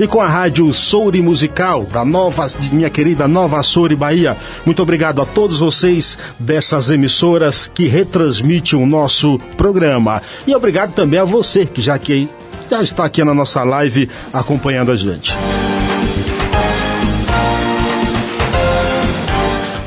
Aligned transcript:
e 0.00 0.06
com 0.06 0.20
a 0.20 0.26
Rádio 0.26 0.72
Souri 0.72 1.20
Musical 1.20 1.84
da 1.84 2.04
Nova, 2.04 2.46
minha 2.72 2.88
querida 2.88 3.28
Nova 3.28 3.62
Souri 3.62 3.94
Bahia. 3.94 4.36
Muito 4.64 4.82
obrigado 4.82 5.20
a 5.20 5.26
todos 5.26 5.58
vocês 5.58 6.16
dessas 6.38 6.90
emissoras 6.90 7.70
que 7.72 7.86
retransmitem 7.86 8.80
o 8.80 8.86
nosso 8.86 9.38
programa. 9.56 10.22
E 10.46 10.54
obrigado 10.54 10.92
também 10.94 11.20
a 11.20 11.24
você 11.24 11.66
que 11.66 11.82
já 11.82 11.98
que 11.98 12.28
já 12.70 12.82
está 12.82 13.04
aqui 13.04 13.22
na 13.22 13.34
nossa 13.34 13.62
live 13.62 14.08
acompanhando 14.32 14.90
a 14.90 14.96
gente. 14.96 15.34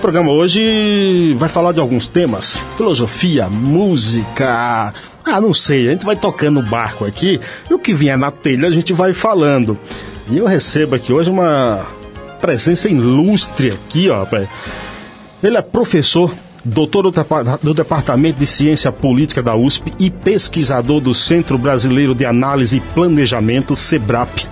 Programa 0.10 0.32
hoje 0.32 1.36
vai 1.38 1.48
falar 1.48 1.72
de 1.72 1.80
alguns 1.80 2.08
temas: 2.08 2.60
filosofia, 2.76 3.48
música. 3.48 4.92
Ah, 5.24 5.40
não 5.40 5.54
sei, 5.54 5.88
a 5.88 5.92
gente 5.92 6.04
vai 6.04 6.16
tocando 6.16 6.62
o 6.62 6.64
barco 6.64 7.06
aqui 7.06 7.40
e 7.70 7.74
o 7.76 7.78
que 7.78 7.94
vier 7.94 8.18
na 8.18 8.32
telha 8.32 8.68
a 8.68 8.72
gente 8.72 8.92
vai 8.92 9.14
falando. 9.14 9.78
E 10.28 10.40
eu 10.40 10.48
recebo 10.48 10.96
aqui 10.96 11.14
hoje 11.14 11.30
uma 11.30 11.86
presença 12.42 12.90
ilustre 12.90 13.70
aqui, 13.70 14.10
ó. 14.10 14.26
Ele 15.44 15.58
é 15.58 15.62
professor 15.62 16.34
doutor 16.64 17.12
do 17.62 17.74
Departamento 17.74 18.40
de 18.40 18.46
Ciência 18.46 18.92
Política 18.92 19.42
da 19.42 19.56
USP 19.56 19.94
e 20.00 20.10
pesquisador 20.10 21.00
do 21.00 21.14
Centro 21.14 21.58
Brasileiro 21.58 22.14
de 22.14 22.26
Análise 22.26 22.78
e 22.78 22.80
Planejamento, 22.80 23.76
SEBRAP. 23.76 24.46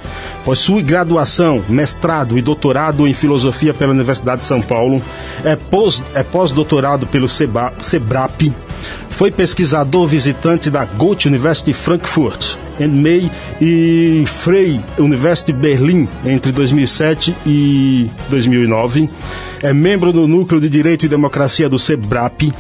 Possui 0.44 0.82
graduação, 0.82 1.62
mestrado 1.68 2.38
e 2.38 2.42
doutorado 2.42 3.08
em 3.08 3.14
Filosofia 3.14 3.74
pela 3.74 3.92
Universidade 3.92 4.42
de 4.42 4.48
São 4.48 4.62
Paulo. 4.62 5.02
É, 5.44 5.56
pós, 5.56 6.02
é 6.14 6.24
pós-doutorado 6.24 7.06
pelo 7.06 7.28
Seba, 7.28 7.74
SEBRAP. 7.82 8.54
Foi 9.18 9.32
pesquisador 9.32 10.06
visitante 10.06 10.70
da 10.70 10.86
Goethe 10.86 11.28
University 11.28 11.74
Frankfurt 11.74 12.56
May 12.80 13.32
e 13.60 14.24
Freie 14.28 14.80
University 15.00 15.52
Berlim 15.52 16.08
entre 16.24 16.52
2007 16.52 17.36
e 17.44 18.12
2009 18.30 19.10
é 19.64 19.74
membro 19.74 20.14
do 20.14 20.28
Núcleo 20.28 20.62
de 20.62 20.70
Direito 20.70 21.06
e 21.06 21.10
Democracia 21.10 21.68
do 21.68 21.80
SEBRAP, 21.80 22.54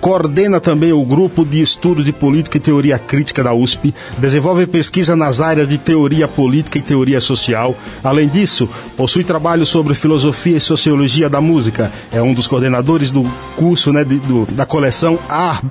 coordena 0.00 0.60
também 0.60 0.92
o 0.92 1.04
grupo 1.04 1.44
de 1.44 1.60
estudo 1.60 2.02
de 2.02 2.12
política 2.12 2.56
e 2.56 2.60
teoria 2.60 2.98
crítica 2.98 3.42
da 3.44 3.52
USP, 3.52 3.94
desenvolve 4.18 4.66
pesquisa 4.66 5.14
nas 5.14 5.40
áreas 5.40 5.68
de 5.68 5.78
teoria 5.78 6.26
política 6.26 6.78
e 6.78 6.82
teoria 6.82 7.20
social. 7.20 7.76
Além 8.02 8.28
disso, 8.28 8.68
possui 8.96 9.24
trabalho 9.24 9.66
sobre 9.66 9.94
filosofia 9.94 10.56
e 10.56 10.60
sociologia 10.60 11.28
da 11.28 11.40
música. 11.40 11.92
É 12.12 12.22
um 12.22 12.32
dos 12.32 12.46
coordenadores 12.46 13.10
do 13.10 13.24
curso 13.56 13.92
né, 13.92 14.04
de, 14.04 14.16
do, 14.16 14.46
da 14.46 14.64
coleção 14.64 15.18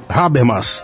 Habermas 0.08 0.84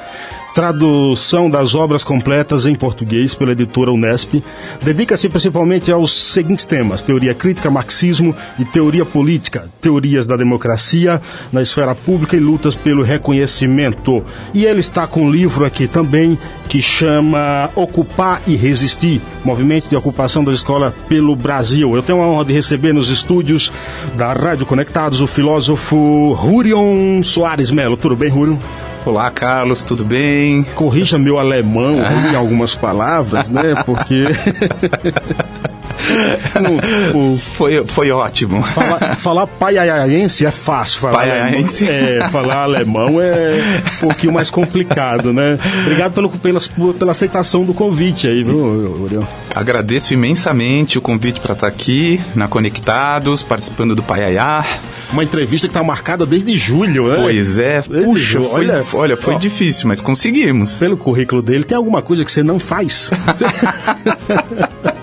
tradução 0.55 1.49
das 1.49 1.75
obras 1.75 2.01
completas 2.01 2.66
em 2.66 2.73
português 2.73 3.35
pela 3.35 3.51
editora 3.51 3.91
Unesp, 3.91 4.41
dedica-se 4.81 5.27
principalmente 5.27 5.91
aos 5.91 6.31
seguintes 6.31 6.66
temas: 6.66 7.01
teoria 7.01 7.33
crítica, 7.33 7.69
marxismo 7.69 8.33
e 8.57 8.63
teoria 8.63 9.03
política, 9.03 9.69
teorias 9.81 10.25
da 10.25 10.38
democracia 10.38 11.21
na 11.51 11.61
esfera 11.61 11.94
pública 11.94 12.38
e 12.38 12.39
lutas 12.39 12.73
pelo 12.73 13.03
reconhecimento. 13.03 14.23
E 14.53 14.65
ele 14.65 14.79
está 14.79 15.05
com 15.05 15.23
um 15.23 15.29
livro 15.29 15.65
aqui 15.65 15.89
também 15.89 16.39
que 16.69 16.81
chama 16.81 17.69
Ocupar 17.75 18.41
e 18.47 18.55
Resistir: 18.55 19.21
Movimentos 19.44 19.89
de 19.89 19.97
Ocupação 19.97 20.41
da 20.41 20.53
Escola 20.53 20.95
pelo 21.09 21.35
Brasil. 21.35 21.94
Eu 21.94 22.01
tenho 22.01 22.21
a 22.21 22.27
honra 22.27 22.45
de 22.45 22.53
receber 22.53 22.94
nos 22.94 23.09
estúdios 23.09 23.73
da 24.15 24.31
Rádio 24.31 24.65
Conectados 24.65 25.19
o 25.19 25.27
filósofo 25.27 26.31
Rurion 26.31 27.21
Soares 27.23 27.71
Melo. 27.71 27.97
Tudo 27.97 28.15
bem, 28.15 28.29
Rurion? 28.29 28.57
Olá, 29.05 29.29
Carlos, 29.29 29.83
tudo 29.83 30.03
bem? 30.03 30.63
Corrija 30.63 31.19
meu 31.19 31.38
alemão 31.38 31.97
em 32.31 32.35
algumas 32.35 32.73
palavras, 32.73 33.49
né? 33.49 33.75
Porque. 33.85 34.25
o, 37.13 37.37
foi, 37.37 37.85
foi 37.85 38.11
ótimo. 38.11 38.61
Falar, 38.63 39.15
falar 39.17 39.47
paiaiense 39.47 40.45
é 40.45 40.51
fácil. 40.51 41.01
Falar 41.01 41.19
paiaiense? 41.19 41.85
Alemão, 41.87 42.25
é, 42.25 42.29
falar 42.29 42.63
alemão 42.63 43.21
é 43.21 43.83
um 43.95 43.99
pouquinho 44.07 44.33
mais 44.33 44.49
complicado, 44.49 45.33
né? 45.33 45.57
Obrigado 45.81 46.13
pelo, 46.13 46.29
pela, 46.29 46.59
pela 46.97 47.11
aceitação 47.11 47.65
do 47.65 47.73
convite 47.73 48.27
aí, 48.27 48.43
viu, 48.43 48.57
Uriel? 49.03 49.27
Agradeço 49.53 50.13
imensamente 50.13 50.97
o 50.97 51.01
convite 51.01 51.39
para 51.39 51.53
estar 51.53 51.67
aqui 51.67 52.21
na 52.35 52.47
Conectados, 52.47 53.41
participando 53.43 53.95
do 53.95 54.03
Paiaiá 54.03 54.65
uma 55.11 55.23
entrevista 55.23 55.67
que 55.67 55.71
está 55.71 55.83
marcada 55.83 56.25
desde 56.25 56.57
julho, 56.57 57.07
né? 57.07 57.17
Pois 57.21 57.57
é. 57.57 57.81
Desde 57.87 58.05
Puxa, 58.05 58.41
foi, 58.41 58.49
olha, 58.49 58.85
olha, 58.93 59.17
foi 59.17 59.35
ó, 59.35 59.37
difícil, 59.37 59.87
mas 59.87 60.01
conseguimos. 60.01 60.77
Pelo 60.77 60.97
currículo 60.97 61.41
dele, 61.41 61.63
tem 61.63 61.77
alguma 61.77 62.01
coisa 62.01 62.25
que 62.25 62.31
você 62.31 62.43
não 62.43 62.59
faz? 62.59 63.09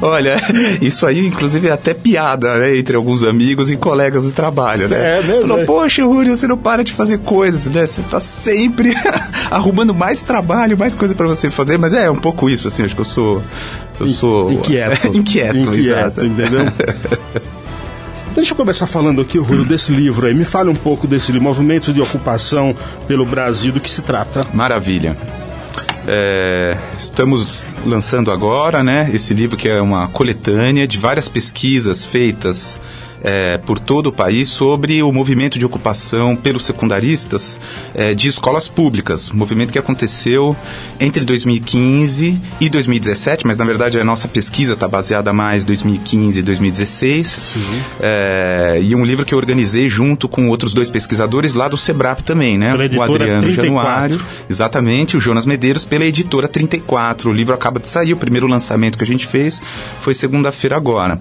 Olha, 0.00 0.40
isso 0.80 1.06
aí, 1.06 1.26
inclusive, 1.26 1.68
é 1.68 1.72
até 1.72 1.94
piada, 1.94 2.58
né? 2.58 2.76
Entre 2.76 2.96
alguns 2.96 3.24
amigos 3.24 3.70
e 3.70 3.76
colegas 3.76 4.24
do 4.24 4.32
trabalho, 4.32 4.88
né? 4.88 5.18
É 5.18 5.22
mesmo? 5.22 5.42
Falou, 5.42 5.58
é. 5.60 5.64
poxa, 5.64 6.04
Rúlio, 6.04 6.36
você 6.36 6.46
não 6.46 6.58
para 6.58 6.84
de 6.84 6.92
fazer 6.92 7.18
coisas, 7.18 7.66
né? 7.66 7.86
Você 7.86 8.00
está 8.00 8.20
sempre 8.20 8.94
arrumando 9.50 9.94
mais 9.94 10.22
trabalho, 10.22 10.76
mais 10.76 10.94
coisa 10.94 11.14
para 11.14 11.26
você 11.26 11.50
fazer. 11.50 11.78
Mas 11.78 11.92
é 11.92 12.10
um 12.10 12.16
pouco 12.16 12.48
isso, 12.48 12.68
assim, 12.68 12.84
acho 12.84 12.94
que 12.94 13.00
eu 13.00 13.04
sou... 13.04 13.42
Eu 13.98 14.08
sou... 14.08 14.52
Inquieto. 14.52 15.08
inquieto, 15.16 15.56
inquieto, 15.56 15.78
exato. 15.78 16.26
entendeu? 16.26 16.60
Deixa 18.34 18.52
eu 18.52 18.56
começar 18.56 18.86
falando 18.86 19.20
aqui, 19.20 19.38
Rúlio, 19.38 19.64
desse 19.64 19.92
livro 19.92 20.26
aí. 20.26 20.34
Me 20.34 20.44
fale 20.44 20.70
um 20.70 20.74
pouco 20.74 21.06
desse 21.06 21.32
livro, 21.32 21.48
Movimento 21.48 21.92
de 21.92 22.00
Ocupação 22.00 22.74
pelo 23.06 23.26
Brasil, 23.26 23.72
do 23.72 23.80
que 23.80 23.90
se 23.90 24.02
trata. 24.02 24.40
Maravilha. 24.54 25.16
É, 26.12 26.76
estamos 26.98 27.64
lançando 27.86 28.32
agora, 28.32 28.82
né, 28.82 29.08
esse 29.14 29.32
livro 29.32 29.56
que 29.56 29.68
é 29.68 29.80
uma 29.80 30.08
coletânea 30.08 30.84
de 30.84 30.98
várias 30.98 31.28
pesquisas 31.28 32.02
feitas 32.02 32.80
é, 33.22 33.58
por 33.58 33.78
todo 33.78 34.08
o 34.08 34.12
país 34.12 34.48
sobre 34.48 35.02
o 35.02 35.12
movimento 35.12 35.58
de 35.58 35.66
ocupação 35.66 36.34
pelos 36.36 36.64
secundaristas 36.64 37.60
é, 37.94 38.14
de 38.14 38.28
escolas 38.28 38.68
públicas. 38.68 39.30
Movimento 39.30 39.72
que 39.72 39.78
aconteceu 39.78 40.56
entre 40.98 41.24
2015 41.24 42.38
e 42.60 42.68
2017, 42.68 43.46
mas 43.46 43.58
na 43.58 43.64
verdade 43.64 43.98
a 43.98 44.04
nossa 44.04 44.28
pesquisa 44.28 44.72
está 44.74 44.88
baseada 44.88 45.32
mais 45.32 45.62
em 45.62 45.66
2015 45.66 46.38
e 46.38 46.42
2016. 46.42 47.56
É, 48.00 48.80
e 48.82 48.94
um 48.94 49.04
livro 49.04 49.24
que 49.24 49.34
eu 49.34 49.38
organizei 49.38 49.88
junto 49.88 50.28
com 50.28 50.48
outros 50.48 50.72
dois 50.72 50.90
pesquisadores 50.90 51.54
lá 51.54 51.68
do 51.68 51.76
Sebrap 51.76 52.22
também, 52.22 52.58
né? 52.58 52.74
O 52.74 53.02
Adriano 53.02 53.42
34. 53.42 53.50
Januário, 53.52 54.20
exatamente, 54.48 55.16
o 55.16 55.20
Jonas 55.20 55.46
Medeiros 55.46 55.84
pela 55.84 56.04
editora 56.04 56.48
34. 56.48 57.30
O 57.30 57.32
livro 57.32 57.54
acaba 57.54 57.78
de 57.78 57.88
sair, 57.88 58.12
o 58.12 58.16
primeiro 58.16 58.46
lançamento 58.46 58.96
que 58.96 59.04
a 59.04 59.06
gente 59.06 59.26
fez 59.26 59.60
foi 60.00 60.14
segunda-feira 60.14 60.76
agora. 60.76 61.18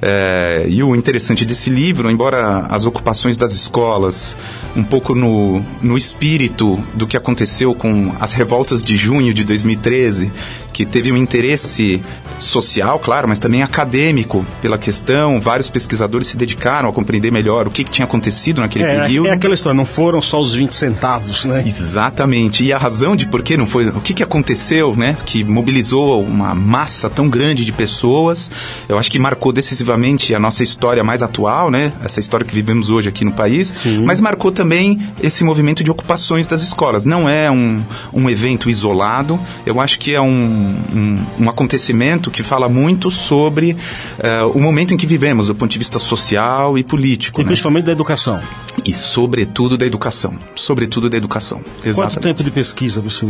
É, 0.00 0.66
e 0.68 0.82
o 0.82 0.94
interessante 0.94 1.35
desse 1.44 1.70
livro, 1.70 2.10
embora 2.10 2.66
as 2.70 2.84
ocupações 2.84 3.36
das 3.36 3.52
escolas, 3.52 4.36
um 4.74 4.84
pouco 4.84 5.14
no, 5.14 5.62
no 5.82 5.96
espírito 5.96 6.78
do 6.94 7.06
que 7.06 7.16
aconteceu 7.16 7.74
com 7.74 8.14
as 8.20 8.32
revoltas 8.32 8.82
de 8.82 8.96
junho 8.96 9.34
de 9.34 9.44
2013, 9.44 10.32
que 10.72 10.84
teve 10.84 11.12
um 11.12 11.16
interesse 11.16 12.02
social, 12.38 12.98
claro, 12.98 13.28
mas 13.28 13.38
também 13.38 13.62
acadêmico 13.62 14.44
pela 14.60 14.78
questão. 14.78 15.40
Vários 15.40 15.68
pesquisadores 15.68 16.28
se 16.28 16.36
dedicaram 16.36 16.88
a 16.88 16.92
compreender 16.92 17.30
melhor 17.30 17.66
o 17.66 17.70
que, 17.70 17.84
que 17.84 17.90
tinha 17.90 18.04
acontecido 18.04 18.60
naquele 18.60 18.84
é, 18.84 19.00
período. 19.00 19.28
É 19.28 19.32
aquela 19.32 19.54
história, 19.54 19.76
não 19.76 19.84
foram 19.84 20.20
só 20.22 20.40
os 20.40 20.54
20 20.54 20.72
centavos, 20.74 21.44
né? 21.44 21.64
Exatamente. 21.66 22.64
E 22.64 22.72
a 22.72 22.78
razão 22.78 23.16
de 23.16 23.26
por 23.26 23.42
que 23.42 23.56
não 23.56 23.66
foi, 23.66 23.88
o 23.88 24.00
que, 24.00 24.14
que 24.14 24.22
aconteceu, 24.22 24.94
né, 24.96 25.16
que 25.24 25.42
mobilizou 25.44 26.22
uma 26.22 26.54
massa 26.54 27.08
tão 27.08 27.28
grande 27.28 27.64
de 27.64 27.72
pessoas, 27.72 28.50
eu 28.88 28.98
acho 28.98 29.10
que 29.10 29.18
marcou 29.18 29.52
decisivamente 29.52 30.34
a 30.34 30.38
nossa 30.38 30.62
história 30.62 31.02
mais 31.02 31.22
atual, 31.22 31.70
né, 31.70 31.92
essa 32.04 32.20
história 32.20 32.46
que 32.46 32.54
vivemos 32.54 32.90
hoje 32.90 33.08
aqui 33.08 33.24
no 33.24 33.32
país, 33.32 33.68
Sim. 33.68 34.02
mas 34.04 34.20
marcou 34.20 34.52
também 34.52 35.00
esse 35.22 35.44
movimento 35.44 35.82
de 35.82 35.90
ocupações 35.90 36.46
das 36.46 36.62
escolas. 36.62 37.04
Não 37.04 37.28
é 37.28 37.50
um, 37.50 37.82
um 38.12 38.28
evento 38.28 38.68
isolado, 38.68 39.38
eu 39.64 39.80
acho 39.80 39.98
que 39.98 40.14
é 40.14 40.20
um 40.20 40.36
um, 40.36 41.24
um, 41.38 41.48
acontecimento 41.48 42.25
que 42.30 42.42
fala 42.42 42.68
muito 42.68 43.10
sobre 43.10 43.72
uh, 43.72 44.48
o 44.54 44.60
momento 44.60 44.94
em 44.94 44.96
que 44.96 45.06
vivemos, 45.06 45.46
do 45.46 45.54
ponto 45.54 45.70
de 45.70 45.78
vista 45.78 45.98
social 45.98 46.76
e 46.78 46.84
político. 46.84 47.40
E 47.40 47.44
né? 47.44 47.48
principalmente 47.48 47.84
da 47.84 47.92
educação. 47.92 48.40
E 48.84 48.94
sobretudo 48.94 49.76
da 49.76 49.86
educação. 49.86 50.34
Sobretudo 50.54 51.08
da 51.08 51.16
educação. 51.16 51.60
Exatamente. 51.84 51.94
Quanto 51.94 52.20
tempo 52.20 52.44
de 52.44 52.50
pesquisa 52.50 53.00
você 53.00 53.26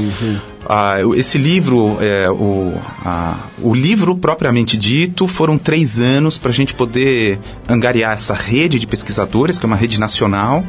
ah, 0.69 0.97
Esse 1.17 1.39
livro, 1.39 1.99
é, 2.01 2.29
o, 2.31 2.75
a, 3.05 3.37
o 3.63 3.75
livro 3.75 4.17
propriamente 4.17 4.77
dito, 4.77 5.29
foram 5.29 5.57
três 5.57 5.99
anos 5.99 6.39
para 6.39 6.51
a 6.51 6.55
gente 6.55 6.75
poder 6.75 7.39
angariar 7.69 8.13
essa 8.13 8.35
rede 8.35 8.79
de 8.79 8.87
pesquisadores, 8.87 9.59
que 9.59 9.65
é 9.65 9.69
uma 9.69 9.77
rede 9.77 9.99
nacional. 10.01 10.65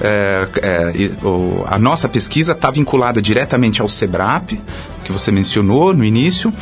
É, 0.00 0.48
é, 0.62 1.26
o, 1.26 1.64
a 1.68 1.78
nossa 1.78 2.08
pesquisa 2.08 2.52
está 2.52 2.70
vinculada 2.70 3.20
diretamente 3.20 3.82
ao 3.82 3.88
SEBRAP, 3.88 4.58
que 5.04 5.12
você 5.12 5.30
mencionou 5.30 5.94
no 5.94 6.04
início, 6.04 6.52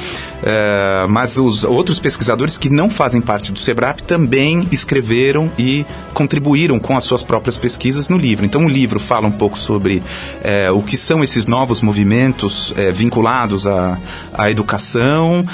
é, 0.42 1.06
mas 1.08 1.38
os 1.38 1.64
outros 1.64 1.98
pesquisadores 1.98 2.58
que 2.58 2.68
não 2.68 2.90
fazem 2.90 3.20
parte 3.20 3.52
do 3.52 3.58
SEBRAP 3.58 4.00
também 4.00 4.68
escreveram 4.70 5.50
e 5.58 5.86
contribuíram 6.12 6.78
com 6.78 6.96
as 6.96 7.04
suas 7.04 7.22
próprias 7.22 7.56
pesquisas 7.56 8.08
no 8.08 8.18
livro. 8.18 8.44
Então, 8.44 8.66
o 8.66 8.68
livro 8.68 9.00
fala 9.00 9.26
um 9.26 9.32
pouco 9.32 9.58
sobre 9.58 10.02
é, 10.42 10.70
o 10.70 10.82
que 10.82 10.96
são 10.96 11.22
esses 11.22 11.46
novos 11.46 11.80
movimentos 11.80 12.74
é, 12.76 12.92
vinculados 12.92 13.66
à, 13.66 13.98
à 14.34 14.50
educação, 14.50 15.44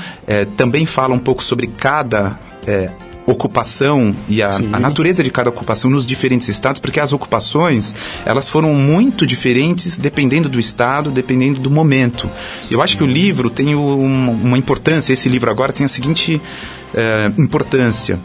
também 0.56 0.84
fala 0.84 1.14
um 1.14 1.18
pouco 1.18 1.42
sobre 1.42 1.66
cada 1.66 2.36
ocupação 3.30 4.14
e 4.26 4.42
a, 4.42 4.56
a, 4.56 4.80
natureza 4.80 5.22
de 5.22 5.30
cada 5.30 5.50
ocupação 5.50 5.90
nos 5.90 6.06
diferentes 6.06 6.48
estados, 6.48 6.80
porque 6.80 6.98
as 6.98 7.12
ocupações 7.12 7.94
elas 8.24 8.48
foram 8.48 8.74
muito 8.74 9.26
diferentes 9.26 9.98
dependendo 9.98 10.48
do 10.48 10.58
estado, 10.58 11.10
dependendo 11.10 11.60
do 11.60 11.70
momento. 11.70 12.28
Sim. 12.62 12.74
Eu 12.74 12.82
acho 12.82 12.96
que 12.96 13.02
o 13.02 13.06
livro 13.06 13.50
tem 13.50 13.74
um, 13.74 14.30
uma 14.30 14.56
importância. 14.56 15.12
Esse 15.12 15.28
livro 15.28 15.50
agora 15.50 15.72
tem 15.72 15.84
a 15.84 15.88
seguinte 15.88 16.40
é, 16.94 17.30
importância 17.36 18.18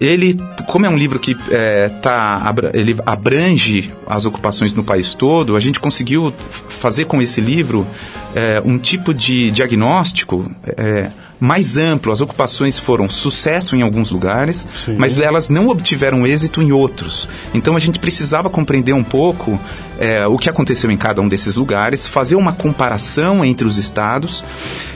ele, 0.00 0.36
como 0.66 0.86
é 0.86 0.88
um 0.88 0.96
livro 0.96 1.18
que 1.20 1.36
é, 1.50 1.88
tá, 1.88 2.52
ele 2.72 2.96
abrange 3.06 3.92
as 4.06 4.24
ocupações 4.24 4.74
no 4.74 4.82
país 4.82 5.14
todo, 5.14 5.56
a 5.56 5.60
gente 5.60 5.78
conseguiu 5.78 6.32
fazer 6.68 7.04
com 7.04 7.22
esse 7.22 7.40
livro 7.40 7.86
é, 8.34 8.60
um 8.64 8.76
tipo 8.76 9.14
de 9.14 9.50
diagnóstico 9.50 10.50
é, 10.76 11.10
mais 11.40 11.76
amplo. 11.76 12.12
As 12.12 12.20
ocupações 12.20 12.78
foram 12.78 13.08
sucesso 13.10 13.76
em 13.76 13.82
alguns 13.82 14.10
lugares, 14.10 14.66
Sim. 14.72 14.96
mas 14.98 15.18
elas 15.18 15.48
não 15.48 15.68
obtiveram 15.68 16.26
êxito 16.26 16.62
em 16.62 16.72
outros. 16.72 17.28
Então 17.52 17.76
a 17.76 17.80
gente 17.80 17.98
precisava 17.98 18.48
compreender 18.48 18.92
um 18.92 19.04
pouco 19.04 19.58
é, 19.98 20.26
o 20.26 20.38
que 20.38 20.48
aconteceu 20.48 20.90
em 20.90 20.96
cada 20.96 21.20
um 21.20 21.28
desses 21.28 21.54
lugares, 21.54 22.06
fazer 22.06 22.36
uma 22.36 22.52
comparação 22.52 23.44
entre 23.44 23.66
os 23.66 23.76
estados 23.76 24.44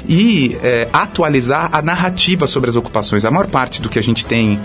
e 0.09 0.57
é, 0.63 0.89
atualizar 0.93 1.69
a 1.71 1.83
narrativa 1.83 2.47
sobre 2.47 2.71
as 2.71 2.77
ocupações. 2.77 3.25
A 3.25 3.31
maior 3.31 3.47
parte 3.47 3.83
do 3.83 3.89
que 3.89 3.99
a 3.99 4.03
gente 4.03 4.25
tem 4.25 4.59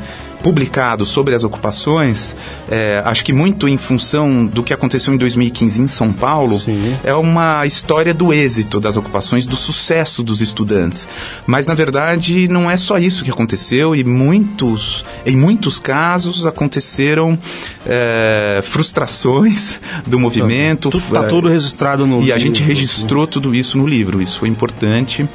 publicado 0.44 1.06
sobre 1.06 1.34
as 1.34 1.44
ocupações, 1.44 2.36
é, 2.69 3.01
acho 3.06 3.24
que 3.24 3.31
muito 3.31 3.68
em 3.68 3.78
função 3.78 4.45
do 4.45 4.62
que 4.62 4.74
aconteceu 4.74 5.13
em 5.13 5.18
2015 5.18 5.81
em 5.81 5.88
São 5.88 6.12
Paulo, 6.12 6.60
Sim. 6.60 6.98
é 7.01 7.13
uma 7.13 7.66
história 7.66 8.13
do 8.13 8.34
êxito 8.34 8.80
das 8.80 8.98
ocupações, 8.98 9.48
do 9.48 9.56
sucesso 9.56 10.22
dos 10.22 10.42
estudantes. 10.42 11.07
Mas, 11.48 11.66
na 11.66 11.74
verdade, 11.74 12.50
não 12.50 12.69
é 12.69 12.75
só 12.75 12.98
isso 12.98 13.24
que 13.24 13.31
aconteceu 13.31 13.95
e 13.95 14.04
muitos, 14.04 15.06
em 15.25 15.38
muitos 15.38 15.80
casos 15.80 16.45
aconteceram 16.45 17.40
é, 17.86 18.60
frustrações 18.63 19.80
do 20.06 20.19
movimento. 20.19 20.90
Está 20.90 21.24
tudo 21.24 21.48
registrado 21.48 22.06
no 22.06 22.18
E 22.18 22.25
livro, 22.25 22.36
a 22.36 22.38
gente 22.38 22.62
registrou 22.62 23.25
tudo 23.25 23.56
isso 23.56 23.78
no 23.78 23.88
livro, 23.88 24.22
isso 24.22 24.40
foi 24.40 24.50
importante. 24.50 25.25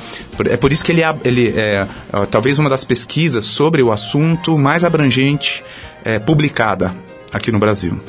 É 0.50 0.56
por 0.56 0.72
isso 0.72 0.84
que 0.84 0.92
ele, 0.92 1.02
ele 1.24 1.54
é, 1.56 1.86
talvez 2.30 2.58
uma 2.58 2.70
das 2.70 2.84
pesquisas 2.84 3.44
sobre 3.44 3.82
o 3.82 3.90
assunto 3.90 4.56
mais 4.56 4.84
abrangente 4.84 5.64
é, 6.04 6.18
publicada 6.18 6.94
aqui 7.32 7.50
no 7.50 7.58
Brasil. 7.58 8.00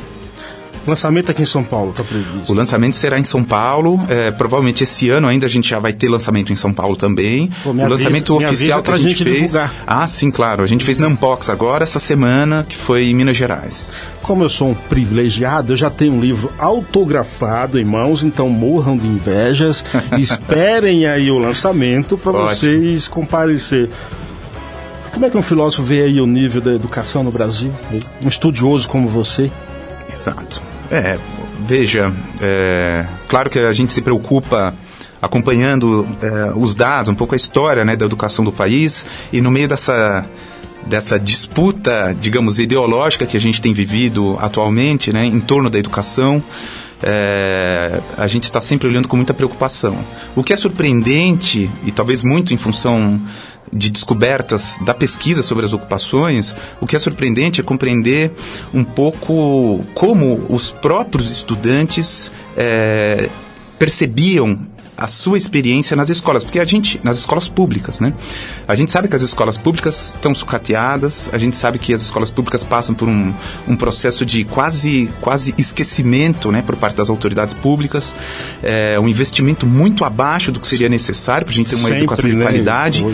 O 0.89 0.93
lançamento 0.99 1.29
aqui 1.29 1.43
em 1.43 1.45
São 1.45 1.63
Paulo 1.63 1.91
está 1.91 2.03
previsto? 2.03 2.51
O 2.51 2.55
lançamento 2.55 2.95
será 2.95 3.19
em 3.19 3.23
São 3.23 3.43
Paulo. 3.43 4.03
É, 4.09 4.31
provavelmente 4.31 4.81
esse 4.81 5.07
ano 5.07 5.27
ainda 5.27 5.45
a 5.45 5.49
gente 5.49 5.69
já 5.69 5.77
vai 5.77 5.93
ter 5.93 6.09
lançamento 6.09 6.51
em 6.51 6.55
São 6.55 6.73
Paulo 6.73 6.95
também. 6.95 7.51
Pô, 7.63 7.69
o 7.69 7.87
lançamento 7.87 8.33
avisa, 8.33 8.49
oficial 8.49 8.81
que 8.81 8.89
a 8.89 8.97
gente, 8.97 9.09
gente 9.09 9.23
fez. 9.23 9.35
Divulgar. 9.35 9.71
Ah, 9.85 10.07
sim, 10.07 10.31
claro. 10.31 10.63
A 10.63 10.67
gente 10.67 10.83
fez 10.83 10.97
na 10.97 11.05
Unbox 11.05 11.47
agora, 11.47 11.83
essa 11.83 11.99
semana, 11.99 12.65
que 12.67 12.75
foi 12.75 13.05
em 13.05 13.13
Minas 13.13 13.37
Gerais. 13.37 13.91
Como 14.23 14.43
eu 14.43 14.49
sou 14.49 14.69
um 14.69 14.73
privilegiado, 14.73 15.73
eu 15.73 15.77
já 15.77 15.91
tenho 15.91 16.13
um 16.13 16.19
livro 16.19 16.51
autografado 16.57 17.79
em 17.79 17.85
mãos, 17.85 18.23
então 18.23 18.49
morram 18.49 18.97
de 18.97 19.05
invejas. 19.05 19.85
esperem 20.17 21.05
aí 21.05 21.29
o 21.29 21.37
lançamento 21.37 22.17
para 22.17 22.31
vocês 22.31 23.07
comparecer. 23.07 23.89
Como 25.13 25.23
é 25.23 25.29
que 25.29 25.37
um 25.37 25.43
filósofo 25.43 25.83
vê 25.83 26.01
aí 26.01 26.19
o 26.19 26.25
nível 26.25 26.61
da 26.61 26.73
educação 26.73 27.23
no 27.23 27.29
Brasil? 27.29 27.71
Um 28.25 28.27
estudioso 28.27 28.89
como 28.89 29.07
você? 29.07 29.51
Exato. 30.11 30.68
É, 30.91 31.17
veja, 31.67 32.11
é, 32.41 33.05
claro 33.27 33.49
que 33.49 33.59
a 33.59 33.71
gente 33.71 33.93
se 33.93 34.01
preocupa 34.01 34.73
acompanhando 35.21 36.07
é, 36.21 36.53
os 36.55 36.73
dados, 36.75 37.09
um 37.09 37.15
pouco 37.15 37.35
a 37.35 37.37
história 37.37 37.85
né, 37.85 37.95
da 37.95 38.05
educação 38.05 38.43
do 38.43 38.51
país, 38.51 39.05
e 39.31 39.41
no 39.41 39.51
meio 39.51 39.67
dessa, 39.67 40.25
dessa 40.87 41.19
disputa, 41.19 42.15
digamos, 42.19 42.57
ideológica 42.57 43.25
que 43.25 43.37
a 43.37 43.39
gente 43.39 43.61
tem 43.61 43.73
vivido 43.73 44.37
atualmente 44.41 45.13
né, 45.13 45.25
em 45.25 45.39
torno 45.39 45.69
da 45.69 45.77
educação, 45.77 46.41
é, 47.03 47.99
a 48.17 48.27
gente 48.27 48.43
está 48.43 48.59
sempre 48.59 48.87
olhando 48.87 49.07
com 49.07 49.15
muita 49.15 49.33
preocupação. 49.33 49.97
O 50.35 50.43
que 50.43 50.53
é 50.53 50.57
surpreendente, 50.57 51.69
e 51.85 51.91
talvez 51.91 52.21
muito 52.21 52.53
em 52.53 52.57
função 52.57 53.21
de 53.71 53.89
descobertas 53.89 54.77
da 54.81 54.93
pesquisa 54.93 55.41
sobre 55.41 55.65
as 55.65 55.73
ocupações, 55.73 56.55
o 56.81 56.87
que 56.87 56.95
é 56.95 56.99
surpreendente 56.99 57.61
é 57.61 57.63
compreender 57.63 58.31
um 58.73 58.83
pouco 58.83 59.83
como 59.93 60.45
os 60.49 60.71
próprios 60.71 61.31
estudantes 61.31 62.31
é, 62.57 63.29
percebiam 63.77 64.59
a 64.99 65.07
sua 65.07 65.37
experiência 65.37 65.95
nas 65.95 66.09
escolas, 66.09 66.43
porque 66.43 66.59
a 66.59 66.65
gente, 66.65 66.99
nas 67.03 67.17
escolas 67.17 67.47
públicas, 67.47 67.99
né? 67.99 68.13
A 68.67 68.75
gente 68.75 68.91
sabe 68.91 69.07
que 69.07 69.15
as 69.15 69.21
escolas 69.21 69.55
públicas 69.57 70.13
estão 70.13 70.35
sucateadas, 70.35 71.29
a 71.31 71.37
gente 71.37 71.55
sabe 71.55 71.79
que 71.79 71.93
as 71.93 72.01
escolas 72.01 72.29
públicas 72.29 72.63
passam 72.63 72.93
por 72.93 73.07
um, 73.07 73.33
um 73.67 73.75
processo 73.75 74.25
de 74.25 74.43
quase, 74.43 75.09
quase 75.21 75.55
esquecimento, 75.57 76.51
né, 76.51 76.61
por 76.61 76.75
parte 76.75 76.95
das 76.95 77.09
autoridades 77.09 77.53
públicas, 77.53 78.13
é, 78.61 78.99
um 78.99 79.07
investimento 79.07 79.65
muito 79.65 80.03
abaixo 80.03 80.51
do 80.51 80.59
que 80.59 80.67
seria 80.67 80.89
necessário 80.89 81.45
para 81.45 81.53
a 81.53 81.55
gente 81.55 81.69
ter 81.69 81.75
uma 81.77 81.87
Sempre, 81.87 81.99
educação 81.99 82.29
de 82.29 82.35
né? 82.35 82.43
qualidade 82.43 83.05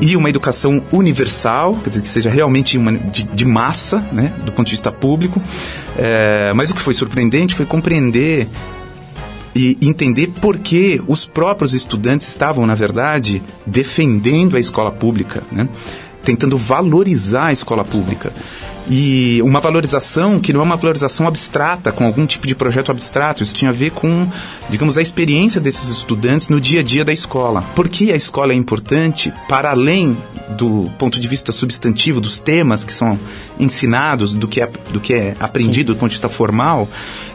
e 0.00 0.16
uma 0.16 0.28
educação 0.28 0.82
universal, 0.92 1.74
quer 1.82 1.90
dizer, 1.90 2.02
que 2.02 2.08
seja 2.08 2.28
realmente 2.30 2.76
uma, 2.76 2.92
de, 2.92 3.22
de 3.22 3.44
massa, 3.44 4.04
né, 4.12 4.32
do 4.44 4.52
ponto 4.52 4.66
de 4.66 4.72
vista 4.72 4.92
público. 4.92 5.40
É, 5.96 6.52
mas 6.54 6.70
o 6.70 6.74
que 6.74 6.82
foi 6.82 6.94
surpreendente 6.94 7.54
foi 7.54 7.64
compreender 7.64 8.48
e 9.54 9.76
entender 9.80 10.28
por 10.40 10.58
que 10.58 11.02
os 11.06 11.24
próprios 11.24 11.74
estudantes 11.74 12.28
estavam, 12.28 12.66
na 12.66 12.74
verdade, 12.74 13.42
defendendo 13.66 14.56
a 14.56 14.60
escola 14.60 14.90
pública, 14.90 15.42
né? 15.52 15.68
tentando 16.22 16.56
valorizar 16.56 17.46
a 17.46 17.52
escola 17.52 17.84
pública. 17.84 18.32
E 18.90 19.40
uma 19.42 19.60
valorização 19.60 20.40
que 20.40 20.52
não 20.52 20.60
é 20.60 20.64
uma 20.64 20.76
valorização 20.76 21.26
abstrata, 21.26 21.92
com 21.92 22.04
algum 22.04 22.26
tipo 22.26 22.46
de 22.46 22.54
projeto 22.54 22.90
abstrato. 22.90 23.42
Isso 23.42 23.54
tinha 23.54 23.70
a 23.70 23.72
ver 23.72 23.90
com, 23.90 24.26
digamos, 24.68 24.98
a 24.98 25.02
experiência 25.02 25.60
desses 25.60 25.88
estudantes 25.88 26.48
no 26.48 26.60
dia 26.60 26.80
a 26.80 26.82
dia 26.82 27.04
da 27.04 27.12
escola. 27.12 27.62
Por 27.74 27.88
que 27.88 28.12
a 28.12 28.16
escola 28.16 28.52
é 28.52 28.56
importante 28.56 29.32
para 29.48 29.70
além 29.70 30.16
do 30.52 30.90
ponto 30.98 31.20
de 31.20 31.28
vista 31.28 31.52
substantivo, 31.52 32.20
dos 32.20 32.38
temas 32.38 32.84
que 32.84 32.92
são 32.92 33.18
ensinados, 33.58 34.32
do 34.32 34.48
que 34.48 34.60
é, 34.60 34.68
do 34.90 35.00
que 35.00 35.14
é 35.14 35.34
aprendido 35.38 35.92
Sim. 35.92 35.94
do 35.94 36.00
ponto 36.00 36.10
de 36.10 36.16
vista 36.16 36.28
formal? 36.28 36.88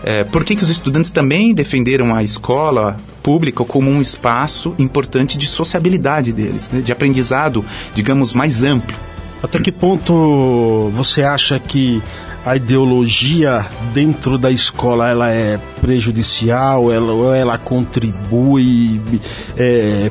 É, 0.04 0.24
por 0.24 0.44
que, 0.44 0.56
que 0.56 0.64
os 0.64 0.70
estudantes 0.70 1.12
também 1.12 1.54
defenderam 1.54 2.14
a 2.14 2.24
escola 2.24 2.98
pública 3.24 3.64
como 3.64 3.90
um 3.90 4.02
espaço 4.02 4.76
importante 4.78 5.38
de 5.38 5.48
sociabilidade 5.48 6.32
deles, 6.32 6.70
né, 6.72 6.82
de 6.82 6.92
aprendizado, 6.92 7.64
digamos, 7.96 8.34
mais 8.34 8.64
amplo? 8.64 8.96
Até 9.42 9.60
que 9.60 9.72
ponto 9.72 10.90
você 10.94 11.24
acha 11.24 11.60
que 11.60 12.02
a 12.48 12.56
ideologia 12.56 13.66
dentro 13.94 14.38
da 14.38 14.50
escola 14.50 15.10
ela 15.10 15.30
é 15.30 15.60
prejudicial, 15.82 16.92
ela, 16.94 17.12
ou 17.12 17.36
ela 17.36 17.58
contribui 17.58 19.02
é, 19.58 20.10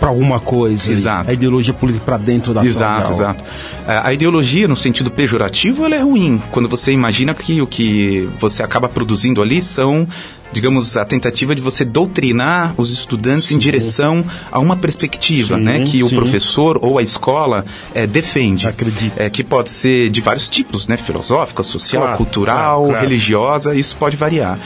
para 0.00 0.08
alguma 0.08 0.40
coisa? 0.40 0.90
Exato. 0.90 1.28
A 1.28 1.34
ideologia 1.34 1.74
política 1.74 2.02
para 2.02 2.16
dentro 2.16 2.54
da 2.54 2.64
Exato, 2.64 3.12
exato. 3.12 3.44
É, 3.86 4.00
a 4.02 4.10
ideologia, 4.12 4.66
no 4.66 4.74
sentido 4.74 5.10
pejorativo, 5.10 5.84
ela 5.84 5.94
é 5.94 6.00
ruim. 6.00 6.40
Quando 6.50 6.66
você 6.66 6.92
imagina 6.92 7.34
que 7.34 7.60
o 7.60 7.66
que 7.66 8.26
você 8.40 8.62
acaba 8.62 8.88
produzindo 8.88 9.42
ali 9.42 9.60
são 9.60 10.08
digamos, 10.52 10.96
a 10.96 11.04
tentativa 11.04 11.54
de 11.54 11.60
você 11.60 11.84
doutrinar 11.84 12.74
os 12.76 12.92
estudantes 12.92 13.44
sim. 13.44 13.56
em 13.56 13.58
direção 13.58 14.24
a 14.50 14.58
uma 14.58 14.76
perspectiva, 14.76 15.56
sim, 15.56 15.62
né, 15.62 15.80
que 15.80 15.98
sim. 15.98 16.02
o 16.02 16.10
professor 16.10 16.78
ou 16.82 16.98
a 16.98 17.02
escola 17.02 17.64
é, 17.94 18.06
defende. 18.06 18.66
Acredito. 18.66 19.12
É, 19.16 19.28
que 19.28 19.44
pode 19.44 19.70
ser 19.70 20.10
de 20.10 20.20
vários 20.20 20.48
tipos, 20.48 20.86
né, 20.86 20.96
filosófica, 20.96 21.62
social, 21.62 22.02
claro, 22.02 22.16
cultural, 22.16 22.56
claro, 22.56 22.90
claro. 22.90 23.00
religiosa, 23.00 23.74
isso 23.74 23.96
pode 23.96 24.16
variar 24.16 24.58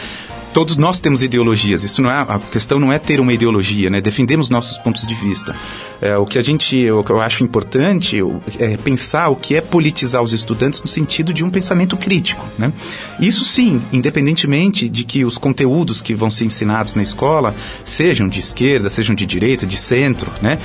todos 0.52 0.76
nós 0.76 1.00
temos 1.00 1.22
ideologias. 1.22 1.82
Isso 1.82 2.02
não 2.02 2.10
é 2.10 2.14
a 2.14 2.38
questão 2.38 2.78
não 2.78 2.92
é 2.92 2.98
ter 2.98 3.20
uma 3.20 3.32
ideologia, 3.32 3.90
né? 3.90 4.00
Defendemos 4.00 4.50
nossos 4.50 4.78
pontos 4.78 5.06
de 5.06 5.14
vista. 5.14 5.54
É, 6.00 6.16
o 6.16 6.24
que 6.24 6.38
a 6.38 6.42
gente, 6.42 6.76
eu 6.76 7.20
acho 7.20 7.44
importante 7.44 8.18
é 8.58 8.76
pensar 8.76 9.28
o 9.28 9.36
que 9.36 9.54
é 9.54 9.60
politizar 9.60 10.22
os 10.22 10.32
estudantes 10.32 10.82
no 10.82 10.88
sentido 10.88 11.32
de 11.32 11.44
um 11.44 11.50
pensamento 11.50 11.96
crítico, 11.96 12.44
né? 12.58 12.72
Isso 13.20 13.44
sim, 13.44 13.82
independentemente 13.92 14.88
de 14.88 15.04
que 15.04 15.24
os 15.24 15.36
conteúdos 15.36 16.00
que 16.00 16.14
vão 16.14 16.30
ser 16.30 16.44
ensinados 16.44 16.94
na 16.94 17.02
escola 17.02 17.54
sejam 17.84 18.28
de 18.28 18.40
esquerda, 18.40 18.88
sejam 18.88 19.14
de 19.14 19.26
direita, 19.26 19.66
de 19.66 19.76
centro, 19.76 20.30
né? 20.40 20.58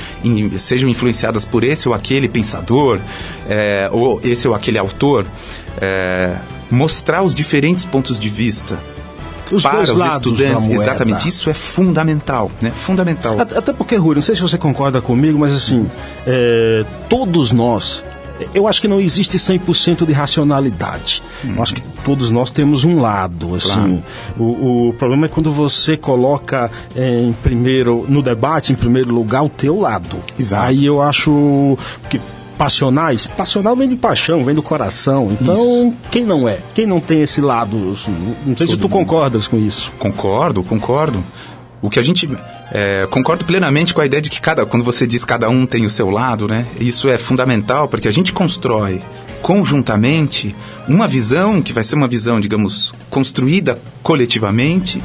sejam 0.57 0.89
influenciadas 0.89 1.45
por 1.45 1.63
esse 1.63 1.87
ou 1.87 1.93
aquele 1.93 2.27
pensador, 2.27 2.99
é, 3.49 3.89
ou 3.91 4.19
esse 4.23 4.47
ou 4.47 4.53
aquele 4.53 4.77
autor. 4.77 5.25
É, 5.81 6.35
mostrar 6.71 7.21
os 7.21 7.35
diferentes 7.35 7.85
pontos 7.85 8.19
de 8.19 8.29
vista 8.29 8.79
os 9.51 9.63
para 9.63 9.81
os 9.81 9.89
estudantes. 9.89 10.69
Exatamente, 10.69 11.27
isso 11.27 11.49
é 11.49 11.53
fundamental, 11.53 12.51
né? 12.61 12.71
Fundamental. 12.85 13.39
Até 13.39 13.73
porque, 13.73 13.95
Rui, 13.95 14.15
não 14.15 14.21
sei 14.21 14.35
se 14.35 14.41
você 14.41 14.57
concorda 14.57 15.01
comigo, 15.01 15.39
mas 15.39 15.53
assim, 15.53 15.89
é, 16.25 16.85
todos 17.09 17.51
nós 17.51 18.03
eu 18.53 18.67
acho 18.67 18.81
que 18.81 18.87
não 18.87 18.99
existe 18.99 19.37
100% 19.37 20.05
de 20.05 20.11
racionalidade. 20.11 21.23
Hum. 21.43 21.53
Eu 21.55 21.63
acho 21.63 21.73
que 21.73 21.81
todos 22.03 22.29
nós 22.29 22.51
temos 22.51 22.83
um 22.83 22.99
lado, 22.99 23.55
assim. 23.55 24.01
Claro. 24.37 24.43
O, 24.43 24.89
o, 24.89 24.93
problema 24.93 25.25
é 25.25 25.29
quando 25.29 25.51
você 25.51 25.95
coloca 25.95 26.69
é, 26.95 27.21
em 27.21 27.31
primeiro, 27.31 28.05
no 28.09 28.21
debate, 28.21 28.73
em 28.73 28.75
primeiro 28.75 29.13
lugar, 29.13 29.43
o 29.43 29.49
teu 29.49 29.79
lado. 29.79 30.17
Exato. 30.37 30.63
Aí 30.63 30.85
eu 30.85 31.01
acho 31.01 31.77
que 32.09 32.19
passionais, 32.57 33.27
passional 33.27 33.75
vem 33.75 33.89
de 33.89 33.95
paixão, 33.95 34.43
vem 34.43 34.55
do 34.55 34.63
coração. 34.63 35.35
Então, 35.39 35.87
isso. 35.87 35.97
quem 36.11 36.25
não 36.25 36.47
é? 36.47 36.59
Quem 36.73 36.85
não 36.85 36.99
tem 36.99 37.21
esse 37.21 37.41
lado? 37.41 37.77
Não 37.77 37.95
sei 37.95 38.13
Todo 38.55 38.67
se 38.67 38.77
tu 38.77 38.83
mundo. 38.83 38.89
concordas 38.89 39.47
com 39.47 39.57
isso. 39.57 39.91
Concordo, 39.99 40.63
concordo. 40.63 41.23
O 41.81 41.89
que 41.89 41.99
a 41.99 42.03
gente 42.03 42.27
é, 42.71 43.07
concordo 43.11 43.45
plenamente 43.45 43.93
com 43.93 44.01
a 44.01 44.05
ideia 44.05 44.21
de 44.21 44.29
que 44.29 44.41
cada, 44.41 44.65
quando 44.65 44.83
você 44.83 45.05
diz 45.05 45.23
cada 45.23 45.49
um 45.49 45.65
tem 45.65 45.85
o 45.85 45.89
seu 45.89 46.09
lado, 46.09 46.47
né? 46.47 46.65
Isso 46.79 47.07
é 47.09 47.17
fundamental 47.17 47.87
porque 47.87 48.07
a 48.07 48.11
gente 48.11 48.33
constrói 48.33 49.03
conjuntamente 49.41 50.55
uma 50.87 51.07
visão 51.07 51.61
que 51.61 51.71
vai 51.71 51.83
ser 51.83 51.93
uma 51.93 52.07
visão, 52.07 52.39
digamos, 52.39 52.91
construída 53.11 53.79
coletivamente, 54.01 54.99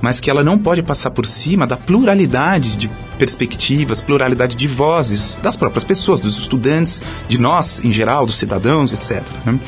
mas 0.00 0.20
que 0.20 0.30
ela 0.30 0.44
não 0.44 0.58
pode 0.58 0.82
passar 0.82 1.10
por 1.10 1.26
cima 1.26 1.66
da 1.66 1.76
pluralidade 1.76 2.76
de 2.76 2.90
perspectivas, 3.16 4.00
pluralidade 4.00 4.56
de 4.56 4.68
vozes 4.68 5.38
das 5.42 5.56
próprias 5.56 5.84
pessoas, 5.84 6.20
dos 6.20 6.38
estudantes, 6.38 7.02
de 7.28 7.40
nós 7.40 7.82
em 7.82 7.92
geral, 7.92 8.26
dos 8.26 8.36
cidadãos, 8.36 8.92
etc. 8.92 9.22
Né? 9.44 9.58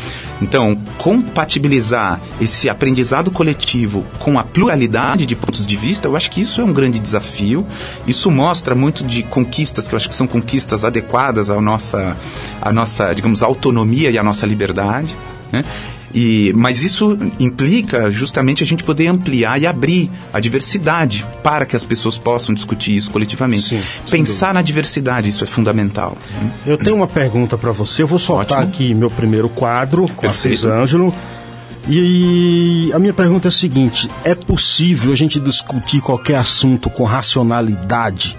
Então, 0.40 0.76
compatibilizar 0.98 2.20
esse 2.40 2.68
aprendizado 2.68 3.30
coletivo 3.30 4.04
com 4.18 4.38
a 4.38 4.44
pluralidade 4.44 5.26
de 5.26 5.34
pontos 5.34 5.66
de 5.66 5.76
vista, 5.76 6.06
eu 6.06 6.16
acho 6.16 6.30
que 6.30 6.40
isso 6.40 6.60
é 6.60 6.64
um 6.64 6.72
grande 6.72 6.98
desafio. 7.00 7.66
Isso 8.06 8.30
mostra 8.30 8.74
muito 8.74 9.02
de 9.02 9.22
conquistas 9.24 9.88
que 9.88 9.94
eu 9.94 9.96
acho 9.96 10.08
que 10.08 10.14
são 10.14 10.26
conquistas 10.26 10.84
adequadas 10.84 11.50
à 11.50 11.60
nossa, 11.60 12.16
à 12.60 12.72
nossa 12.72 13.12
digamos, 13.12 13.42
autonomia 13.42 14.10
e 14.10 14.18
à 14.18 14.22
nossa 14.22 14.46
liberdade. 14.46 15.16
Né? 15.50 15.64
E, 16.14 16.52
mas 16.56 16.82
isso 16.82 17.18
implica 17.38 18.10
justamente 18.10 18.62
a 18.62 18.66
gente 18.66 18.82
poder 18.82 19.08
ampliar 19.08 19.60
e 19.60 19.66
abrir 19.66 20.10
a 20.32 20.40
diversidade 20.40 21.24
para 21.42 21.66
que 21.66 21.76
as 21.76 21.84
pessoas 21.84 22.16
possam 22.16 22.54
discutir 22.54 22.96
isso 22.96 23.10
coletivamente. 23.10 23.62
Sim, 23.62 23.82
Pensar 24.10 24.54
na 24.54 24.62
diversidade, 24.62 25.28
isso 25.28 25.44
é 25.44 25.46
fundamental. 25.46 26.16
Eu 26.66 26.78
tenho 26.78 26.96
uma 26.96 27.06
pergunta 27.06 27.58
para 27.58 27.72
você. 27.72 28.02
Eu 28.02 28.06
vou 28.06 28.18
soltar 28.18 28.60
Ótimo. 28.60 28.74
aqui 28.74 28.94
meu 28.94 29.10
primeiro 29.10 29.48
quadro 29.48 30.08
com 30.08 30.22
Perfeito. 30.22 30.68
a 30.68 30.80
Ângelo. 30.80 31.14
E 31.90 32.90
a 32.94 32.98
minha 32.98 33.14
pergunta 33.14 33.48
é 33.48 33.50
a 33.50 33.52
seguinte: 33.52 34.10
é 34.22 34.34
possível 34.34 35.12
a 35.12 35.16
gente 35.16 35.40
discutir 35.40 36.00
qualquer 36.00 36.36
assunto 36.36 36.90
com 36.90 37.04
racionalidade? 37.04 38.36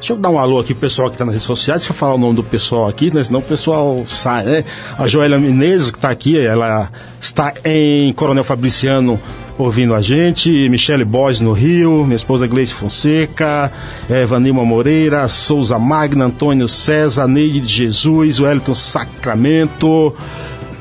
Deixa 0.00 0.14
eu 0.14 0.16
dar 0.16 0.30
um 0.30 0.38
alô 0.38 0.58
aqui 0.58 0.72
pro 0.72 0.88
pessoal 0.88 1.10
que 1.10 1.14
está 1.14 1.26
nas 1.26 1.34
redes 1.34 1.46
sociais, 1.46 1.82
deixa 1.82 1.92
eu 1.92 1.96
falar 1.96 2.14
o 2.14 2.18
nome 2.18 2.34
do 2.34 2.42
pessoal 2.42 2.88
aqui, 2.88 3.14
né? 3.14 3.22
Senão 3.22 3.40
o 3.40 3.42
pessoal 3.42 4.02
sai, 4.08 4.44
né? 4.44 4.64
A 4.96 5.06
Joélia 5.06 5.38
Menezes, 5.38 5.90
que 5.90 5.98
está 5.98 6.08
aqui, 6.08 6.38
ela 6.38 6.90
está 7.20 7.52
em 7.62 8.10
Coronel 8.14 8.42
Fabriciano 8.42 9.20
ouvindo 9.58 9.94
a 9.94 10.00
gente, 10.00 10.70
Michele 10.70 11.04
Borges 11.04 11.42
no 11.42 11.52
Rio, 11.52 12.02
minha 12.04 12.16
esposa 12.16 12.46
Gleice 12.46 12.72
Fonseca, 12.72 13.70
é, 14.08 14.24
Vanilma 14.24 14.64
Moreira, 14.64 15.28
Souza 15.28 15.78
Magna, 15.78 16.24
Antônio 16.24 16.66
César, 16.66 17.28
Neide 17.28 17.60
de 17.60 17.68
Jesus, 17.68 18.40
Wellington 18.40 18.74
Sacramento, 18.74 20.16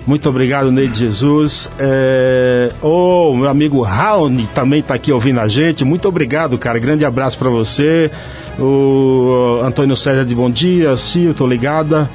muito 0.09 0.27
obrigado, 0.27 0.71
Neide 0.71 0.97
Jesus. 0.97 1.69
É... 1.77 2.71
Oh, 2.81 3.35
meu 3.35 3.47
amigo 3.47 3.79
Raoni 3.81 4.49
também 4.55 4.79
está 4.79 4.95
aqui 4.95 5.11
ouvindo 5.11 5.39
a 5.39 5.47
gente. 5.47 5.85
Muito 5.85 6.07
obrigado, 6.07 6.57
cara. 6.57 6.79
Grande 6.79 7.05
abraço 7.05 7.38
para 7.38 7.47
você. 7.47 8.09
O 8.59 9.61
Antônio 9.63 9.95
César 9.95 10.25
de 10.25 10.35
bom 10.35 10.51
dia, 10.51 10.97
sim, 10.97 11.33
tô 11.33 11.47
ligada 11.47 12.09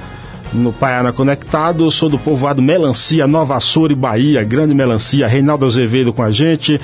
no 0.53 0.73
Paiana 0.73 1.13
Conectado. 1.13 1.91
Sou 1.91 2.09
do 2.09 2.19
povoado 2.19 2.63
Melancia, 2.63 3.27
Nova 3.27 3.57
Açores, 3.57 3.97
Bahia. 3.97 4.45
Grande 4.45 4.75
Melancia. 4.75 5.27
Reinaldo 5.27 5.65
Azevedo 5.65 6.13
com 6.13 6.23
a 6.23 6.31
gente. 6.31 6.81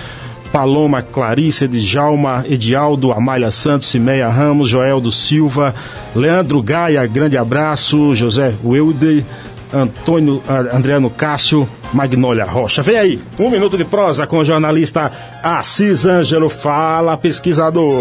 Paloma 0.53 1.01
Clarice, 1.01 1.65
Edjalma, 1.65 2.45
Edialdo, 2.49 3.13
Amália 3.13 3.51
Santos, 3.53 3.89
Cimeia 3.89 4.29
Ramos, 4.29 4.69
Joeldo 4.69 5.13
Silva, 5.13 5.73
Leandro 6.15 6.61
Gaia, 6.61 7.07
grande 7.07 7.39
abraço, 7.39 8.17
José 8.17 8.53
Wilde, 8.65 9.25
Antônio 9.73 10.43
Andriano 10.73 11.09
Cássio, 11.09 11.69
Magnólia 11.93 12.45
Rocha. 12.45 12.83
Vem 12.83 12.99
aí, 12.99 13.21
um 13.39 13.49
minuto 13.49 13.79
de 13.79 13.85
prosa 13.85 14.27
com 14.27 14.39
o 14.39 14.45
jornalista 14.45 15.13
Assis 15.41 16.05
Ângelo. 16.05 16.51
Fala, 16.51 17.17
pesquisador. 17.17 17.95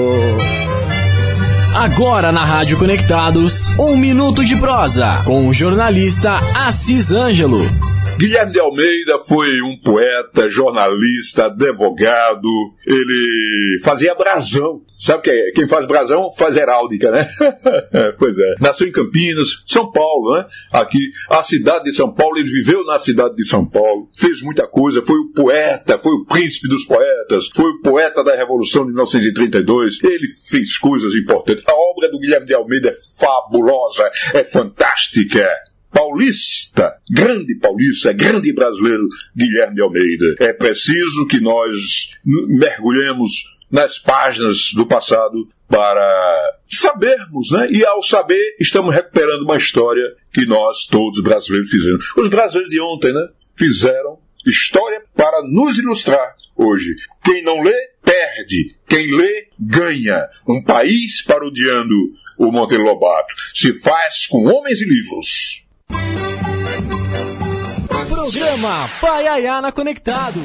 Agora 1.79 2.29
na 2.33 2.43
Rádio 2.43 2.77
Conectados, 2.77 3.69
um 3.79 3.95
minuto 3.95 4.43
de 4.43 4.57
prosa 4.57 5.23
com 5.23 5.47
o 5.47 5.53
jornalista 5.53 6.33
Assis 6.53 7.13
Ângelo. 7.13 7.88
Guilherme 8.19 8.51
de 8.51 8.59
Almeida 8.59 9.17
foi 9.17 9.61
um 9.61 9.77
poeta, 9.77 10.49
jornalista, 10.49 11.45
advogado. 11.45 12.49
Ele 12.85 13.79
fazia 13.81 14.13
brasão. 14.13 14.81
Sabe 14.97 15.23
que 15.23 15.29
é? 15.29 15.51
quem 15.51 15.69
faz 15.69 15.87
brasão 15.87 16.29
faz 16.33 16.57
heráldica, 16.57 17.09
né? 17.11 17.29
pois 18.19 18.37
é. 18.37 18.55
Nasceu 18.59 18.89
em 18.89 18.91
Campinas, 18.91 19.63
São 19.65 19.89
Paulo, 19.89 20.35
né? 20.35 20.45
Aqui, 20.73 20.99
a 21.29 21.41
cidade 21.41 21.85
de 21.85 21.93
São 21.93 22.13
Paulo, 22.13 22.37
ele 22.37 22.49
viveu 22.49 22.83
na 22.83 22.99
cidade 22.99 23.37
de 23.37 23.45
São 23.45 23.65
Paulo, 23.65 24.09
fez 24.13 24.41
muita 24.41 24.67
coisa, 24.67 25.01
foi 25.01 25.17
o 25.17 25.31
poeta, 25.31 25.97
foi 25.97 26.11
o 26.11 26.25
príncipe 26.25 26.67
dos 26.67 26.83
poetas, 26.83 27.47
foi 27.55 27.71
o 27.71 27.81
poeta 27.81 28.21
da 28.21 28.35
Revolução 28.35 28.81
de 28.81 28.89
1932. 28.89 30.03
Ele 30.03 30.27
fez 30.49 30.77
coisas 30.77 31.15
importantes. 31.15 31.63
A 31.65 31.73
obra 31.73 32.11
do 32.11 32.19
Guilherme 32.19 32.47
de 32.47 32.53
Almeida 32.53 32.89
é 32.89 32.95
fabulosa, 33.17 34.11
é 34.33 34.43
fantástica 34.43 35.49
paulista, 35.91 36.93
grande 37.09 37.55
paulista, 37.55 38.13
grande 38.13 38.53
brasileiro, 38.53 39.07
Guilherme 39.35 39.81
Almeida. 39.81 40.35
É 40.39 40.53
preciso 40.53 41.27
que 41.27 41.39
nós 41.39 42.11
mergulhemos 42.25 43.31
nas 43.71 43.99
páginas 43.99 44.71
do 44.73 44.85
passado 44.85 45.47
para 45.67 46.57
sabermos, 46.67 47.51
né? 47.51 47.69
E 47.71 47.85
ao 47.85 48.01
saber, 48.01 48.55
estamos 48.59 48.93
recuperando 48.93 49.43
uma 49.43 49.57
história 49.57 50.03
que 50.33 50.45
nós, 50.45 50.85
todos 50.85 51.21
brasileiros, 51.21 51.69
fizemos. 51.69 52.05
Os 52.17 52.27
brasileiros 52.27 52.71
de 52.71 52.81
ontem, 52.81 53.13
né? 53.13 53.27
Fizeram 53.55 54.17
história 54.47 55.03
para 55.15 55.43
nos 55.43 55.77
ilustrar 55.77 56.35
hoje. 56.55 56.95
Quem 57.23 57.43
não 57.43 57.61
lê, 57.61 57.75
perde. 58.03 58.75
Quem 58.87 59.15
lê, 59.15 59.47
ganha. 59.59 60.27
Um 60.47 60.63
país 60.63 61.21
parodiando 61.21 61.95
o 62.37 62.51
Monteiro 62.51 62.83
Lobato 62.83 63.35
se 63.53 63.73
faz 63.73 64.25
com 64.25 64.45
homens 64.47 64.81
e 64.81 64.85
livros. 64.85 65.65
Programa 68.07 68.89
Pai 69.01 69.27
Ayana 69.27 69.71
Conectado. 69.71 70.39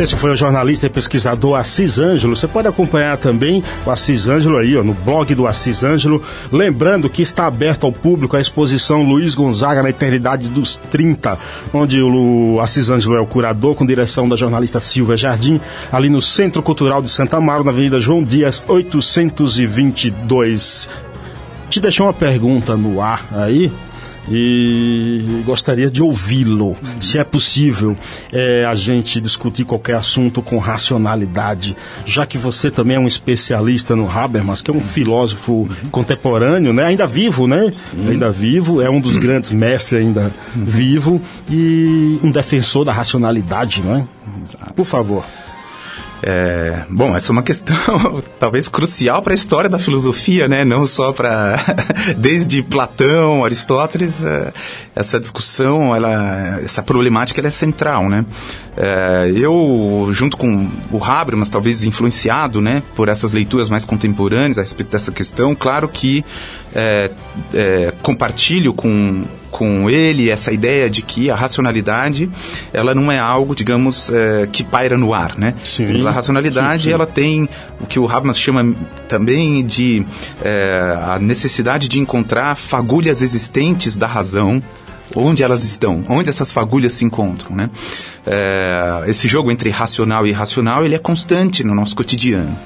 Esse 0.00 0.16
foi 0.16 0.32
o 0.32 0.36
jornalista 0.36 0.86
e 0.86 0.90
pesquisador 0.90 1.56
Assis 1.56 2.00
Ângelo. 2.00 2.34
Você 2.34 2.48
pode 2.48 2.66
acompanhar 2.66 3.16
também 3.16 3.62
o 3.86 3.90
Assis 3.92 4.26
Ângelo 4.26 4.56
aí, 4.56 4.76
ó, 4.76 4.82
no 4.82 4.92
blog 4.92 5.32
do 5.36 5.46
Assis 5.46 5.84
Ângelo. 5.84 6.20
Lembrando 6.50 7.08
que 7.08 7.22
está 7.22 7.46
aberto 7.46 7.86
ao 7.86 7.92
público 7.92 8.36
a 8.36 8.40
exposição 8.40 9.04
Luiz 9.04 9.36
Gonzaga 9.36 9.84
na 9.84 9.90
Eternidade 9.90 10.48
dos 10.48 10.74
30, 10.74 11.38
onde 11.72 12.02
o 12.02 12.58
Assis 12.60 12.90
Ângelo 12.90 13.14
é 13.14 13.20
o 13.20 13.26
curador, 13.26 13.76
com 13.76 13.86
direção 13.86 14.28
da 14.28 14.34
jornalista 14.34 14.80
Silvia 14.80 15.16
Jardim, 15.16 15.60
ali 15.92 16.08
no 16.08 16.20
Centro 16.20 16.60
Cultural 16.60 17.00
de 17.00 17.08
Santa 17.08 17.36
Amaro, 17.36 17.62
na 17.62 17.70
Avenida 17.70 18.00
João 18.00 18.24
Dias, 18.24 18.64
822. 18.66 20.88
Te 21.74 21.80
deixou 21.80 22.06
uma 22.06 22.12
pergunta 22.12 22.76
no 22.76 23.00
ar 23.00 23.26
aí 23.32 23.68
e 24.30 25.42
gostaria 25.44 25.90
de 25.90 26.00
ouvi-lo. 26.00 26.76
Se 27.00 27.18
é 27.18 27.24
possível 27.24 27.96
é, 28.32 28.64
a 28.64 28.76
gente 28.76 29.20
discutir 29.20 29.64
qualquer 29.64 29.96
assunto 29.96 30.40
com 30.40 30.56
racionalidade, 30.58 31.76
já 32.06 32.24
que 32.26 32.38
você 32.38 32.70
também 32.70 32.96
é 32.96 33.00
um 33.00 33.08
especialista 33.08 33.96
no 33.96 34.08
Habermas, 34.08 34.62
que 34.62 34.70
é 34.70 34.72
um 34.72 34.78
filósofo 34.78 35.68
contemporâneo, 35.90 36.72
né? 36.72 36.84
ainda 36.84 37.08
vivo, 37.08 37.48
né? 37.48 37.72
Sim. 37.72 38.08
Ainda 38.08 38.30
vivo, 38.30 38.80
é 38.80 38.88
um 38.88 39.00
dos 39.00 39.16
grandes 39.16 39.50
mestres 39.50 40.00
ainda 40.00 40.30
vivo 40.54 41.20
e 41.50 42.20
um 42.22 42.30
defensor 42.30 42.84
da 42.84 42.92
racionalidade, 42.92 43.82
né? 43.82 44.06
Por 44.76 44.84
favor. 44.84 45.24
É, 46.22 46.84
bom, 46.88 47.14
essa 47.14 47.30
é 47.30 47.32
uma 47.32 47.42
questão 47.42 47.76
talvez 48.38 48.68
crucial 48.68 49.20
para 49.22 49.32
a 49.32 49.34
história 49.34 49.68
da 49.68 49.78
filosofia, 49.78 50.48
né? 50.48 50.64
Não 50.64 50.86
só 50.86 51.12
para 51.12 51.58
desde 52.16 52.62
Platão, 52.62 53.44
Aristóteles, 53.44 54.24
é, 54.24 54.52
essa 54.94 55.20
discussão, 55.20 55.94
ela, 55.94 56.60
essa 56.64 56.82
problemática, 56.82 57.40
ela 57.40 57.48
é 57.48 57.50
central, 57.50 58.08
né? 58.08 58.24
É, 58.76 59.32
eu, 59.36 60.08
junto 60.12 60.36
com 60.36 60.68
o 60.90 61.02
Habermas, 61.02 61.48
talvez 61.48 61.84
influenciado, 61.84 62.60
né, 62.60 62.82
por 62.96 63.08
essas 63.08 63.32
leituras 63.32 63.68
mais 63.68 63.84
contemporâneas 63.84 64.58
a 64.58 64.62
respeito 64.62 64.90
dessa 64.90 65.12
questão, 65.12 65.54
claro 65.54 65.86
que 65.86 66.24
é, 66.74 67.10
é, 67.52 67.92
compartilho 68.02 68.72
com 68.72 69.22
com 69.54 69.88
ele 69.88 70.30
essa 70.30 70.50
ideia 70.50 70.90
de 70.90 71.00
que 71.00 71.30
a 71.30 71.36
racionalidade 71.36 72.28
ela 72.72 72.92
não 72.92 73.12
é 73.12 73.20
algo, 73.20 73.54
digamos, 73.54 74.10
é, 74.10 74.48
que 74.50 74.64
paira 74.64 74.98
no 74.98 75.14
ar, 75.14 75.38
né? 75.38 75.54
Sim. 75.62 76.04
A 76.04 76.10
racionalidade 76.10 76.82
sim, 76.82 76.88
sim. 76.88 76.92
ela 76.92 77.06
tem 77.06 77.48
o 77.80 77.86
que 77.86 77.96
o 78.00 78.08
Habermas 78.08 78.36
chama 78.36 78.74
também 79.06 79.64
de 79.64 80.04
é, 80.42 80.98
a 81.06 81.20
necessidade 81.20 81.86
de 81.86 82.00
encontrar 82.00 82.56
fagulhas 82.56 83.22
existentes 83.22 83.94
da 83.94 84.08
razão 84.08 84.60
onde 85.14 85.42
elas 85.42 85.62
estão, 85.62 86.04
onde 86.08 86.28
essas 86.28 86.50
fagulhas 86.50 86.94
se 86.94 87.04
encontram, 87.04 87.54
né? 87.54 87.70
É, 88.26 89.04
esse 89.06 89.28
jogo 89.28 89.50
entre 89.50 89.70
racional 89.70 90.26
e 90.26 90.30
irracional, 90.30 90.84
ele 90.84 90.94
é 90.94 90.98
constante 90.98 91.62
no 91.62 91.74
nosso 91.74 91.94
cotidiano. 91.94 92.56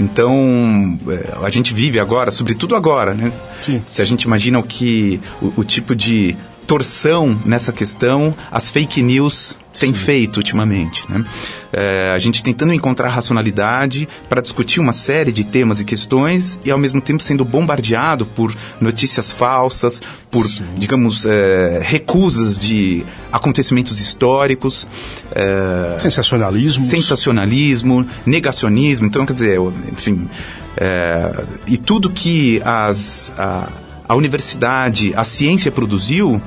Então, 0.00 0.98
é, 1.08 1.44
a 1.44 1.50
gente 1.50 1.74
vive 1.74 2.00
agora, 2.00 2.30
sobretudo 2.30 2.74
agora, 2.74 3.14
né? 3.14 3.32
Sim. 3.60 3.82
Se 3.86 4.00
a 4.00 4.04
gente 4.04 4.22
imagina 4.22 4.58
o 4.58 4.62
que, 4.62 5.20
o, 5.40 5.60
o 5.60 5.64
tipo 5.64 5.94
de 5.94 6.36
torção 6.66 7.38
nessa 7.44 7.72
questão 7.72 8.34
as 8.50 8.70
fake 8.70 9.02
news 9.02 9.56
têm 9.78 9.92
feito 9.92 10.36
ultimamente. 10.36 11.04
Né? 11.08 11.24
É, 11.72 12.12
a 12.14 12.18
gente 12.18 12.42
tentando 12.42 12.72
encontrar 12.72 13.08
racionalidade 13.08 14.08
para 14.28 14.40
discutir 14.40 14.80
uma 14.80 14.92
série 14.92 15.32
de 15.32 15.44
temas 15.44 15.80
e 15.80 15.84
questões 15.84 16.60
e 16.64 16.70
ao 16.70 16.78
mesmo 16.78 17.00
tempo 17.00 17.22
sendo 17.22 17.44
bombardeado 17.44 18.26
por 18.26 18.54
notícias 18.80 19.32
falsas, 19.32 20.00
por, 20.30 20.46
Sim. 20.46 20.64
digamos, 20.76 21.24
é, 21.24 21.80
recusas 21.82 22.58
de 22.58 23.04
acontecimentos 23.32 23.98
históricos. 23.98 24.86
É, 25.34 25.98
sensacionalismo. 25.98 26.84
Sensacionalismo, 26.84 28.06
negacionismo. 28.26 29.06
Então, 29.06 29.24
quer 29.24 29.32
dizer, 29.32 29.58
enfim. 29.90 30.28
É, 30.76 31.44
e 31.66 31.76
tudo 31.76 32.10
que 32.10 32.60
as, 32.64 33.32
a, 33.36 33.68
a 34.08 34.14
universidade, 34.14 35.12
a 35.14 35.24
ciência 35.24 35.70
produziu, 35.70 36.40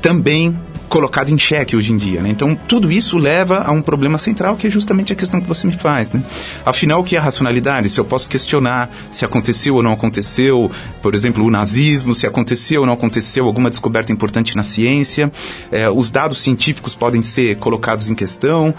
também 0.00 0.56
colocado 0.88 1.30
em 1.30 1.38
xeque 1.38 1.76
hoje 1.76 1.92
em 1.92 1.96
dia. 1.96 2.20
Né? 2.20 2.30
Então, 2.30 2.54
tudo 2.54 2.90
isso 2.90 3.18
leva 3.18 3.62
a 3.66 3.72
um 3.72 3.82
problema 3.82 4.18
central, 4.18 4.56
que 4.56 4.66
é 4.66 4.70
justamente 4.70 5.12
a 5.12 5.16
questão 5.16 5.40
que 5.40 5.46
você 5.46 5.66
me 5.66 5.72
faz. 5.72 6.10
Né? 6.10 6.22
Afinal, 6.64 7.00
o 7.00 7.04
que 7.04 7.16
é 7.16 7.18
racionalidade? 7.18 7.90
Se 7.90 7.98
eu 7.98 8.04
posso 8.04 8.28
questionar 8.28 8.90
se 9.10 9.24
aconteceu 9.24 9.76
ou 9.76 9.82
não 9.82 9.92
aconteceu, 9.92 10.70
por 11.02 11.14
exemplo, 11.14 11.44
o 11.44 11.50
nazismo, 11.50 12.14
se 12.14 12.26
aconteceu 12.26 12.80
ou 12.80 12.86
não 12.86 12.94
aconteceu 12.94 13.46
alguma 13.46 13.70
descoberta 13.70 14.12
importante 14.12 14.56
na 14.56 14.62
ciência, 14.62 15.30
é, 15.70 15.88
os 15.90 16.10
dados 16.10 16.40
científicos 16.40 16.94
podem 16.94 17.22
ser 17.22 17.56
colocados 17.56 18.08
em 18.08 18.14
questão, 18.14 18.74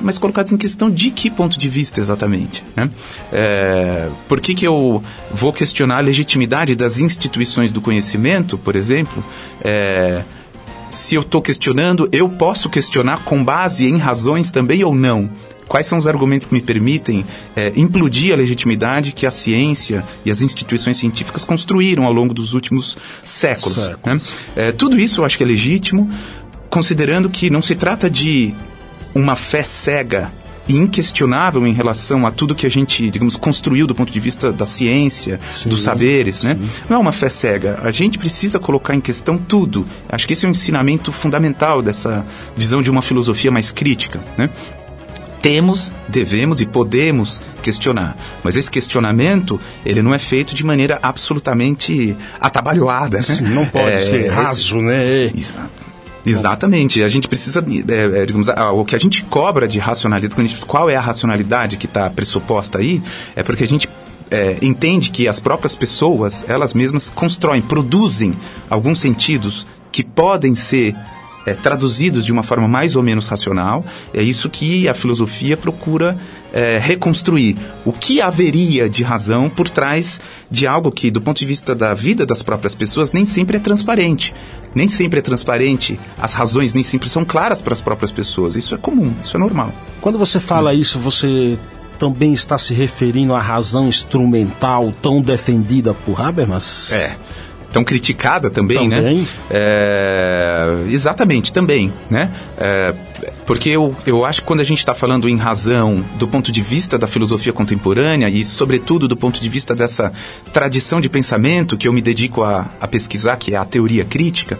mas 0.00 0.18
colocados 0.18 0.52
em 0.52 0.56
questão 0.56 0.90
de 0.90 1.10
que 1.10 1.30
ponto 1.30 1.58
de 1.58 1.68
vista 1.68 2.00
exatamente? 2.00 2.62
Né? 2.76 2.90
É, 3.32 4.08
por 4.28 4.40
que, 4.40 4.54
que 4.54 4.66
eu 4.66 5.02
vou 5.32 5.52
questionar 5.52 5.98
a 5.98 6.00
legitimidade 6.00 6.74
das 6.74 6.98
instituições 6.98 7.72
do 7.72 7.80
conhecimento, 7.80 8.58
por 8.58 8.76
exemplo? 8.76 9.24
É, 9.62 10.22
se 10.94 11.14
eu 11.14 11.22
estou 11.22 11.42
questionando, 11.42 12.08
eu 12.12 12.28
posso 12.28 12.70
questionar 12.70 13.24
com 13.24 13.42
base 13.42 13.86
em 13.86 13.98
razões 13.98 14.50
também 14.50 14.84
ou 14.84 14.94
não? 14.94 15.28
Quais 15.66 15.86
são 15.86 15.98
os 15.98 16.06
argumentos 16.06 16.46
que 16.46 16.54
me 16.54 16.60
permitem 16.60 17.24
é, 17.56 17.72
implodir 17.74 18.32
a 18.32 18.36
legitimidade 18.36 19.12
que 19.12 19.26
a 19.26 19.30
ciência 19.30 20.04
e 20.24 20.30
as 20.30 20.40
instituições 20.40 20.96
científicas 20.96 21.44
construíram 21.44 22.04
ao 22.04 22.12
longo 22.12 22.34
dos 22.34 22.52
últimos 22.52 22.96
séculos? 23.24 23.90
Né? 24.04 24.20
É, 24.54 24.72
tudo 24.72 24.98
isso 24.98 25.20
eu 25.20 25.24
acho 25.24 25.36
que 25.36 25.42
é 25.42 25.46
legítimo, 25.46 26.08
considerando 26.68 27.30
que 27.30 27.50
não 27.50 27.62
se 27.62 27.74
trata 27.74 28.10
de 28.10 28.54
uma 29.14 29.36
fé 29.36 29.62
cega 29.62 30.30
inquestionável 30.68 31.66
em 31.66 31.72
relação 31.72 32.26
a 32.26 32.30
tudo 32.30 32.54
que 32.54 32.66
a 32.66 32.70
gente, 32.70 33.10
digamos, 33.10 33.36
construiu 33.36 33.86
do 33.86 33.94
ponto 33.94 34.12
de 34.12 34.20
vista 34.20 34.52
da 34.52 34.66
ciência, 34.66 35.38
sim, 35.50 35.68
dos 35.68 35.82
saberes, 35.82 36.42
né? 36.42 36.56
Não 36.88 36.96
é 36.96 37.00
uma 37.00 37.12
fé 37.12 37.28
cega. 37.28 37.78
A 37.82 37.90
gente 37.90 38.18
precisa 38.18 38.58
colocar 38.58 38.94
em 38.94 39.00
questão 39.00 39.36
tudo. 39.36 39.86
Acho 40.08 40.26
que 40.26 40.32
esse 40.32 40.46
é 40.46 40.48
um 40.48 40.52
ensinamento 40.52 41.12
fundamental 41.12 41.82
dessa 41.82 42.24
visão 42.56 42.82
de 42.82 42.90
uma 42.90 43.02
filosofia 43.02 43.50
mais 43.50 43.70
crítica, 43.70 44.20
né? 44.38 44.50
temos, 45.44 45.92
devemos 46.08 46.58
e 46.58 46.64
podemos 46.64 47.42
questionar. 47.62 48.16
Mas 48.42 48.56
esse 48.56 48.70
questionamento, 48.70 49.60
ele 49.84 50.00
não 50.00 50.14
é 50.14 50.18
feito 50.18 50.54
de 50.54 50.64
maneira 50.64 50.98
absolutamente 51.02 52.16
atabalhoada. 52.40 53.18
Né? 53.18 53.22
Sim, 53.22 53.44
não 53.48 53.66
pode 53.66 53.90
é, 53.90 54.00
ser 54.00 54.28
raso, 54.28 54.78
esse... 54.78 54.82
né? 54.82 55.26
Exato. 55.26 55.83
Exatamente. 56.24 57.02
A 57.02 57.08
gente 57.08 57.28
precisa, 57.28 57.64
é, 57.88 58.22
é, 58.22 58.26
digamos, 58.26 58.48
o 58.48 58.84
que 58.84 58.96
a 58.96 58.98
gente 58.98 59.24
cobra 59.24 59.68
de 59.68 59.78
racionalidade, 59.78 60.56
qual 60.66 60.88
é 60.88 60.96
a 60.96 61.00
racionalidade 61.00 61.76
que 61.76 61.86
está 61.86 62.08
pressuposta 62.08 62.78
aí, 62.78 63.02
é 63.36 63.42
porque 63.42 63.64
a 63.64 63.68
gente 63.68 63.88
é, 64.30 64.56
entende 64.62 65.10
que 65.10 65.28
as 65.28 65.38
próprias 65.38 65.74
pessoas, 65.76 66.44
elas 66.48 66.74
mesmas 66.74 67.10
constroem, 67.10 67.60
produzem 67.60 68.36
alguns 68.70 69.00
sentidos 69.00 69.66
que 69.92 70.02
podem 70.02 70.54
ser 70.54 70.96
é, 71.46 71.52
traduzidos 71.52 72.24
de 72.24 72.32
uma 72.32 72.42
forma 72.42 72.66
mais 72.66 72.96
ou 72.96 73.02
menos 73.02 73.28
racional. 73.28 73.84
É 74.12 74.22
isso 74.22 74.48
que 74.48 74.88
a 74.88 74.94
filosofia 74.94 75.56
procura 75.56 76.16
é, 76.52 76.78
reconstruir. 76.78 77.56
O 77.84 77.92
que 77.92 78.20
haveria 78.20 78.88
de 78.88 79.02
razão 79.02 79.50
por 79.50 79.68
trás 79.68 80.20
de 80.50 80.66
algo 80.66 80.90
que, 80.90 81.10
do 81.10 81.20
ponto 81.20 81.38
de 81.38 81.46
vista 81.46 81.74
da 81.74 81.94
vida 81.94 82.24
das 82.24 82.42
próprias 82.42 82.74
pessoas, 82.74 83.12
nem 83.12 83.24
sempre 83.24 83.56
é 83.56 83.60
transparente. 83.60 84.34
Nem 84.74 84.88
sempre 84.88 85.20
é 85.20 85.22
transparente, 85.22 86.00
as 86.18 86.32
razões 86.32 86.74
nem 86.74 86.82
sempre 86.82 87.08
são 87.08 87.24
claras 87.24 87.62
para 87.62 87.74
as 87.74 87.80
próprias 87.80 88.10
pessoas. 88.10 88.56
Isso 88.56 88.74
é 88.74 88.78
comum, 88.78 89.12
isso 89.22 89.36
é 89.36 89.38
normal. 89.38 89.72
Quando 90.00 90.18
você 90.18 90.40
fala 90.40 90.72
Sim. 90.72 90.80
isso, 90.80 90.98
você 90.98 91.56
também 91.96 92.32
está 92.32 92.58
se 92.58 92.74
referindo 92.74 93.34
à 93.34 93.40
razão 93.40 93.88
instrumental 93.88 94.92
tão 95.00 95.22
defendida 95.22 95.94
por 95.94 96.20
Habermas? 96.20 96.92
É 96.92 97.16
tão 97.74 97.82
criticada 97.82 98.48
também, 98.48 98.88
né? 98.88 98.98
também. 98.98 99.18
né? 99.18 99.26
É, 99.50 100.84
exatamente, 100.88 101.52
também, 101.52 101.92
né? 102.08 102.30
É, 102.56 102.94
porque 103.44 103.68
eu, 103.68 103.96
eu 104.06 104.24
acho 104.24 104.42
que 104.42 104.46
quando 104.46 104.60
a 104.60 104.64
gente 104.64 104.78
está 104.78 104.94
falando 104.94 105.28
em 105.28 105.36
razão 105.36 106.04
do 106.16 106.28
ponto 106.28 106.52
de 106.52 106.60
vista 106.60 106.96
da 106.96 107.08
filosofia 107.08 107.52
contemporânea 107.52 108.28
e, 108.28 108.44
sobretudo, 108.46 109.08
do 109.08 109.16
ponto 109.16 109.40
de 109.40 109.48
vista 109.48 109.74
dessa 109.74 110.12
tradição 110.52 111.00
de 111.00 111.08
pensamento 111.08 111.76
que 111.76 111.88
eu 111.88 111.92
me 111.92 112.00
dedico 112.00 112.44
a, 112.44 112.70
a 112.80 112.86
pesquisar, 112.86 113.36
que 113.38 113.54
é 113.54 113.56
a 113.56 113.64
teoria 113.64 114.04
crítica, 114.04 114.56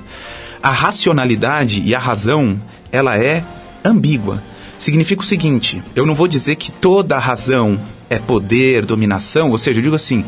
a 0.61 0.71
racionalidade 0.71 1.83
e 1.85 1.95
a 1.95 2.01
razão, 2.01 2.61
ela 2.91 3.17
é 3.17 3.45
ambígua. 3.85 4.43
Significa 4.77 5.23
o 5.23 5.25
seguinte, 5.25 5.81
eu 5.95 6.05
não 6.05 6.17
vou 6.17 6.27
dizer 6.27 6.57
que 6.57 6.73
toda 6.73 7.17
razão 7.17 7.81
é 8.11 8.19
poder, 8.19 8.85
dominação, 8.85 9.53
ou 9.53 9.59
seja, 9.59 9.79
eu 9.79 9.85
digo 9.85 9.95
assim, 9.95 10.25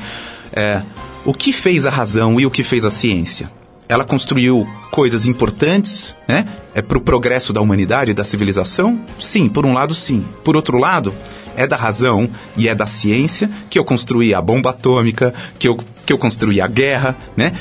é, 0.53 0.83
o 1.27 1.35
que 1.35 1.53
fez 1.53 1.85
a 1.85 1.91
razão 1.91 2.41
e 2.41 2.47
o 2.47 2.51
que 2.51 2.63
fez 2.63 2.85
a 2.85 2.91
ciência? 2.91 3.51
Ela 3.89 4.05
construiu 4.05 4.67
coisas 4.91 5.27
importantes, 5.27 6.15
né? 6.27 6.47
É 6.73 6.81
para 6.81 6.97
o 6.97 7.01
progresso 7.01 7.53
da 7.53 7.61
humanidade, 7.61 8.15
da 8.15 8.25
civilização? 8.25 9.01
Sim, 9.21 9.49
por 9.49 9.67
um 9.67 9.73
lado, 9.73 9.95
sim. 9.95 10.25
Por 10.45 10.57
outro 10.57 10.79
lado, 10.79 11.13
é 11.57 11.67
da 11.67 11.77
razão 11.77 12.31
e 12.57 12.69
é 12.69 12.75
da 12.75 12.87
ciência 12.87 13.51
que 13.69 13.79
eu 13.79 13.85
construí 13.85 14.33
a 14.33 14.41
bomba 14.41 14.71
atômica, 14.71 15.35
que 15.59 15.69
eu, 15.69 15.79
que 16.05 16.13
eu 16.13 16.19
construí 16.19 16.61
a 16.61 16.67
guerra, 16.69 17.17
né? 17.37 17.55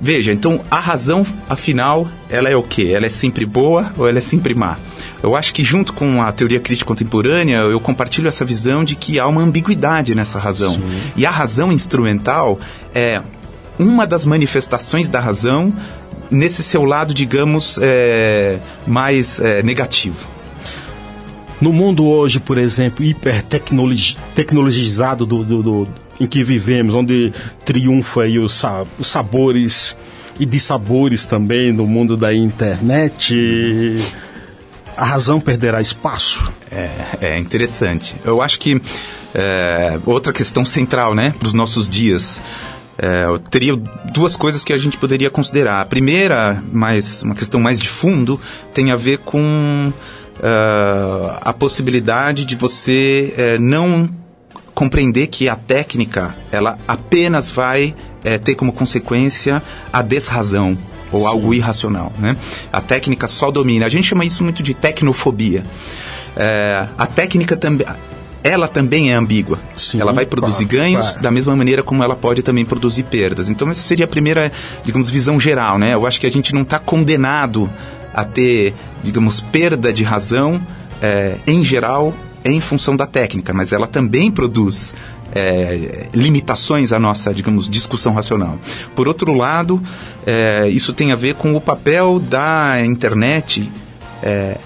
Veja, 0.00 0.32
então 0.32 0.60
a 0.70 0.80
razão, 0.80 1.26
afinal, 1.48 2.08
ela 2.28 2.48
é 2.48 2.56
o 2.56 2.62
quê? 2.62 2.92
Ela 2.94 3.06
é 3.06 3.10
sempre 3.10 3.46
boa 3.46 3.92
ou 3.96 4.08
ela 4.08 4.18
é 4.18 4.22
sempre 4.22 4.54
má? 4.54 4.78
Eu 5.24 5.34
acho 5.34 5.52
que 5.54 5.64
junto 5.64 5.94
com 5.94 6.20
a 6.20 6.30
teoria 6.30 6.60
crítica 6.60 6.86
contemporânea, 6.86 7.56
eu 7.56 7.80
compartilho 7.80 8.28
essa 8.28 8.44
visão 8.44 8.84
de 8.84 8.94
que 8.94 9.18
há 9.18 9.26
uma 9.26 9.40
ambiguidade 9.40 10.14
nessa 10.14 10.38
razão. 10.38 10.74
Sim. 10.74 10.82
E 11.16 11.24
a 11.24 11.30
razão 11.30 11.72
instrumental 11.72 12.60
é 12.94 13.22
uma 13.78 14.06
das 14.06 14.26
manifestações 14.26 15.08
da 15.08 15.20
razão 15.20 15.72
nesse 16.30 16.62
seu 16.62 16.84
lado, 16.84 17.14
digamos, 17.14 17.78
é, 17.80 18.58
mais 18.86 19.40
é, 19.40 19.62
negativo. 19.62 20.28
No 21.58 21.72
mundo 21.72 22.04
hoje, 22.04 22.38
por 22.38 22.58
exemplo, 22.58 23.02
hipertecnologizado 23.02 25.24
do, 25.24 25.42
do, 25.42 25.62
do, 25.62 25.88
em 26.20 26.26
que 26.26 26.44
vivemos, 26.44 26.94
onde 26.94 27.32
triunfa 27.64 28.24
aí 28.24 28.38
os, 28.38 28.62
os 28.98 29.06
sabores 29.06 29.96
e 30.38 30.44
dissabores 30.44 31.24
também 31.24 31.72
no 31.72 31.86
mundo 31.86 32.14
da 32.14 32.34
internet, 32.34 33.34
a 34.96 35.04
razão 35.04 35.40
perderá 35.40 35.80
espaço? 35.80 36.52
É, 36.70 36.90
é 37.20 37.38
interessante. 37.38 38.16
Eu 38.24 38.40
acho 38.40 38.58
que 38.58 38.80
é, 39.34 39.98
outra 40.06 40.32
questão 40.32 40.64
central, 40.64 41.14
né, 41.14 41.34
para 41.38 41.48
os 41.48 41.54
nossos 41.54 41.88
dias. 41.88 42.40
É, 42.96 43.24
teria 43.50 43.74
duas 44.12 44.36
coisas 44.36 44.64
que 44.64 44.72
a 44.72 44.78
gente 44.78 44.96
poderia 44.96 45.28
considerar. 45.28 45.80
A 45.80 45.84
primeira, 45.84 46.62
mais 46.72 47.22
uma 47.22 47.34
questão 47.34 47.58
mais 47.60 47.80
de 47.80 47.88
fundo, 47.88 48.40
tem 48.72 48.92
a 48.92 48.96
ver 48.96 49.18
com 49.18 49.92
uh, 50.38 51.38
a 51.40 51.52
possibilidade 51.52 52.44
de 52.44 52.54
você 52.54 53.34
uh, 53.36 53.60
não 53.60 54.08
compreender 54.74 55.26
que 55.26 55.48
a 55.48 55.56
técnica 55.56 56.34
ela 56.52 56.78
apenas 56.86 57.50
vai 57.50 57.96
uh, 58.20 58.38
ter 58.38 58.54
como 58.54 58.72
consequência 58.72 59.60
a 59.92 60.00
desrazão 60.00 60.78
ou 61.12 61.20
Sim. 61.20 61.26
algo 61.26 61.54
irracional, 61.54 62.12
né? 62.18 62.36
A 62.72 62.80
técnica 62.80 63.28
só 63.28 63.50
domina. 63.50 63.86
A 63.86 63.88
gente 63.88 64.08
chama 64.08 64.24
isso 64.24 64.42
muito 64.42 64.62
de 64.62 64.74
tecnofobia. 64.74 65.62
a 66.98 67.06
técnica 67.06 67.56
também 67.56 67.86
ela 68.44 68.68
também 68.68 69.10
é 69.10 69.14
ambígua. 69.14 69.58
Sim, 69.74 69.98
ela 69.98 70.12
vai 70.12 70.26
produzir 70.26 70.66
claro, 70.66 70.84
ganhos 70.84 71.06
claro. 71.06 71.22
da 71.22 71.30
mesma 71.30 71.56
maneira 71.56 71.82
como 71.82 72.04
ela 72.04 72.14
pode 72.14 72.42
também 72.42 72.62
produzir 72.62 73.04
perdas. 73.04 73.48
Então 73.48 73.70
essa 73.70 73.80
seria 73.80 74.04
a 74.04 74.08
primeira, 74.08 74.52
digamos, 74.84 75.08
visão 75.08 75.40
geral, 75.40 75.78
né? 75.78 75.94
Eu 75.94 76.06
acho 76.06 76.20
que 76.20 76.26
a 76.26 76.30
gente 76.30 76.52
não 76.52 76.60
está 76.60 76.78
condenado 76.78 77.70
a 78.12 78.22
ter, 78.22 78.74
digamos, 79.02 79.40
perda 79.40 79.90
de 79.90 80.04
razão 80.04 80.60
é, 81.00 81.36
em 81.46 81.64
geral 81.64 82.14
em 82.44 82.60
função 82.60 82.94
da 82.94 83.06
técnica, 83.06 83.54
mas 83.54 83.72
ela 83.72 83.86
também 83.86 84.30
produz 84.30 84.92
é, 85.34 86.08
limitações 86.14 86.92
à 86.92 86.98
nossa, 86.98 87.34
digamos, 87.34 87.68
discussão 87.68 88.14
racional. 88.14 88.58
Por 88.94 89.08
outro 89.08 89.34
lado, 89.34 89.82
é, 90.26 90.68
isso 90.68 90.92
tem 90.92 91.12
a 91.12 91.16
ver 91.16 91.34
com 91.34 91.54
o 91.54 91.60
papel 91.60 92.20
da 92.20 92.84
internet 92.84 93.70
é, 94.22 94.56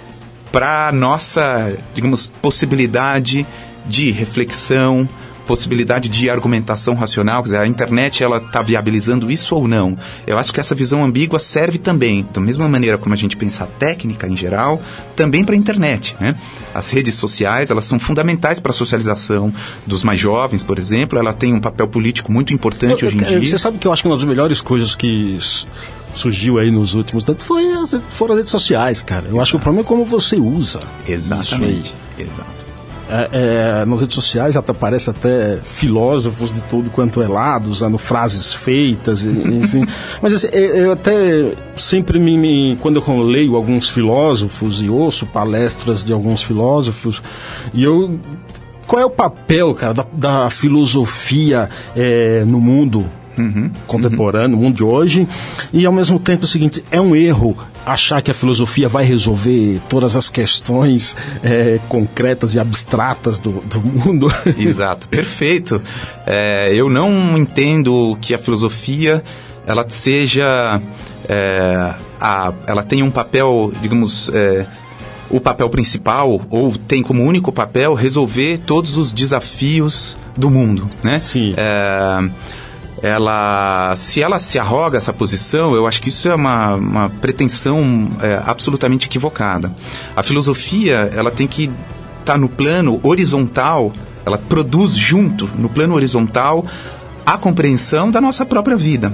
para 0.52 0.92
nossa, 0.92 1.76
digamos, 1.94 2.26
possibilidade 2.26 3.46
de 3.87 4.11
reflexão, 4.11 5.09
possibilidade 5.48 6.11
de 6.11 6.28
argumentação 6.28 6.94
racional, 6.94 7.42
quer 7.42 7.46
dizer, 7.46 7.61
a 7.61 7.66
internet 7.66 8.22
ela 8.22 8.37
está 8.37 8.61
viabilizando 8.61 9.30
isso 9.30 9.56
ou 9.56 9.66
não? 9.66 9.96
Eu 10.26 10.37
acho 10.37 10.52
que 10.52 10.61
essa 10.61 10.74
visão 10.74 11.02
ambígua 11.02 11.38
serve 11.38 11.78
também, 11.78 12.28
da 12.34 12.38
mesma 12.38 12.68
maneira 12.68 12.98
como 12.98 13.14
a 13.14 13.16
gente 13.16 13.34
pensa 13.34 13.64
a 13.64 13.66
técnica 13.66 14.28
em 14.28 14.37
geral, 14.37 14.80
também 15.16 15.42
para 15.42 15.54
a 15.54 15.58
internet, 15.58 16.14
né? 16.20 16.37
As 16.74 16.90
redes 16.90 17.14
sociais, 17.14 17.70
elas 17.70 17.87
são 17.87 17.98
fundamentais 17.98 18.61
para 18.61 18.72
a 18.72 18.74
socialização 18.74 19.50
dos 19.87 20.04
mais 20.04 20.20
jovens, 20.20 20.62
por 20.62 20.78
exemplo, 20.78 21.18
ela 21.18 21.32
tem 21.32 21.54
um 21.54 21.61
papel 21.61 21.88
político 21.88 22.30
muito 22.30 22.52
importante 22.52 23.02
eu, 23.02 23.08
hoje 23.08 23.16
em 23.16 23.22
eu, 23.22 23.40
dia. 23.40 23.48
Você 23.48 23.58
sabe 23.58 23.78
que 23.78 23.87
eu 23.87 23.92
acho 23.92 24.02
que 24.02 24.08
uma 24.08 24.16
das 24.16 24.24
melhores 24.24 24.61
coisas 24.61 24.94
que 24.94 25.38
surgiu 26.14 26.58
aí 26.58 26.70
nos 26.70 26.92
últimos 26.92 27.24
tempos 27.24 27.42
foi 27.44 27.72
as, 27.72 27.98
foram 28.11 28.34
as 28.34 28.40
redes 28.40 28.50
sociais, 28.50 29.00
cara. 29.00 29.26
Eu 29.30 29.40
acho 29.40 29.52
que 29.52 29.56
o 29.56 29.61
problema 29.61 29.82
é 29.82 29.88
como 29.88 30.04
você 30.04 30.37
usa. 30.37 30.80
Exatamente. 31.06 31.94
Exato 32.18 32.58
é, 33.11 33.29
é, 33.33 33.85
nas 33.85 34.01
redes 34.01 34.14
sociais 34.14 34.57
até 34.57 34.73
aparece 34.73 35.11
até 35.11 35.59
filósofos 35.64 36.53
de 36.53 36.61
todo 36.62 36.90
quanto 36.90 37.23
é 37.23 37.29
lado, 37.29 37.71
usando 37.71 37.97
frases 37.99 38.53
feitas, 38.53 39.23
enfim. 39.25 39.87
Mas 40.21 40.35
assim, 40.35 40.49
eu 40.49 40.92
até 40.92 41.53
sempre 41.77 42.18
me, 42.18 42.37
me, 42.37 42.77
quando 42.81 43.03
eu 43.07 43.23
leio 43.23 43.57
alguns 43.57 43.88
filósofos 43.88 44.83
e 44.83 44.88
ouço 44.88 45.27
palestras 45.27 46.05
de 46.05 46.12
alguns 46.12 46.42
filósofos, 46.42 47.23
e 47.73 47.83
eu 47.83 48.18
qual 48.87 49.03
é 49.03 49.05
o 49.05 49.11
papel, 49.11 49.75
cara, 49.75 49.92
da, 49.92 50.07
da 50.12 50.51
filosofia 50.51 51.68
é, 51.94 52.42
no 52.47 52.59
mundo 52.59 53.05
uhum, 53.37 53.71
contemporâneo, 53.87 54.57
uhum. 54.57 54.64
mundo 54.64 54.77
de 54.77 54.85
hoje, 54.85 55.29
e 55.73 55.85
ao 55.85 55.92
mesmo 55.92 56.18
tempo 56.18 56.42
é 56.42 56.47
o 56.47 56.49
seguinte, 56.49 56.83
é 56.90 56.99
um 56.99 57.14
erro 57.14 57.57
achar 57.88 58.22
que 58.22 58.31
a 58.31 58.35
filosofia 58.35 58.88
vai 58.88 59.05
resolver 59.05 59.81
todas 59.88 60.14
as 60.14 60.29
questões 60.29 61.16
é, 61.42 61.81
concretas 61.88 62.55
e 62.55 62.61
abstratas 62.61 63.38
do, 63.38 63.61
do 63.62 63.81
mundo. 63.81 64.31
Exato, 64.59 65.09
perfeito. 65.09 65.81
É, 66.27 66.70
eu 66.72 66.90
não 66.90 67.37
entendo 67.37 68.16
que 68.20 68.35
a 68.35 68.38
filosofia 68.38 69.22
ela 69.66 69.85
seja 69.88 70.81
é, 71.29 71.94
a, 72.20 72.53
ela 72.66 72.83
tenha 72.83 73.05
um 73.05 73.11
papel, 73.11 73.72
digamos, 73.81 74.31
é, 74.33 74.66
o 75.31 75.40
papel 75.40 75.68
principal 75.68 76.40
ou 76.51 76.77
tem 76.77 77.03
como 77.03 77.22
único 77.22 77.53
papel 77.53 77.94
resolver 77.94 78.59
todos 78.66 78.96
os 78.96 79.12
desafios 79.12 80.16
do 80.37 80.51
mundo, 80.51 80.88
né? 81.03 81.18
Sim. 81.18 81.55
É, 81.57 82.31
ela, 83.02 83.94
se 83.96 84.22
ela 84.22 84.38
se 84.38 84.58
arroga 84.58 84.98
essa 84.98 85.12
posição, 85.12 85.74
eu 85.74 85.87
acho 85.87 86.02
que 86.02 86.08
isso 86.08 86.28
é 86.28 86.34
uma, 86.34 86.74
uma 86.74 87.08
pretensão 87.08 88.08
é, 88.20 88.40
absolutamente 88.44 89.06
equivocada. 89.06 89.70
A 90.16 90.22
filosofia, 90.22 91.11
ela 91.14 91.30
tem 91.30 91.46
que 91.46 91.64
estar 92.20 92.34
tá 92.34 92.38
no 92.38 92.48
plano 92.48 93.00
horizontal, 93.02 93.92
ela 94.24 94.38
produz 94.38 94.92
junto, 94.92 95.48
no 95.58 95.68
plano 95.68 95.94
horizontal, 95.94 96.66
a 97.24 97.37
compreensão 97.37 98.11
da 98.11 98.20
nossa 98.20 98.44
própria 98.44 98.76
vida. 98.76 99.12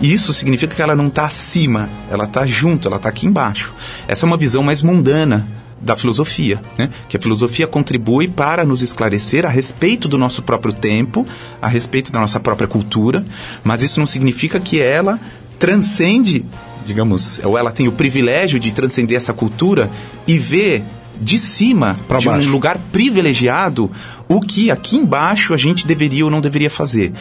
Isso 0.00 0.32
significa 0.32 0.74
que 0.74 0.82
ela 0.82 0.94
não 0.94 1.08
está 1.08 1.24
acima, 1.24 1.88
ela 2.10 2.24
está 2.24 2.44
junto, 2.44 2.86
ela 2.86 2.96
está 2.96 3.08
aqui 3.08 3.26
embaixo. 3.26 3.72
Essa 4.06 4.24
é 4.24 4.26
uma 4.26 4.36
visão 4.36 4.62
mais 4.62 4.82
mundana 4.82 5.46
da 5.80 5.94
filosofia, 5.94 6.60
né? 6.78 6.90
que 7.08 7.16
a 7.16 7.20
filosofia 7.20 7.66
contribui 7.66 8.28
para 8.28 8.64
nos 8.64 8.82
esclarecer 8.82 9.44
a 9.44 9.48
respeito 9.48 10.08
do 10.08 10.16
nosso 10.16 10.42
próprio 10.42 10.72
tempo, 10.72 11.26
a 11.60 11.68
respeito 11.68 12.10
da 12.10 12.20
nossa 12.20 12.40
própria 12.40 12.66
cultura, 12.66 13.24
mas 13.62 13.82
isso 13.82 14.00
não 14.00 14.06
significa 14.06 14.58
que 14.58 14.80
ela 14.80 15.20
transcende, 15.58 16.44
digamos, 16.84 17.40
ou 17.44 17.58
ela 17.58 17.70
tem 17.70 17.88
o 17.88 17.92
privilégio 17.92 18.58
de 18.58 18.70
transcender 18.72 19.16
essa 19.16 19.32
cultura 19.32 19.90
e 20.26 20.38
ver 20.38 20.82
de 21.20 21.38
cima, 21.38 21.96
pra 22.06 22.18
de 22.18 22.26
baixo. 22.26 22.48
um 22.48 22.52
lugar 22.52 22.78
privilegiado, 22.92 23.90
o 24.28 24.40
que 24.40 24.70
aqui 24.70 24.96
embaixo 24.96 25.54
a 25.54 25.56
gente 25.56 25.86
deveria 25.86 26.24
ou 26.24 26.30
não 26.30 26.40
deveria 26.40 26.70
fazer. 26.70 27.12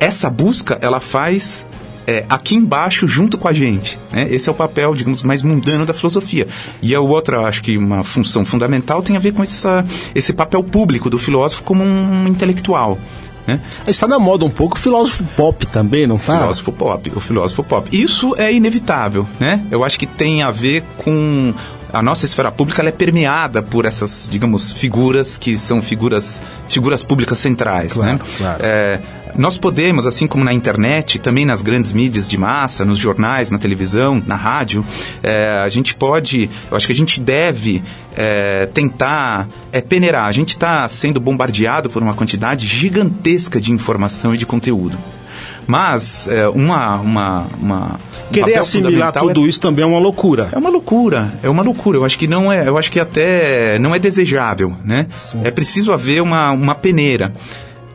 Essa 0.00 0.28
busca, 0.28 0.78
ela 0.80 0.98
faz 0.98 1.64
é, 2.06 2.24
aqui 2.28 2.54
embaixo 2.54 3.06
junto 3.06 3.38
com 3.38 3.48
a 3.48 3.52
gente. 3.52 3.98
Né? 4.12 4.26
Esse 4.30 4.48
é 4.48 4.52
o 4.52 4.54
papel, 4.54 4.94
digamos, 4.94 5.22
mais 5.22 5.42
mundano 5.42 5.86
da 5.86 5.94
filosofia. 5.94 6.46
E 6.80 6.94
a 6.94 7.00
outra, 7.00 7.40
acho 7.46 7.62
que 7.62 7.76
uma 7.76 8.04
função 8.04 8.44
fundamental 8.44 9.02
tem 9.02 9.16
a 9.16 9.20
ver 9.20 9.32
com 9.32 9.42
essa, 9.42 9.84
esse 10.14 10.32
papel 10.32 10.62
público 10.62 11.08
do 11.08 11.18
filósofo 11.18 11.62
como 11.62 11.82
um 11.84 12.26
intelectual. 12.26 12.98
Né? 13.46 13.60
Está 13.86 14.06
na 14.06 14.18
moda 14.18 14.44
um 14.44 14.50
pouco 14.50 14.76
o 14.76 14.78
filósofo 14.78 15.24
pop 15.36 15.66
também, 15.66 16.06
não 16.06 16.16
está? 16.16 16.38
Filósofo 16.38 16.72
pop, 16.72 17.12
o 17.14 17.20
filósofo 17.20 17.62
pop. 17.64 17.88
Isso 17.96 18.34
é 18.36 18.52
inevitável, 18.52 19.26
né? 19.40 19.64
Eu 19.70 19.84
acho 19.84 19.98
que 19.98 20.06
tem 20.06 20.42
a 20.42 20.50
ver 20.50 20.84
com 20.98 21.52
a 21.92 22.02
nossa 22.02 22.24
esfera 22.24 22.50
pública 22.50 22.82
é 22.82 22.90
permeada 22.90 23.62
por 23.62 23.84
essas, 23.84 24.28
digamos, 24.30 24.72
figuras 24.72 25.36
que 25.36 25.58
são 25.58 25.82
figuras, 25.82 26.40
figuras 26.68 27.02
públicas 27.02 27.38
centrais, 27.38 27.92
claro, 27.92 28.12
né? 28.12 28.20
Claro. 28.38 28.58
É, 28.64 29.00
nós 29.36 29.56
podemos, 29.56 30.06
assim 30.06 30.26
como 30.26 30.44
na 30.44 30.52
internet, 30.52 31.18
também 31.18 31.44
nas 31.44 31.62
grandes 31.62 31.92
mídias 31.92 32.28
de 32.28 32.36
massa, 32.36 32.84
nos 32.84 32.98
jornais, 32.98 33.50
na 33.50 33.58
televisão, 33.58 34.22
na 34.26 34.36
rádio, 34.36 34.84
é, 35.22 35.62
a 35.64 35.68
gente 35.68 35.94
pode, 35.94 36.50
eu 36.70 36.76
acho 36.76 36.86
que 36.86 36.92
a 36.92 36.96
gente 36.96 37.20
deve 37.20 37.82
é, 38.16 38.68
tentar 38.72 39.48
é, 39.72 39.80
peneirar. 39.80 40.26
A 40.26 40.32
gente 40.32 40.50
está 40.50 40.86
sendo 40.88 41.20
bombardeado 41.20 41.88
por 41.88 42.02
uma 42.02 42.14
quantidade 42.14 42.66
gigantesca 42.66 43.60
de 43.60 43.72
informação 43.72 44.34
e 44.34 44.38
de 44.38 44.46
conteúdo. 44.46 44.98
Mas 45.66 46.28
é, 46.28 46.48
uma, 46.48 46.96
uma, 46.96 47.46
uma 47.60 48.00
um 48.28 48.32
Querer 48.32 48.58
assimilar 48.58 49.10
é- 49.14 49.20
tudo 49.20 49.46
isso 49.46 49.60
também 49.60 49.84
é 49.84 49.86
uma 49.86 49.98
loucura. 49.98 50.48
é 50.52 50.58
uma 50.58 50.70
loucura, 50.70 51.32
é 51.42 51.48
uma 51.48 51.62
loucura. 51.62 51.98
Eu 51.98 52.04
acho 52.04 52.18
que 52.18 52.26
não 52.26 52.50
é, 52.50 52.66
eu 52.66 52.76
acho 52.76 52.90
que 52.90 52.98
até 52.98 53.78
não 53.78 53.94
é 53.94 53.98
desejável, 53.98 54.74
né? 54.84 55.06
É 55.44 55.50
preciso 55.50 55.92
haver 55.92 56.20
uma, 56.22 56.50
uma 56.50 56.74
peneira. 56.74 57.32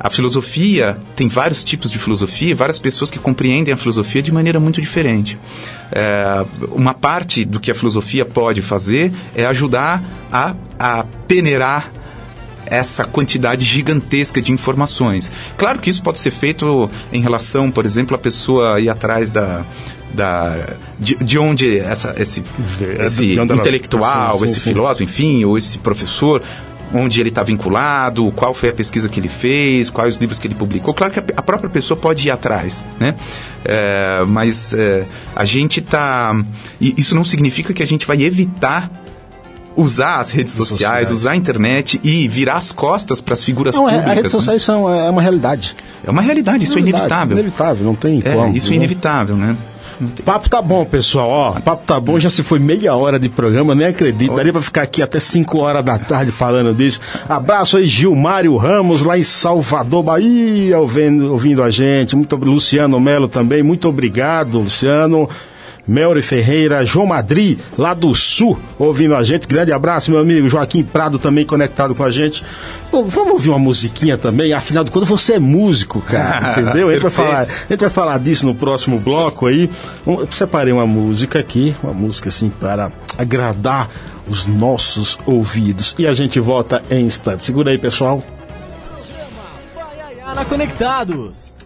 A 0.08 0.10
filosofia 0.10 0.98
tem 1.17 1.28
vários 1.28 1.65
tipos 1.65 1.91
de 1.91 2.00
filosofia, 2.00 2.56
várias 2.56 2.80
pessoas 2.80 3.12
que 3.12 3.20
compreendem 3.20 3.74
a 3.74 3.78
filosofia 3.78 4.22
de 4.22 4.32
maneira 4.32 4.58
muito 4.58 4.80
diferente. 4.80 5.38
É, 5.91 6.46
uma 6.72 6.93
parte 6.93 7.43
do 7.43 7.60
que 7.60 7.70
a 7.70 7.76
filosofia 7.76 8.24
pode 8.24 8.62
fazer 8.62 9.12
é 9.36 9.46
ajudar 9.46 10.02
a, 10.32 10.56
a 10.80 11.04
peneirar 11.28 11.91
essa 12.65 13.04
quantidade 13.04 13.65
gigantesca 13.65 14.41
de 14.41 14.50
informações. 14.54 15.30
Claro 15.58 15.80
que 15.80 15.89
isso 15.89 16.02
pode 16.02 16.20
ser 16.20 16.32
feito 16.32 16.89
em 17.12 17.22
relação, 17.22 17.70
por 17.70 17.86
exemplo, 17.86 18.15
a 18.15 18.17
pessoa 18.20 18.80
ir 18.80 18.88
atrás 18.89 19.30
da. 19.30 19.63
da 20.13 20.56
de, 20.98 21.15
de 21.15 21.38
onde 21.38 21.80
essa, 21.80 22.15
esse, 22.17 22.41
Vê, 22.58 23.04
esse 23.04 23.34
de 23.34 23.39
onde 23.41 23.52
ela- 23.52 23.60
intelectual, 23.62 24.34
sim, 24.36 24.39
sim, 24.39 24.46
esse 24.46 24.60
sim. 24.62 24.70
filósofo, 24.72 25.04
enfim, 25.04 25.43
ou 25.43 25.58
esse 25.58 25.78
professor, 25.80 26.41
onde 26.93 27.19
ele 27.19 27.30
está 27.30 27.43
vinculado, 27.43 28.32
qual 28.36 28.54
foi 28.54 28.69
a 28.69 28.73
pesquisa 28.73 29.10
que 29.10 29.19
ele 29.19 29.30
fez, 29.30 29.89
quais 29.89 30.15
os 30.15 30.21
livros 30.21 30.39
que 30.39 30.47
ele 30.47 30.56
publicou. 30.56 30.93
Claro 30.93 31.12
que 31.12 31.19
a, 31.19 31.41
própria 31.41 31.69
pessoa 31.69 31.97
pode 32.00 32.28
ir 32.28 32.32
atrás, 32.32 32.84
né? 33.00 33.15
É, 33.65 34.23
mas 34.28 34.73
é, 34.73 35.06
a 35.36 35.43
gente 35.43 35.80
está... 35.80 36.36
Isso 36.80 37.13
não 37.15 37.26
significa 37.26 37.73
que 37.73 37.84
a 37.84 37.88
gente 37.88 38.06
vai 38.06 38.21
evitar 38.21 38.89
usar 39.76 40.19
as 40.19 40.32
redes 40.32 40.56
sociais, 40.56 40.80
sociais. 40.80 41.12
usar 41.12 41.32
a 41.32 41.36
internet 41.36 42.00
e 42.04 42.28
virar 42.28 42.56
as 42.56 42.71
costas 42.71 43.21
para 43.21 43.36
as 43.36 43.43
figuras 43.43 43.76
Não, 43.76 43.88
é, 43.88 43.91
públicas. 43.91 44.12
a 44.12 44.15
rede 44.15 44.23
né? 44.23 44.30
social 44.30 44.56
isso 44.56 44.71
é 44.71 44.76
uma, 44.76 44.97
é 44.97 45.10
uma 45.10 45.21
realidade. 45.21 45.76
É 46.04 46.10
uma 46.10 46.21
realidade, 46.21 46.63
isso 46.63 46.73
é 46.73 46.78
Realidade, 46.78 47.04
inevitável. 47.04 47.38
Inevitável, 47.38 47.86
não 47.86 47.95
tem 47.95 48.21
É, 48.26 48.34
como. 48.34 48.58
isso 48.58 48.67
é 48.67 48.69
né? 48.71 48.76
inevitável, 48.78 49.36
né? 49.36 49.56
Papo 50.24 50.50
tá 50.50 50.62
bom, 50.62 50.86
pessoal. 50.86 51.30
Ó, 51.30 51.52
papo 51.60 51.84
tá 51.86 52.00
bom, 52.00 52.20
já 52.20 52.30
se 52.30 52.44
foi 52.44 52.60
meia 52.60 52.96
hora 52.96 53.20
de 53.20 53.30
programa, 53.30 53.74
nem 53.74 53.88
acredito. 53.88 54.36
Daria 54.36 54.52
pra 54.52 54.62
ficar 54.62 54.84
aqui 54.84 55.02
até 55.02 55.20
5 55.20 55.60
horas 55.60 55.84
da 55.84 55.98
tarde 55.98 56.32
falando 56.32 56.74
disso. 56.74 57.00
Abraço 57.28 57.78
aí, 57.78 57.86
Gilmário 57.86 58.56
Ramos, 58.56 59.02
lá 59.02 59.18
em 59.18 59.24
Salvador, 59.24 60.04
Bahia, 60.04 60.78
ouvindo, 60.80 61.32
ouvindo 61.32 61.64
a 61.64 61.72
gente. 61.72 62.16
Muito 62.16 62.36
Luciano 62.36 63.00
Melo 63.00 63.28
também, 63.28 63.64
muito 63.64 63.88
obrigado, 63.88 64.60
Luciano. 64.60 65.30
Melry 65.88 66.21
Ferreira, 66.21 66.86
João 66.86 67.06
Madri, 67.06 67.58
lá 67.78 67.93
do 67.93 68.13
Sul, 68.13 68.60
ouvindo 68.78 69.15
a 69.15 69.23
gente. 69.23 69.47
Grande 69.47 69.71
abraço, 69.71 70.12
meu 70.12 70.19
amigo. 70.19 70.50
Joaquim 70.50 70.84
Prado 70.84 71.17
também 71.17 71.45
conectado 71.45 71.95
com 71.95 72.04
a 72.04 72.10
gente. 72.10 72.43
Pô, 72.91 73.04
vamos 73.04 73.34
ouvir 73.34 73.50
uma 73.50 73.60
musiquinha 73.60 74.17
também? 74.17 74.54
Afinal 74.54 74.84
de 74.84 74.91
contas, 74.91 75.08
você 75.08 75.34
é 75.34 75.39
músico, 75.39 76.02
cara. 76.02 76.60
Entendeu? 76.60 76.89
A 76.89 76.93
gente, 76.93 77.02
vai 77.02 77.12
falar, 77.12 77.41
a 77.41 77.73
gente 77.73 77.80
vai 77.80 77.89
falar 77.89 78.19
disso 78.19 78.45
no 78.45 78.54
próximo 78.54 79.00
bloco 79.00 79.47
aí. 79.47 79.69
Eu 80.06 80.28
separei 80.32 80.73
uma 80.73 80.88
música 80.88 81.39
aqui, 81.39 81.76
uma 81.82 81.93
música 81.93 82.30
assim 82.30 82.50
para 82.50 82.91
agradar 83.17 83.89
os 84.28 84.45
nossos 84.45 85.17
ouvidos. 85.26 85.95
E 85.97 86.06
a 86.06 86.13
gente 86.13 86.39
volta 86.39 86.82
em 86.89 87.06
instante. 87.06 87.43
Segura 87.43 87.71
aí, 87.71 87.78
pessoal. 87.78 88.23
Conectados. 90.50 91.57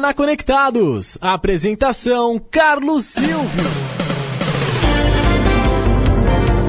Na 0.00 0.12
Conectados. 0.12 1.16
Apresentação 1.20 2.40
Carlos 2.50 3.04
Silvio. 3.04 3.64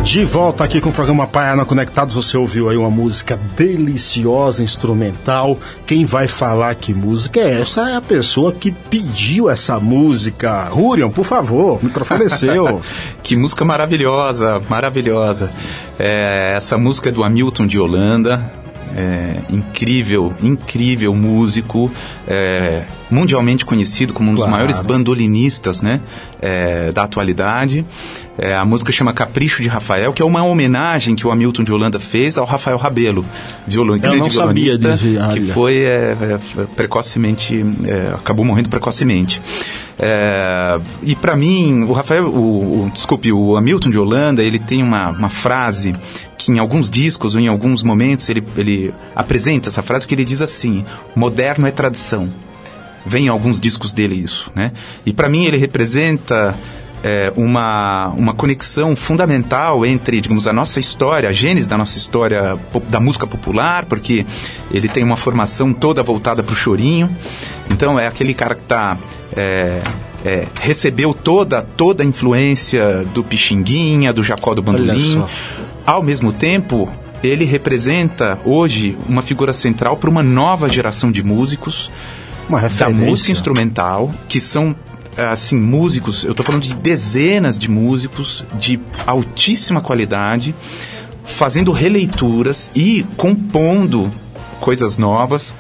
De 0.03 0.23
volta 0.23 0.63
aqui 0.63 0.79
com 0.79 0.89
o 0.89 0.93
programa 0.93 1.25
Paiana 1.25 1.65
Conectados, 1.65 2.13
você 2.13 2.37
ouviu 2.37 2.69
aí 2.69 2.77
uma 2.77 2.91
música 2.91 3.39
deliciosa, 3.57 4.61
instrumental. 4.61 5.57
Quem 5.87 6.05
vai 6.05 6.27
falar 6.27 6.75
que 6.75 6.93
música 6.93 7.39
é 7.39 7.61
essa 7.61 7.89
é 7.89 7.95
a 7.95 8.01
pessoa 8.01 8.51
que 8.51 8.71
pediu 8.71 9.49
essa 9.49 9.79
música. 9.79 10.65
Rurion, 10.65 11.09
por 11.09 11.25
favor, 11.25 11.79
o 11.81 11.85
microfone 11.85 12.25
é 12.25 12.29
seu. 12.29 12.81
que 13.23 13.35
música 13.35 13.65
maravilhosa, 13.65 14.61
maravilhosa. 14.69 15.49
É, 15.97 16.53
essa 16.55 16.77
música 16.77 17.09
é 17.09 17.11
do 17.11 17.23
Hamilton 17.23 17.65
de 17.65 17.79
Holanda, 17.79 18.51
é, 18.95 19.37
incrível, 19.49 20.33
incrível 20.41 21.13
músico, 21.13 21.91
é, 22.27 22.83
mundialmente 23.09 23.65
conhecido 23.65 24.13
como 24.13 24.31
um 24.31 24.35
dos 24.35 24.45
maiores 24.45 24.79
bandolinistas 24.79 25.81
né, 25.81 26.01
é, 26.41 26.91
da 26.91 27.03
atualidade. 27.03 27.85
É, 28.37 28.55
a 28.55 28.65
música 28.65 28.91
chama 28.91 29.13
Capricho 29.13 29.61
de 29.61 29.69
Rafael, 29.69 30.11
que 30.11 30.21
é 30.21 30.25
uma 30.25 30.43
homenagem 30.43 31.15
que 31.15 31.25
o 31.25 31.31
Hamilton 31.31 31.63
de 31.63 31.71
Holanda 31.71 31.99
fez 31.99 32.37
ao 32.37 32.45
Rafael 32.45 32.77
Rabelo, 32.77 33.25
violon, 33.65 33.97
Eu 34.01 34.17
não 34.17 34.29
sabia 34.29 34.77
de, 34.77 34.87
que 35.33 35.51
foi 35.53 35.77
é, 35.77 36.17
é, 36.19 36.39
precocemente, 36.75 37.65
acabou 38.13 38.43
morrendo 38.43 38.69
precocemente. 38.69 39.41
e 41.01 41.15
para 41.15 41.35
mim, 41.35 41.83
o 41.83 41.93
Rafael, 41.93 42.25
o, 42.25 42.87
o, 42.87 42.91
desculpe, 42.93 43.31
o 43.31 43.55
Hamilton 43.55 43.89
de 43.89 43.97
Holanda, 43.97 44.43
ele 44.43 44.59
tem 44.59 44.83
uma, 44.83 45.09
uma 45.09 45.29
frase 45.29 45.93
que 46.37 46.51
em 46.51 46.59
alguns 46.59 46.89
discos 46.89 47.35
ou 47.35 47.41
em 47.41 47.47
alguns 47.47 47.81
momentos 47.81 48.27
ele, 48.29 48.43
ele 48.57 48.93
apresenta 49.15 49.69
essa 49.69 49.81
frase 49.81 50.05
que 50.05 50.13
ele 50.13 50.25
diz 50.25 50.41
assim: 50.41 50.83
moderno 51.15 51.65
é 51.65 51.71
tradição. 51.71 52.29
Vem 53.05 53.25
em 53.25 53.29
alguns 53.29 53.59
discos 53.59 53.93
dele 53.93 54.15
isso, 54.15 54.51
né? 54.55 54.71
E 55.05 55.13
para 55.13 55.29
mim 55.29 55.45
ele 55.45 55.57
representa 55.57 56.55
é, 57.03 57.31
uma, 57.35 58.07
uma 58.17 58.33
conexão 58.33 58.95
fundamental 58.95 59.85
entre, 59.85 60.19
digamos, 60.19 60.47
a 60.47 60.53
nossa 60.53 60.79
história, 60.79 61.29
a 61.29 61.33
gênese 61.33 61.67
da 61.67 61.77
nossa 61.77 61.97
história 61.97 62.57
da 62.89 62.99
música 62.99 63.27
popular, 63.27 63.85
porque 63.85 64.25
ele 64.71 64.87
tem 64.87 65.03
uma 65.03 65.15
formação 65.15 65.71
toda 65.71 66.01
voltada 66.01 66.41
para 66.41 66.53
o 66.53 66.55
chorinho. 66.55 67.09
Então 67.69 67.99
é 67.99 68.07
aquele 68.07 68.33
cara 68.33 68.55
que 68.55 68.63
está 68.63 68.97
é, 69.37 69.81
é, 70.25 70.47
recebeu 70.59 71.13
toda 71.13 71.61
toda 71.61 72.01
a 72.01 72.05
influência 72.05 73.05
do 73.13 73.23
Pixinguinha, 73.23 74.11
do 74.11 74.23
Jacó 74.23 74.55
do 74.55 74.63
Bandolim, 74.63 75.23
ao 75.85 76.01
mesmo 76.01 76.33
tempo, 76.33 76.91
ele 77.23 77.45
representa 77.45 78.39
hoje 78.43 78.97
uma 79.07 79.21
figura 79.21 79.53
central 79.53 79.97
para 79.97 80.09
uma 80.09 80.23
nova 80.23 80.67
geração 80.67 81.11
de 81.11 81.21
músicos 81.21 81.91
da 82.77 82.89
música 82.89 83.31
instrumental, 83.31 84.11
que 84.27 84.39
são 84.39 84.75
assim 85.17 85.55
músicos, 85.55 86.23
eu 86.23 86.31
estou 86.31 86.45
falando 86.45 86.63
de 86.63 86.75
dezenas 86.75 87.57
de 87.57 87.69
músicos 87.69 88.45
de 88.59 88.79
altíssima 89.07 89.81
qualidade, 89.81 90.53
fazendo 91.23 91.71
releituras 91.71 92.69
e 92.75 93.05
compondo 93.17 94.11
coisas 94.59 94.97
novas 94.97 95.55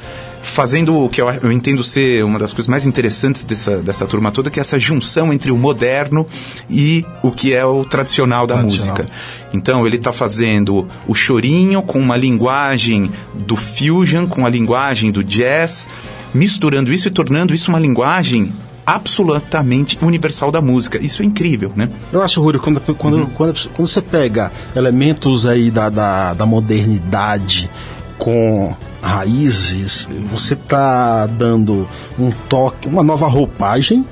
fazendo 0.45 1.03
o 1.03 1.09
que 1.09 1.19
eu, 1.19 1.27
eu, 1.41 1.51
entendo 1.51 1.83
ser 1.83 2.23
uma 2.23 2.37
das 2.37 2.53
coisas 2.53 2.67
mais 2.67 2.85
interessantes 2.85 3.43
dessa, 3.43 3.77
dessa 3.77 4.05
turma 4.05 4.31
toda, 4.31 4.49
que 4.49 4.59
é 4.59 4.61
essa 4.61 4.79
junção 4.79 5.33
entre 5.33 5.51
o 5.51 5.57
moderno 5.57 6.25
e 6.69 7.03
o 7.23 7.31
que 7.31 7.53
é 7.53 7.65
o 7.65 7.83
tradicional 7.83 8.45
da 8.45 8.55
tradicional. 8.55 8.95
música. 8.95 9.09
Então, 9.53 9.85
ele 9.85 9.97
está 9.97 10.13
fazendo 10.13 10.87
o 11.07 11.15
chorinho 11.15 11.81
com 11.81 11.99
uma 11.99 12.15
linguagem 12.15 13.11
do 13.33 13.55
fusion, 13.55 14.27
com 14.27 14.45
a 14.45 14.49
linguagem 14.49 15.11
do 15.11 15.23
jazz, 15.23 15.87
misturando 16.35 16.91
isso 16.93 17.07
e 17.07 17.11
tornando 17.11 17.53
isso 17.53 17.69
uma 17.69 17.79
linguagem 17.79 18.53
absolutamente 18.85 19.97
universal 20.01 20.51
da 20.51 20.61
música. 20.61 21.03
Isso 21.03 21.23
é 21.23 21.25
incrível, 21.25 21.71
né? 21.75 21.89
Eu 22.13 22.21
acho, 22.21 22.39
Rúrio, 22.39 22.59
quando, 22.59 22.79
quando, 22.95 23.17
uhum. 23.17 23.25
quando, 23.27 23.69
quando, 23.69 23.87
você 23.87 24.01
pega 24.01 24.51
elementos 24.75 25.47
aí 25.47 25.71
da, 25.71 25.89
da, 25.89 26.33
da 26.33 26.45
modernidade 26.45 27.69
com 28.17 28.75
raízes, 29.01 30.07
você 30.31 30.53
está 30.53 31.27
dando 31.27 31.87
um 32.17 32.31
toque, 32.31 32.87
uma 32.87 33.03
nova 33.03 33.27
roupagem 33.27 34.05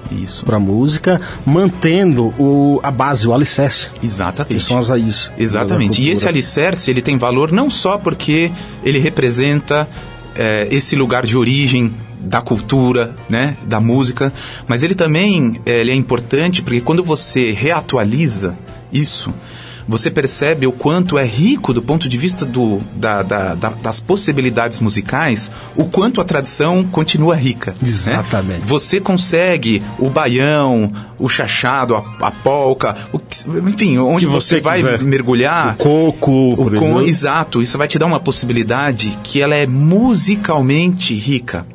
para 0.46 0.58
a 0.58 0.60
música, 0.60 1.20
mantendo 1.46 2.34
o, 2.38 2.80
a 2.84 2.92
base, 2.92 3.28
o 3.28 3.34
alicerce. 3.34 3.90
Exatamente. 4.04 4.54
Que 4.54 4.60
são 4.60 4.78
as 4.78 4.90
raízes. 4.90 5.32
Exatamente. 5.38 6.02
E 6.02 6.10
esse 6.10 6.28
alicerce 6.28 6.92
ele 6.92 7.02
tem 7.02 7.18
valor 7.18 7.52
não 7.52 7.70
só 7.70 7.98
porque 7.98 8.52
ele 8.84 9.00
representa 9.00 9.88
é, 10.36 10.68
esse 10.70 10.96
lugar 10.96 11.26
de 11.26 11.36
origem 11.38 11.92
da 12.24 12.42
cultura, 12.42 13.14
né, 13.30 13.58
da 13.66 13.80
música, 13.80 14.34
mas 14.68 14.82
ele 14.84 14.96
também 14.96 15.60
é, 15.66 15.82
ele 15.82 15.92
é 15.92 15.96
importante 15.96 16.62
porque 16.62 16.82
quando 16.82 17.04
você 17.04 17.52
reatualiza 17.52 18.58
isso, 18.92 19.34
você 19.88 20.10
percebe 20.10 20.66
o 20.66 20.72
quanto 20.72 21.18
é 21.18 21.26
rico 21.26 21.74
do 21.74 21.82
ponto 21.82 22.08
de 22.08 22.18
vista 22.18 22.46
do, 22.46 22.80
da, 22.96 23.22
da, 23.22 23.56
da, 23.56 23.70
das 23.70 24.00
possibilidades 24.00 24.80
musicais, 24.80 25.52
o 25.76 25.86
quanto 25.86 26.22
a 26.22 26.24
tradição 26.24 26.84
continua 26.84 27.36
rica. 27.36 27.72
Né? 27.72 27.88
Exatamente. 27.90 28.60
Né? 28.62 28.66
Você 28.66 29.00
consegue 29.00 29.84
o 30.00 30.10
baião, 30.10 30.92
o 31.20 31.28
chachado, 31.28 31.96
a, 31.96 32.04
a 32.22 32.32
polca, 32.32 32.96
o, 33.12 33.20
enfim, 33.68 33.98
onde 33.98 34.26
você, 34.26 34.56
você 34.56 34.62
vai 34.62 34.98
mergulhar. 35.00 35.74
O 35.74 35.78
coco, 35.78 36.54
o 36.54 36.72
co 36.72 37.02
exato. 37.02 37.62
Isso 37.62 37.78
vai 37.78 37.88
te 37.88 38.00
dar 38.00 38.06
uma 38.06 38.20
possibilidade 38.20 39.18
que 39.24 39.42
ela 39.42 39.56
é 39.56 39.68
musicalmente 39.68 41.14
rica 41.14 41.66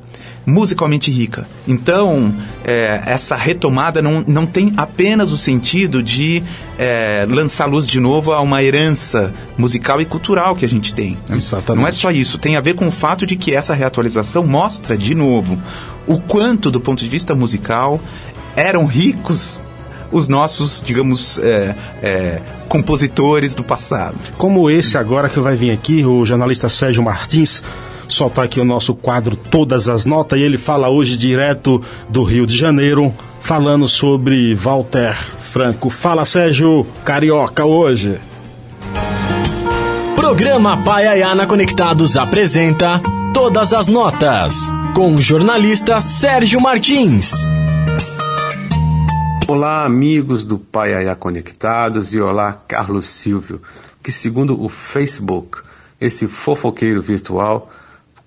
musicalmente 0.48 1.10
rica. 1.10 1.46
Então, 1.66 2.34
é, 2.64 3.02
essa 3.04 3.36
retomada 3.36 4.00
não, 4.00 4.24
não 4.26 4.46
tem 4.46 4.72
apenas 4.78 5.30
o 5.30 5.36
sentido 5.36 6.02
de 6.02 6.42
é, 6.78 7.26
lançar 7.28 7.66
luz 7.66 7.86
de 7.86 8.00
novo 8.00 8.32
a 8.32 8.40
uma 8.40 8.62
herança 8.62 9.32
musical 9.58 10.00
e 10.00 10.06
cultural 10.06 10.56
que 10.56 10.64
a 10.64 10.68
gente 10.68 10.94
tem. 10.94 11.18
Né? 11.28 11.36
Exatamente. 11.36 11.82
Não 11.82 11.86
é 11.86 11.92
só 11.92 12.10
isso, 12.10 12.38
tem 12.38 12.56
a 12.56 12.60
ver 12.62 12.74
com 12.74 12.88
o 12.88 12.90
fato 12.90 13.26
de 13.26 13.36
que 13.36 13.54
essa 13.54 13.74
reatualização 13.74 14.46
mostra, 14.46 14.96
de 14.96 15.14
novo, 15.14 15.58
o 16.06 16.18
quanto, 16.18 16.70
do 16.70 16.80
ponto 16.80 17.04
de 17.04 17.08
vista 17.08 17.34
musical, 17.34 18.00
eram 18.56 18.86
ricos 18.86 19.60
os 20.10 20.26
nossos, 20.26 20.82
digamos, 20.82 21.38
é, 21.38 21.74
é, 22.02 22.40
compositores 22.70 23.54
do 23.54 23.62
passado. 23.62 24.16
Como 24.38 24.70
esse 24.70 24.96
agora 24.96 25.28
que 25.28 25.38
vai 25.38 25.54
vir 25.54 25.70
aqui, 25.70 26.02
o 26.06 26.24
jornalista 26.24 26.70
Sérgio 26.70 27.02
Martins 27.02 27.62
soltar 28.14 28.44
aqui 28.44 28.60
o 28.60 28.64
nosso 28.64 28.94
quadro 28.94 29.36
Todas 29.36 29.88
as 29.88 30.04
Notas 30.04 30.38
e 30.38 30.42
ele 30.42 30.58
fala 30.58 30.88
hoje 30.88 31.16
direto 31.16 31.82
do 32.08 32.22
Rio 32.22 32.46
de 32.46 32.56
Janeiro, 32.56 33.14
falando 33.40 33.86
sobre 33.86 34.54
Walter 34.54 35.16
Franco. 35.50 35.90
Fala 35.90 36.24
Sérgio 36.24 36.86
Carioca 37.04 37.64
hoje. 37.64 38.18
Programa 40.16 40.82
Paiaiana 40.82 41.46
Conectados 41.46 42.16
apresenta 42.16 43.00
Todas 43.32 43.72
as 43.72 43.86
Notas, 43.86 44.54
com 44.94 45.14
o 45.14 45.22
jornalista 45.22 46.00
Sérgio 46.00 46.60
Martins. 46.60 47.32
Olá, 49.46 49.84
amigos 49.84 50.44
do 50.44 50.58
Paiaiá 50.58 51.14
Conectados 51.14 52.12
e 52.12 52.20
olá, 52.20 52.52
Carlos 52.68 53.08
Silvio, 53.08 53.62
que 54.02 54.12
segundo 54.12 54.62
o 54.62 54.68
Facebook, 54.68 55.60
esse 55.98 56.28
fofoqueiro 56.28 57.00
virtual 57.00 57.70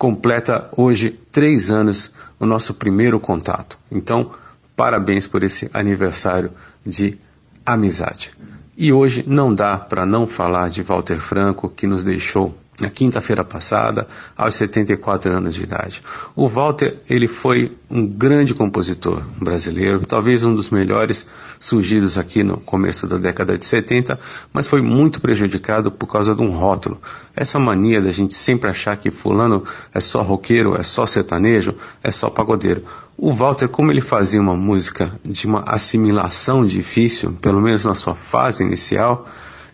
completa 0.02 0.68
hoje 0.76 1.12
três 1.32 1.70
anos 1.70 2.12
o 2.40 2.46
nosso 2.48 2.74
primeiro 2.74 3.20
contato. 3.20 3.78
Então, 3.92 4.32
parabéns 4.76 5.28
por 5.28 5.44
esse 5.44 5.70
aniversário 5.72 6.52
de 6.84 7.20
amizade. 7.64 8.32
E 8.76 8.92
hoje 8.92 9.24
não 9.28 9.54
dá 9.54 9.78
para 9.78 10.04
não 10.04 10.26
falar 10.26 10.72
de 10.72 10.82
Walter 10.82 11.20
Franco, 11.20 11.70
que 11.70 11.86
nos 11.86 12.04
deixou 12.04 12.52
na 12.82 12.90
quinta-feira 12.90 13.44
passada, 13.46 14.08
aos 14.36 14.56
74 14.56 15.32
anos 15.32 15.54
de 15.54 15.64
idade. 15.64 16.02
O 16.36 16.48
Walter, 16.48 16.98
ele 17.10 17.28
foi 17.28 17.72
um 17.90 18.06
grande 18.06 18.56
compositor 18.56 19.22
brasileiro, 19.40 20.04
talvez 20.06 20.44
um 20.44 20.56
dos 20.56 20.72
melhores 20.72 21.28
surgidos 21.60 22.18
aqui 22.18 22.44
no 22.44 22.58
começo 22.58 23.08
da 23.08 23.18
década 23.18 23.58
de 23.58 23.64
70, 23.64 24.20
mas 24.52 24.68
foi 24.68 24.82
muito 24.82 25.22
prejudicado 25.22 25.92
por 25.92 26.08
causa 26.08 26.36
de 26.36 26.42
um 26.42 26.50
rótulo. 26.50 27.00
Essa 27.36 27.60
mania 27.60 28.02
da 28.02 28.12
gente 28.12 28.34
sempre 28.34 28.70
achar 28.70 28.98
que 28.98 29.12
fulano 29.12 29.64
é 29.94 30.00
só 30.00 30.24
roqueiro, 30.24 30.76
é 30.76 30.84
só 30.84 31.06
sertanejo, 31.06 31.76
é 32.04 32.12
só 32.12 32.30
pagodeiro. 32.30 32.84
O 33.16 33.34
Walter, 33.34 33.68
como 33.68 33.92
ele 33.92 34.02
fazia 34.02 34.42
uma 34.42 34.56
música 34.56 35.12
de 35.24 35.46
uma 35.46 35.64
assimilação 35.68 36.66
difícil, 36.66 37.34
pelo 37.34 37.62
menos 37.62 37.86
na 37.86 37.94
sua 37.94 38.16
fase 38.16 38.64
inicial, 38.64 39.28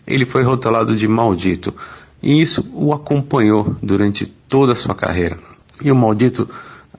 ele 0.06 0.24
foi 0.24 0.42
rotulado 0.42 0.96
de 0.96 1.06
maldito. 1.06 1.74
E 2.22 2.40
isso 2.40 2.68
o 2.72 2.92
acompanhou 2.92 3.76
durante 3.82 4.26
toda 4.26 4.72
a 4.72 4.76
sua 4.76 4.94
carreira. 4.94 5.36
E 5.82 5.92
o 5.92 5.96
maldito, 5.96 6.48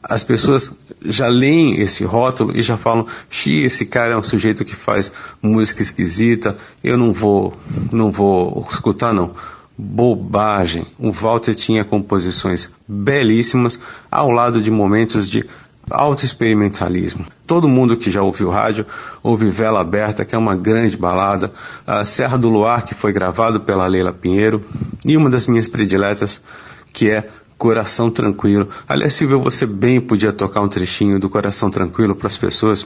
as 0.02 0.24
pessoas 0.24 0.74
já 1.04 1.28
leem 1.28 1.82
esse 1.82 2.04
rótulo 2.04 2.56
e 2.56 2.62
já 2.62 2.78
falam: 2.78 3.06
"Xi, 3.30 3.64
esse 3.64 3.86
cara 3.86 4.14
é 4.14 4.18
um 4.18 4.24
sujeito 4.24 4.64
que 4.64 4.76
faz 4.76 5.12
música 5.42 5.82
esquisita, 5.82 6.58
eu 6.84 6.98
não 6.98 7.14
vou, 7.14 7.54
não 7.92 8.12
vou 8.12 8.66
escutar 8.70 9.14
não". 9.14 9.34
Bobagem. 9.78 10.86
O 10.98 11.10
Walter 11.10 11.56
tinha 11.56 11.86
composições 11.86 12.70
belíssimas 12.86 13.80
ao 14.12 14.30
lado 14.30 14.62
de 14.62 14.70
momentos 14.70 15.30
de 15.30 15.46
autoexperimentalismo. 15.90 17.26
Todo 17.50 17.68
mundo 17.68 17.98
que 17.98 18.12
já 18.12 18.22
ouviu 18.22 18.52
rádio 18.52 18.86
ouve 19.24 19.50
Vela 19.50 19.82
Aberta, 19.82 20.24
que 20.24 20.36
é 20.36 20.38
uma 20.38 20.56
grande 20.56 20.96
balada, 20.96 21.52
a 21.86 22.06
Serra 22.06 22.38
do 22.38 22.48
Luar, 22.48 22.86
que 22.86 22.94
foi 22.94 23.12
gravado 23.12 23.60
pela 23.60 23.88
Leila 23.88 24.14
Pinheiro, 24.14 24.64
e 25.04 25.18
uma 25.18 25.32
das 25.32 25.48
minhas 25.48 25.68
prediletas, 25.68 26.44
que 26.94 27.10
é 27.10 27.28
Coração 27.58 28.12
Tranquilo. 28.12 28.70
Aliás, 28.88 29.14
Silvio, 29.14 29.40
você 29.42 29.66
bem 29.66 30.00
podia 30.00 30.32
tocar 30.32 30.62
um 30.62 30.68
trechinho 30.68 31.20
do 31.20 31.28
Coração 31.28 31.72
Tranquilo 31.72 32.16
para 32.16 32.28
as 32.28 32.38
pessoas 32.38 32.86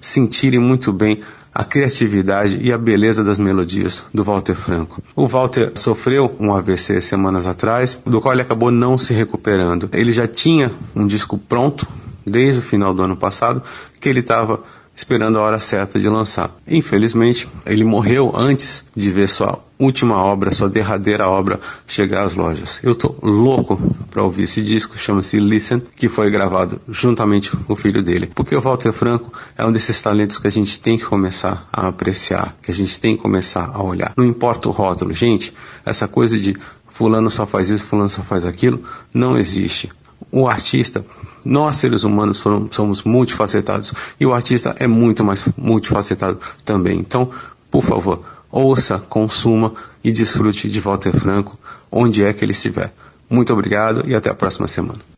sentirem 0.00 0.60
muito 0.60 0.92
bem 0.92 1.20
a 1.52 1.64
criatividade 1.64 2.60
e 2.62 2.72
a 2.72 2.78
beleza 2.78 3.24
das 3.24 3.40
melodias 3.40 4.04
do 4.14 4.22
Walter 4.22 4.54
Franco. 4.54 5.02
O 5.16 5.26
Walter 5.26 5.72
sofreu 5.74 6.36
um 6.38 6.54
AVC 6.54 7.00
semanas 7.00 7.48
atrás, 7.48 7.98
do 8.06 8.20
qual 8.20 8.32
ele 8.32 8.42
acabou 8.42 8.70
não 8.70 8.96
se 8.96 9.12
recuperando. 9.12 9.88
Ele 9.92 10.12
já 10.12 10.28
tinha 10.28 10.70
um 10.94 11.04
disco 11.04 11.36
pronto 11.36 11.84
desde 12.26 12.60
o 12.60 12.62
final 12.62 12.94
do 12.94 13.02
ano 13.02 13.16
passado, 13.16 13.62
que 14.00 14.08
ele 14.08 14.20
estava 14.20 14.62
esperando 14.96 15.38
a 15.38 15.42
hora 15.42 15.60
certa 15.60 15.98
de 15.98 16.08
lançar. 16.08 16.56
Infelizmente, 16.66 17.48
ele 17.66 17.84
morreu 17.84 18.32
antes 18.34 18.84
de 18.94 19.10
ver 19.10 19.28
sua 19.28 19.58
última 19.78 20.16
obra, 20.16 20.52
sua 20.52 20.68
derradeira 20.68 21.28
obra 21.28 21.58
chegar 21.86 22.22
às 22.22 22.34
lojas. 22.34 22.78
Eu 22.82 22.94
tô 22.94 23.14
louco 23.20 23.76
para 24.10 24.22
ouvir 24.22 24.44
esse 24.44 24.62
disco, 24.62 24.96
chama-se 24.96 25.38
Listen, 25.40 25.82
que 25.96 26.08
foi 26.08 26.30
gravado 26.30 26.80
juntamente 26.88 27.50
com 27.50 27.72
o 27.72 27.76
filho 27.76 28.02
dele. 28.02 28.30
Porque 28.34 28.54
o 28.54 28.60
Walter 28.60 28.92
Franco 28.92 29.32
é 29.58 29.64
um 29.64 29.72
desses 29.72 30.00
talentos 30.00 30.38
que 30.38 30.46
a 30.46 30.52
gente 30.52 30.78
tem 30.78 30.96
que 30.96 31.04
começar 31.04 31.66
a 31.72 31.88
apreciar, 31.88 32.56
que 32.62 32.70
a 32.70 32.74
gente 32.74 33.00
tem 33.00 33.16
que 33.16 33.22
começar 33.22 33.70
a 33.74 33.82
olhar. 33.82 34.12
Não 34.16 34.24
importa 34.24 34.68
o 34.68 34.72
rótulo, 34.72 35.12
gente, 35.12 35.52
essa 35.84 36.06
coisa 36.06 36.38
de 36.38 36.56
fulano 36.88 37.30
só 37.30 37.44
faz 37.44 37.70
isso, 37.70 37.84
fulano 37.84 38.08
só 38.08 38.22
faz 38.22 38.46
aquilo, 38.46 38.84
não 39.12 39.36
existe 39.36 39.90
o 40.30 40.48
artista, 40.48 41.04
nós 41.44 41.76
seres 41.76 42.04
humanos 42.04 42.42
somos 42.70 43.02
multifacetados 43.02 43.92
e 44.18 44.26
o 44.26 44.32
artista 44.32 44.74
é 44.78 44.86
muito 44.86 45.22
mais 45.22 45.46
multifacetado 45.56 46.38
também. 46.64 46.98
Então, 46.98 47.30
por 47.70 47.82
favor, 47.82 48.24
ouça, 48.50 48.98
consuma 48.98 49.72
e 50.02 50.10
desfrute 50.10 50.68
de 50.68 50.80
Walter 50.80 51.12
Franco 51.12 51.58
onde 51.90 52.24
é 52.24 52.32
que 52.32 52.44
ele 52.44 52.52
estiver. 52.52 52.92
Muito 53.28 53.52
obrigado 53.52 54.04
e 54.06 54.14
até 54.14 54.30
a 54.30 54.34
próxima 54.34 54.68
semana. 54.68 55.13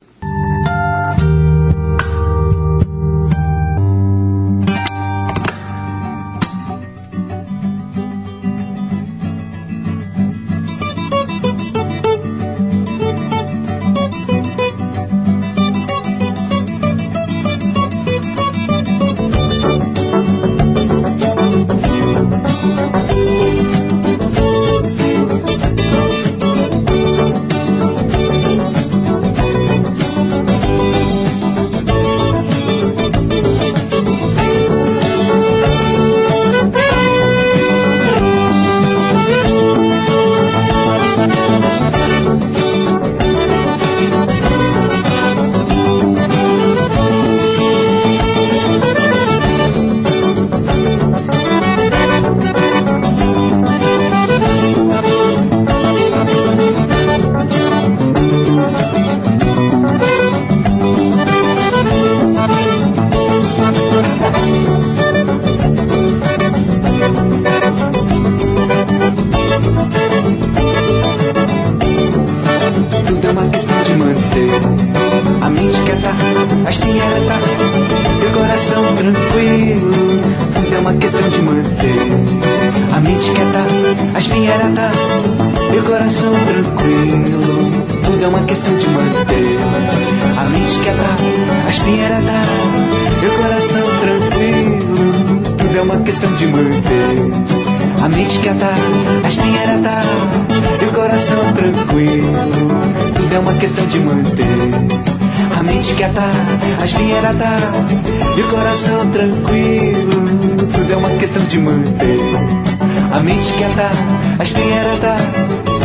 tudo 88.16 88.24
é 88.24 88.28
uma 88.28 88.44
questão 88.44 88.74
de 88.78 88.88
manter 88.88 89.58
A 90.38 90.44
mente 90.44 90.78
quebra, 90.80 91.16
a 91.66 91.70
espinheira 91.70 92.22
dá 92.22 92.40
Meu 93.20 93.30
coração 93.32 93.82
tranquilo. 94.00 95.56
Tudo 95.58 95.76
é 95.76 95.82
uma 95.82 95.96
questão 95.96 96.34
de 96.36 96.46
manter 96.46 98.02
A 98.02 98.08
mente 98.08 98.38
quebra, 98.38 98.70
a 99.22 99.28
espinheira 99.28 99.78
dá 99.78 100.00
Meu 100.80 100.92
coração 100.92 101.52
tranquilo. 101.52 102.32
Tudo 103.14 103.34
é 103.34 103.38
uma 103.38 103.54
questão 103.54 103.86
de 103.86 103.98
manter 104.00 105.06
a 105.58 105.62
mente 105.62 105.94
quieta, 105.94 106.22
a 106.80 106.84
espinheira 106.84 107.32
dá 107.32 107.56
E 108.36 108.40
o 108.40 108.48
coração 108.48 109.10
tranquilo. 109.10 110.66
Tudo 110.72 110.92
é 110.92 110.96
uma 110.96 111.10
questão 111.18 111.42
de 111.44 111.58
manter 111.58 112.18
A 113.12 113.20
mente 113.20 113.52
quieta, 113.54 113.90
a 114.38 114.42
espinheira 114.42 114.96
dá 115.00 115.75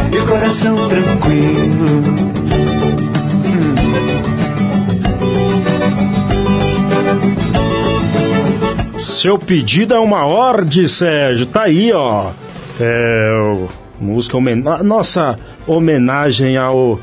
seu 8.99 9.37
pedido 9.37 9.93
é 9.93 9.99
uma 9.99 10.25
ordem, 10.25 10.87
Sérgio. 10.87 11.45
Tá 11.45 11.63
aí, 11.63 11.93
ó. 11.93 12.31
É, 12.79 13.67
música 13.99 14.35
homen 14.35 14.63
nossa 14.83 15.37
homenagem 15.67 16.57
ao 16.57 16.99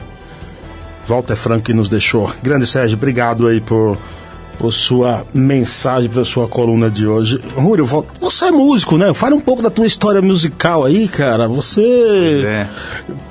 Walter 1.06 1.36
Franco 1.36 1.66
que 1.66 1.72
nos 1.72 1.88
deixou. 1.88 2.32
Grande 2.42 2.66
Sérgio, 2.66 2.96
obrigado 2.96 3.46
aí 3.46 3.60
por, 3.60 3.96
por 4.58 4.72
sua 4.72 5.24
mensagem, 5.32 6.10
pela 6.10 6.24
sua 6.24 6.48
coluna 6.48 6.90
de 6.90 7.06
hoje. 7.06 7.40
Rúrio, 7.54 7.86
você 8.20 8.46
é 8.46 8.50
músico, 8.50 8.98
né? 8.98 9.14
Fala 9.14 9.36
um 9.36 9.40
pouco 9.40 9.62
da 9.62 9.70
tua 9.70 9.86
história 9.86 10.20
musical 10.20 10.84
aí, 10.84 11.06
cara. 11.08 11.46
Você 11.46 12.42
é. 12.44 12.66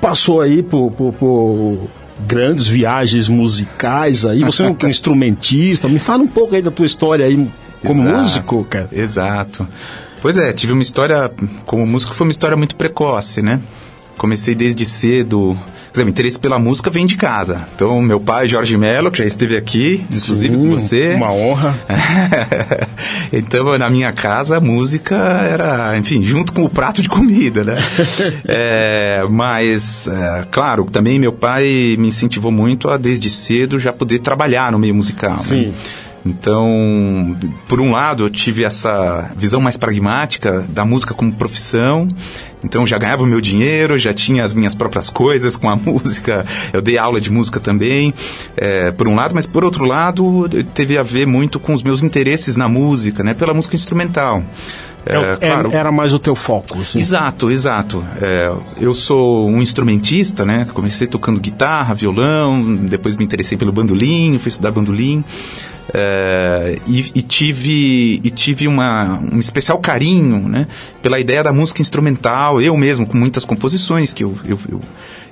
passou 0.00 0.40
aí 0.40 0.62
por, 0.62 0.90
por, 0.92 1.12
por 1.12 1.78
grandes 2.26 2.66
viagens 2.66 3.28
musicais 3.28 4.24
aí. 4.24 4.42
Você 4.42 4.62
é 4.62 4.68
um 4.68 4.76
instrumentista. 4.88 5.86
Me 5.88 5.98
fala 5.98 6.22
um 6.22 6.28
pouco 6.28 6.54
aí 6.54 6.62
da 6.62 6.70
tua 6.70 6.86
história 6.86 7.26
aí 7.26 7.48
como 7.84 8.02
Exato. 8.02 8.18
músico, 8.18 8.64
cara. 8.64 8.88
Exato. 8.90 9.68
Pois 10.20 10.36
é, 10.36 10.52
tive 10.52 10.72
uma 10.72 10.82
história, 10.82 11.30
como 11.64 11.86
músico, 11.86 12.14
foi 12.14 12.26
uma 12.26 12.32
história 12.32 12.56
muito 12.56 12.74
precoce, 12.74 13.40
né? 13.40 13.60
Comecei 14.16 14.54
desde 14.54 14.84
cedo. 14.84 15.56
Quer 15.98 16.02
dizer, 16.02 16.04
o 16.04 16.10
interesse 16.10 16.38
pela 16.38 16.58
música 16.60 16.90
vem 16.90 17.06
de 17.06 17.16
casa. 17.16 17.66
Então, 17.74 18.00
meu 18.00 18.20
pai, 18.20 18.46
Jorge 18.46 18.76
Mello, 18.76 19.10
que 19.10 19.18
já 19.18 19.24
esteve 19.24 19.56
aqui, 19.56 20.04
inclusive 20.04 20.54
Sim, 20.54 20.56
com 20.56 20.70
você. 20.70 21.14
Uma 21.14 21.32
honra. 21.32 21.76
então, 23.32 23.76
na 23.76 23.90
minha 23.90 24.12
casa, 24.12 24.58
a 24.58 24.60
música 24.60 25.16
era, 25.16 25.98
enfim, 25.98 26.22
junto 26.22 26.52
com 26.52 26.62
o 26.62 26.68
prato 26.68 27.02
de 27.02 27.08
comida, 27.08 27.64
né? 27.64 27.76
é, 28.46 29.26
mas, 29.28 30.06
é, 30.06 30.46
claro, 30.52 30.84
também 30.84 31.18
meu 31.18 31.32
pai 31.32 31.96
me 31.98 32.08
incentivou 32.08 32.52
muito 32.52 32.88
a, 32.88 32.96
desde 32.96 33.28
cedo, 33.28 33.80
já 33.80 33.92
poder 33.92 34.20
trabalhar 34.20 34.70
no 34.70 34.78
meio 34.78 34.94
musical. 34.94 35.32
Né? 35.32 35.38
Sim. 35.38 35.66
Né? 35.66 35.74
Então, 36.28 37.36
por 37.66 37.80
um 37.80 37.92
lado, 37.92 38.24
eu 38.24 38.30
tive 38.30 38.62
essa 38.62 39.30
visão 39.34 39.60
mais 39.60 39.78
pragmática 39.78 40.64
da 40.68 40.84
música 40.84 41.14
como 41.14 41.32
profissão. 41.32 42.06
Então, 42.62 42.86
já 42.86 42.98
ganhava 42.98 43.22
o 43.22 43.26
meu 43.26 43.40
dinheiro, 43.40 43.96
já 43.96 44.12
tinha 44.12 44.44
as 44.44 44.52
minhas 44.52 44.74
próprias 44.74 45.08
coisas 45.08 45.56
com 45.56 45.70
a 45.70 45.76
música. 45.76 46.44
Eu 46.72 46.82
dei 46.82 46.98
aula 46.98 47.20
de 47.20 47.30
música 47.30 47.58
também, 47.58 48.12
é, 48.56 48.90
por 48.90 49.08
um 49.08 49.14
lado, 49.14 49.34
mas 49.34 49.46
por 49.46 49.64
outro 49.64 49.84
lado, 49.84 50.48
teve 50.74 50.98
a 50.98 51.02
ver 51.02 51.26
muito 51.26 51.58
com 51.58 51.72
os 51.72 51.82
meus 51.82 52.02
interesses 52.02 52.56
na 52.56 52.68
música, 52.68 53.24
né? 53.24 53.32
Pela 53.32 53.54
música 53.54 53.74
instrumental. 53.74 54.42
É, 55.06 55.16
é, 55.16 55.36
claro. 55.36 55.70
Era 55.72 55.90
mais 55.90 56.12
o 56.12 56.18
teu 56.18 56.34
foco. 56.34 56.78
Assim. 56.78 56.98
Exato, 56.98 57.50
exato. 57.50 58.04
É, 58.20 58.52
eu 58.78 58.94
sou 58.94 59.48
um 59.48 59.62
instrumentista, 59.62 60.44
né? 60.44 60.66
Comecei 60.74 61.06
tocando 61.06 61.40
guitarra, 61.40 61.94
violão, 61.94 62.76
depois 62.76 63.16
me 63.16 63.24
interessei 63.24 63.56
pelo 63.56 63.72
bandolim, 63.72 64.38
fui 64.38 64.50
estudar 64.50 64.70
bandolim. 64.70 65.24
É, 65.92 66.78
e, 66.86 67.12
e, 67.14 67.22
tive, 67.22 68.20
e 68.22 68.30
tive 68.30 68.68
uma, 68.68 69.18
um 69.32 69.38
especial 69.38 69.78
carinho 69.78 70.46
né, 70.46 70.66
pela 71.00 71.18
ideia 71.18 71.42
da 71.42 71.52
música 71.52 71.80
instrumental, 71.80 72.60
eu 72.60 72.76
mesmo, 72.76 73.06
com 73.06 73.16
muitas 73.16 73.44
composições 73.44 74.12
que 74.12 74.22
eu, 74.22 74.38
eu, 74.44 74.58
eu, 74.68 74.80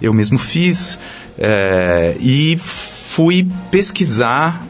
eu 0.00 0.14
mesmo 0.14 0.38
fiz, 0.38 0.98
é, 1.38 2.16
e 2.18 2.59
fui 2.59 3.46
pesquisar 3.70 4.66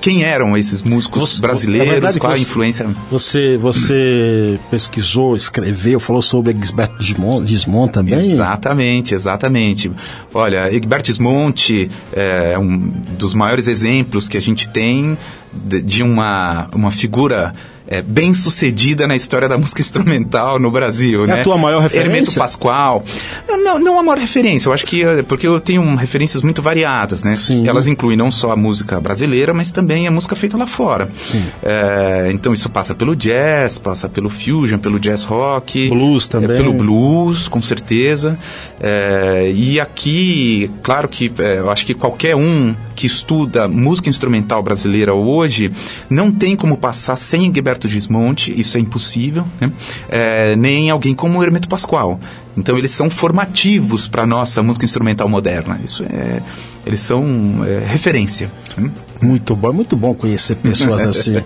quem 0.00 0.22
eram 0.22 0.56
esses 0.56 0.82
músicos 0.82 1.34
você, 1.34 1.40
brasileiros, 1.40 2.16
qual 2.18 2.32
a 2.32 2.38
influência. 2.38 2.86
Você, 3.10 3.56
você 3.56 4.58
pesquisou, 4.70 5.34
escreveu, 5.34 5.98
falou 6.00 6.22
sobre 6.22 6.50
Egberto 6.50 7.02
Gismont 7.02 7.92
também? 7.92 8.32
Exatamente, 8.32 9.14
exatamente. 9.14 9.90
Olha, 10.32 10.72
Egberto 10.72 11.06
Gismont 11.06 11.90
é 12.12 12.58
um 12.58 12.92
dos 13.18 13.34
maiores 13.34 13.66
exemplos 13.66 14.28
que 14.28 14.36
a 14.36 14.40
gente 14.40 14.68
tem 14.68 15.16
de, 15.52 15.82
de 15.82 16.02
uma, 16.02 16.68
uma 16.72 16.90
figura 16.90 17.54
é, 17.90 18.02
bem 18.02 18.34
sucedida 18.34 19.06
na 19.06 19.16
história 19.16 19.48
da 19.48 19.56
música 19.56 19.80
instrumental 19.80 20.58
no 20.58 20.70
Brasil, 20.70 21.24
é 21.24 21.26
né? 21.26 21.40
a 21.40 21.42
tua 21.42 21.56
maior 21.56 21.80
referência? 21.80 22.10
Hermeto 22.10 22.34
Pascoal. 22.34 23.02
Não, 23.48 23.56
não, 23.56 23.78
não 23.78 23.98
a 23.98 24.02
maior 24.02 24.18
referência, 24.18 24.68
eu 24.68 24.74
acho 24.74 24.84
que 24.84 25.02
é, 25.02 25.22
porque 25.22 25.46
eu 25.46 25.58
tenho 25.58 25.82
referências 25.96 26.42
muito 26.42 26.60
variadas, 26.60 27.22
né? 27.22 27.34
Sim. 27.34 27.66
Elas 27.66 27.86
incluem 27.86 28.16
não 28.16 28.30
só 28.30 28.52
a 28.52 28.56
música 28.56 29.00
brasileira, 29.00 29.54
mas 29.54 29.72
também 29.72 30.06
a 30.06 30.10
música 30.10 30.36
feita 30.36 30.58
lá 30.58 30.66
fora. 30.66 31.08
Sim. 31.18 31.42
É, 31.62 32.30
então 32.32 32.52
isso 32.52 32.68
passa 32.68 32.94
pelo 32.94 33.16
jazz, 33.16 33.78
passa 33.78 34.06
pelo 34.06 34.28
fusion, 34.28 34.78
pelo 34.78 35.00
jazz 35.00 35.24
rock. 35.24 35.88
Blues 35.88 36.26
também. 36.26 36.50
É, 36.50 36.60
pelo 36.60 36.74
blues, 36.74 37.48
com 37.48 37.62
certeza. 37.62 38.38
É, 38.78 39.50
e 39.54 39.80
aqui, 39.80 40.70
claro 40.82 41.08
que 41.08 41.32
é, 41.38 41.58
eu 41.58 41.70
acho 41.70 41.86
que 41.86 41.94
qualquer 41.94 42.36
um 42.36 42.74
que 42.94 43.06
estuda 43.06 43.68
música 43.68 44.10
instrumental 44.10 44.60
brasileira 44.60 45.14
hoje 45.14 45.70
não 46.10 46.32
tem 46.32 46.56
como 46.56 46.76
passar 46.76 47.16
sem 47.16 47.46
Gilberto 47.78 47.88
Gismonte, 47.88 48.52
isso 48.60 48.76
é 48.76 48.80
impossível, 48.80 49.44
né? 49.60 49.70
é, 50.08 50.56
nem 50.56 50.90
alguém 50.90 51.14
como 51.14 51.38
o 51.38 51.42
Hermeto 51.42 51.68
Pascoal. 51.68 52.18
Então 52.56 52.76
eles 52.76 52.90
são 52.90 53.08
formativos 53.08 54.08
para 54.08 54.22
a 54.22 54.26
nossa 54.26 54.62
música 54.62 54.84
instrumental 54.84 55.28
moderna. 55.28 55.78
Isso 55.84 56.02
é, 56.02 56.42
eles 56.84 57.00
são 57.00 57.64
é, 57.64 57.84
referência. 57.86 58.50
Né? 58.76 58.90
Muito 59.22 59.54
bom, 59.54 59.72
muito 59.72 59.96
bom 59.96 60.12
conhecer 60.12 60.56
pessoas 60.56 61.02
assim. 61.06 61.40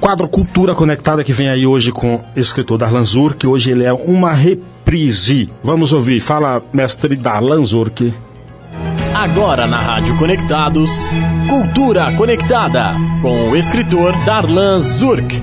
Quadro 0.00 0.28
Cultura 0.28 0.74
Conectada 0.74 1.22
que 1.22 1.32
vem 1.32 1.48
aí 1.48 1.66
hoje 1.66 1.92
com 1.92 2.16
o 2.16 2.24
escritor 2.34 2.78
Darlan 2.78 3.04
Zur, 3.04 3.34
que 3.34 3.46
hoje 3.46 3.70
ele 3.70 3.84
é 3.84 3.92
uma 3.92 4.32
reprise. 4.32 5.48
Vamos 5.62 5.92
ouvir. 5.92 6.20
Fala, 6.20 6.62
mestre 6.72 7.14
Darlan 7.14 7.64
Zurk. 7.64 8.12
Agora 9.20 9.66
na 9.66 9.78
Rádio 9.78 10.16
Conectados, 10.16 11.06
Cultura 11.46 12.10
Conectada, 12.16 12.94
com 13.20 13.50
o 13.50 13.54
escritor 13.54 14.14
Darlan 14.24 14.80
Zurk. 14.80 15.42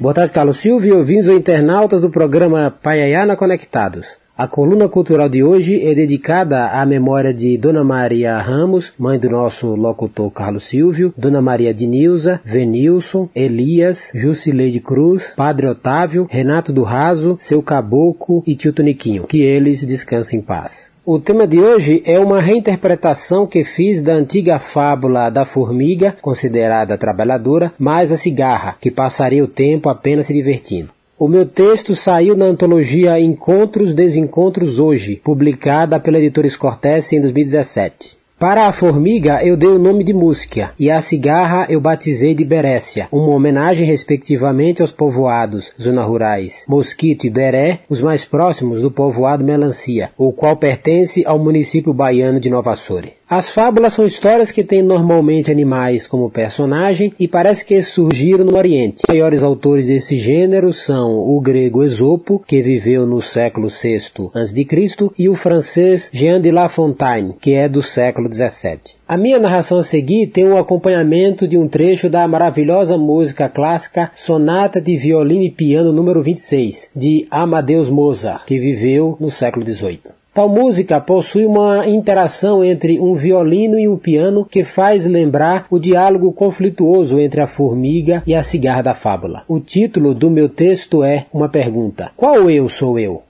Boa 0.00 0.14
tarde, 0.14 0.32
Carlos 0.32 0.56
Silvio, 0.56 0.96
ouvintes 0.96 1.28
ou 1.28 1.36
internautas 1.36 2.00
do 2.00 2.08
programa 2.08 2.70
Paiaiana 2.70 3.36
Conectados. 3.36 4.06
A 4.34 4.48
coluna 4.48 4.88
cultural 4.88 5.28
de 5.28 5.44
hoje 5.44 5.86
é 5.86 5.94
dedicada 5.94 6.68
à 6.68 6.86
memória 6.86 7.34
de 7.34 7.58
Dona 7.58 7.84
Maria 7.84 8.38
Ramos, 8.38 8.94
mãe 8.98 9.18
do 9.18 9.28
nosso 9.28 9.66
locutor 9.74 10.30
Carlos 10.30 10.64
Silvio, 10.64 11.12
Dona 11.14 11.42
Maria 11.42 11.74
de 11.74 11.86
Nilza, 11.86 12.40
Venilson, 12.42 13.28
Elias, 13.34 14.12
Jusileide 14.14 14.80
Cruz, 14.80 15.34
Padre 15.36 15.66
Otávio, 15.66 16.26
Renato 16.30 16.72
do 16.72 16.82
Raso, 16.82 17.36
seu 17.38 17.62
Caboclo 17.62 18.42
e 18.46 18.56
Tio 18.56 18.72
Toniquinho. 18.72 19.24
Que 19.24 19.42
eles 19.42 19.84
descansem 19.84 20.38
em 20.38 20.42
paz. 20.42 20.93
O 21.06 21.18
tema 21.18 21.46
de 21.46 21.60
hoje 21.60 22.02
é 22.06 22.18
uma 22.18 22.40
reinterpretação 22.40 23.46
que 23.46 23.62
fiz 23.62 24.00
da 24.00 24.14
antiga 24.14 24.58
fábula 24.58 25.28
da 25.28 25.44
formiga, 25.44 26.16
considerada 26.22 26.96
trabalhadora, 26.96 27.74
mais 27.78 28.10
a 28.10 28.16
cigarra, 28.16 28.78
que 28.80 28.90
passaria 28.90 29.44
o 29.44 29.46
tempo 29.46 29.90
apenas 29.90 30.24
se 30.24 30.32
divertindo. 30.32 30.88
O 31.18 31.28
meu 31.28 31.44
texto 31.44 31.94
saiu 31.94 32.34
na 32.34 32.46
antologia 32.46 33.20
Encontros 33.20 33.92
Desencontros 33.94 34.78
Hoje, 34.78 35.20
publicada 35.22 36.00
pela 36.00 36.18
editora 36.18 36.46
Escortece 36.46 37.16
em 37.16 37.20
2017. 37.20 38.16
Para 38.38 38.66
a 38.66 38.72
formiga 38.72 39.44
eu 39.44 39.56
dei 39.56 39.68
o 39.68 39.78
nome 39.78 40.02
de 40.02 40.12
Músquia 40.12 40.72
e 40.76 40.90
a 40.90 41.00
cigarra 41.00 41.66
eu 41.70 41.80
batizei 41.80 42.34
de 42.34 42.44
Berécia, 42.44 43.08
uma 43.12 43.28
homenagem 43.28 43.86
respectivamente 43.86 44.82
aos 44.82 44.90
povoados, 44.90 45.72
zona 45.80 46.02
rurais, 46.02 46.64
Mosquito 46.68 47.26
e 47.26 47.30
Beré, 47.30 47.80
os 47.88 48.00
mais 48.00 48.24
próximos 48.24 48.82
do 48.82 48.90
povoado 48.90 49.44
Melancia, 49.44 50.10
o 50.18 50.32
qual 50.32 50.56
pertence 50.56 51.24
ao 51.24 51.38
município 51.38 51.94
baiano 51.94 52.40
de 52.40 52.50
Nova 52.50 52.72
Açore. 52.72 53.14
As 53.28 53.48
fábulas 53.48 53.94
são 53.94 54.06
histórias 54.06 54.50
que 54.50 54.62
têm 54.62 54.82
normalmente 54.82 55.50
animais 55.50 56.06
como 56.06 56.30
personagem 56.30 57.10
e 57.18 57.26
parece 57.26 57.64
que 57.64 57.82
surgiram 57.82 58.44
no 58.44 58.54
Oriente. 58.54 58.98
Os 58.98 59.08
maiores 59.08 59.42
autores 59.42 59.86
desse 59.86 60.16
gênero 60.16 60.74
são 60.74 61.18
o 61.18 61.40
grego 61.40 61.82
Esopo, 61.82 62.44
que 62.46 62.60
viveu 62.60 63.06
no 63.06 63.22
século 63.22 63.68
VI 63.68 63.96
a.C., 64.34 65.10
e 65.18 65.28
o 65.30 65.34
francês 65.34 66.10
Jean 66.12 66.38
de 66.38 66.50
La 66.50 66.68
Fontaine, 66.68 67.34
que 67.40 67.54
é 67.54 67.66
do 67.66 67.82
século 67.82 68.30
XVII. 68.30 68.94
A 69.08 69.16
minha 69.16 69.38
narração 69.38 69.78
a 69.78 69.82
seguir 69.82 70.26
tem 70.26 70.46
um 70.46 70.58
acompanhamento 70.58 71.48
de 71.48 71.56
um 71.56 71.66
trecho 71.66 72.10
da 72.10 72.28
maravilhosa 72.28 72.98
música 72.98 73.48
clássica 73.48 74.10
Sonata 74.14 74.82
de 74.82 74.96
Violino 74.98 75.44
e 75.44 75.50
Piano 75.50 75.92
número 75.92 76.22
26, 76.22 76.90
de 76.94 77.26
Amadeus 77.30 77.88
Mozart, 77.88 78.44
que 78.44 78.60
viveu 78.60 79.16
no 79.18 79.30
século 79.30 79.64
XVIII. 79.64 80.23
Tal 80.34 80.48
música 80.48 81.00
possui 81.00 81.46
uma 81.46 81.86
interação 81.86 82.64
entre 82.64 82.98
um 82.98 83.14
violino 83.14 83.78
e 83.78 83.86
um 83.86 83.96
piano 83.96 84.44
que 84.44 84.64
faz 84.64 85.06
lembrar 85.06 85.64
o 85.70 85.78
diálogo 85.78 86.32
conflituoso 86.32 87.20
entre 87.20 87.40
a 87.40 87.46
formiga 87.46 88.20
e 88.26 88.34
a 88.34 88.42
cigarra 88.42 88.82
da 88.82 88.94
fábula. 88.94 89.44
O 89.46 89.60
título 89.60 90.12
do 90.12 90.28
meu 90.28 90.48
texto 90.48 91.04
é 91.04 91.26
uma 91.32 91.48
pergunta: 91.48 92.10
Qual 92.16 92.50
eu 92.50 92.68
sou 92.68 92.98
eu? 92.98 93.22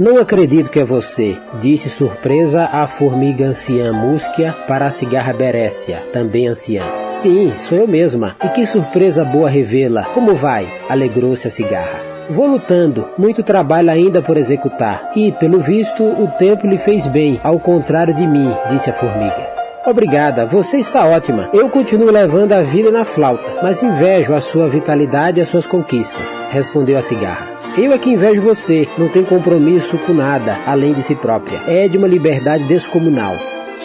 Não 0.00 0.16
acredito 0.16 0.70
que 0.70 0.80
é 0.80 0.84
você, 0.84 1.36
disse 1.60 1.90
surpresa 1.90 2.62
a 2.62 2.88
formiga 2.88 3.44
anciã 3.44 3.92
Músquia 3.92 4.56
para 4.66 4.86
a 4.86 4.90
cigarra 4.90 5.34
Berécia, 5.34 6.02
também 6.10 6.48
anciã. 6.48 6.82
Sim, 7.12 7.52
sou 7.58 7.76
eu 7.76 7.86
mesma. 7.86 8.34
E 8.42 8.48
que 8.48 8.66
surpresa 8.66 9.26
boa 9.26 9.50
revê-la. 9.50 10.04
Como 10.04 10.34
vai? 10.34 10.66
Alegrou-se 10.88 11.46
a 11.46 11.50
cigarra. 11.50 12.00
Vou 12.30 12.46
lutando, 12.46 13.10
muito 13.18 13.42
trabalho 13.42 13.90
ainda 13.90 14.22
por 14.22 14.38
executar. 14.38 15.10
E, 15.14 15.32
pelo 15.32 15.60
visto, 15.60 16.02
o 16.02 16.28
tempo 16.38 16.66
lhe 16.66 16.78
fez 16.78 17.06
bem, 17.06 17.38
ao 17.44 17.60
contrário 17.60 18.14
de 18.14 18.26
mim, 18.26 18.50
disse 18.70 18.88
a 18.88 18.94
formiga. 18.94 19.50
Obrigada, 19.84 20.46
você 20.46 20.78
está 20.78 21.04
ótima. 21.04 21.50
Eu 21.52 21.68
continuo 21.68 22.10
levando 22.10 22.54
a 22.54 22.62
vida 22.62 22.90
na 22.90 23.04
flauta, 23.04 23.56
mas 23.62 23.82
invejo 23.82 24.32
a 24.32 24.40
sua 24.40 24.66
vitalidade 24.66 25.40
e 25.40 25.42
as 25.42 25.48
suas 25.50 25.66
conquistas, 25.66 26.24
respondeu 26.50 26.96
a 26.96 27.02
cigarra. 27.02 27.59
Eu 27.80 27.94
é 27.94 27.98
que 27.98 28.10
invejo 28.10 28.42
você, 28.42 28.86
não 28.98 29.08
tem 29.08 29.24
compromisso 29.24 29.96
com 30.00 30.12
nada 30.12 30.58
além 30.66 30.92
de 30.92 31.02
si 31.02 31.14
própria. 31.14 31.58
É 31.66 31.88
de 31.88 31.96
uma 31.96 32.06
liberdade 32.06 32.64
descomunal. 32.64 33.34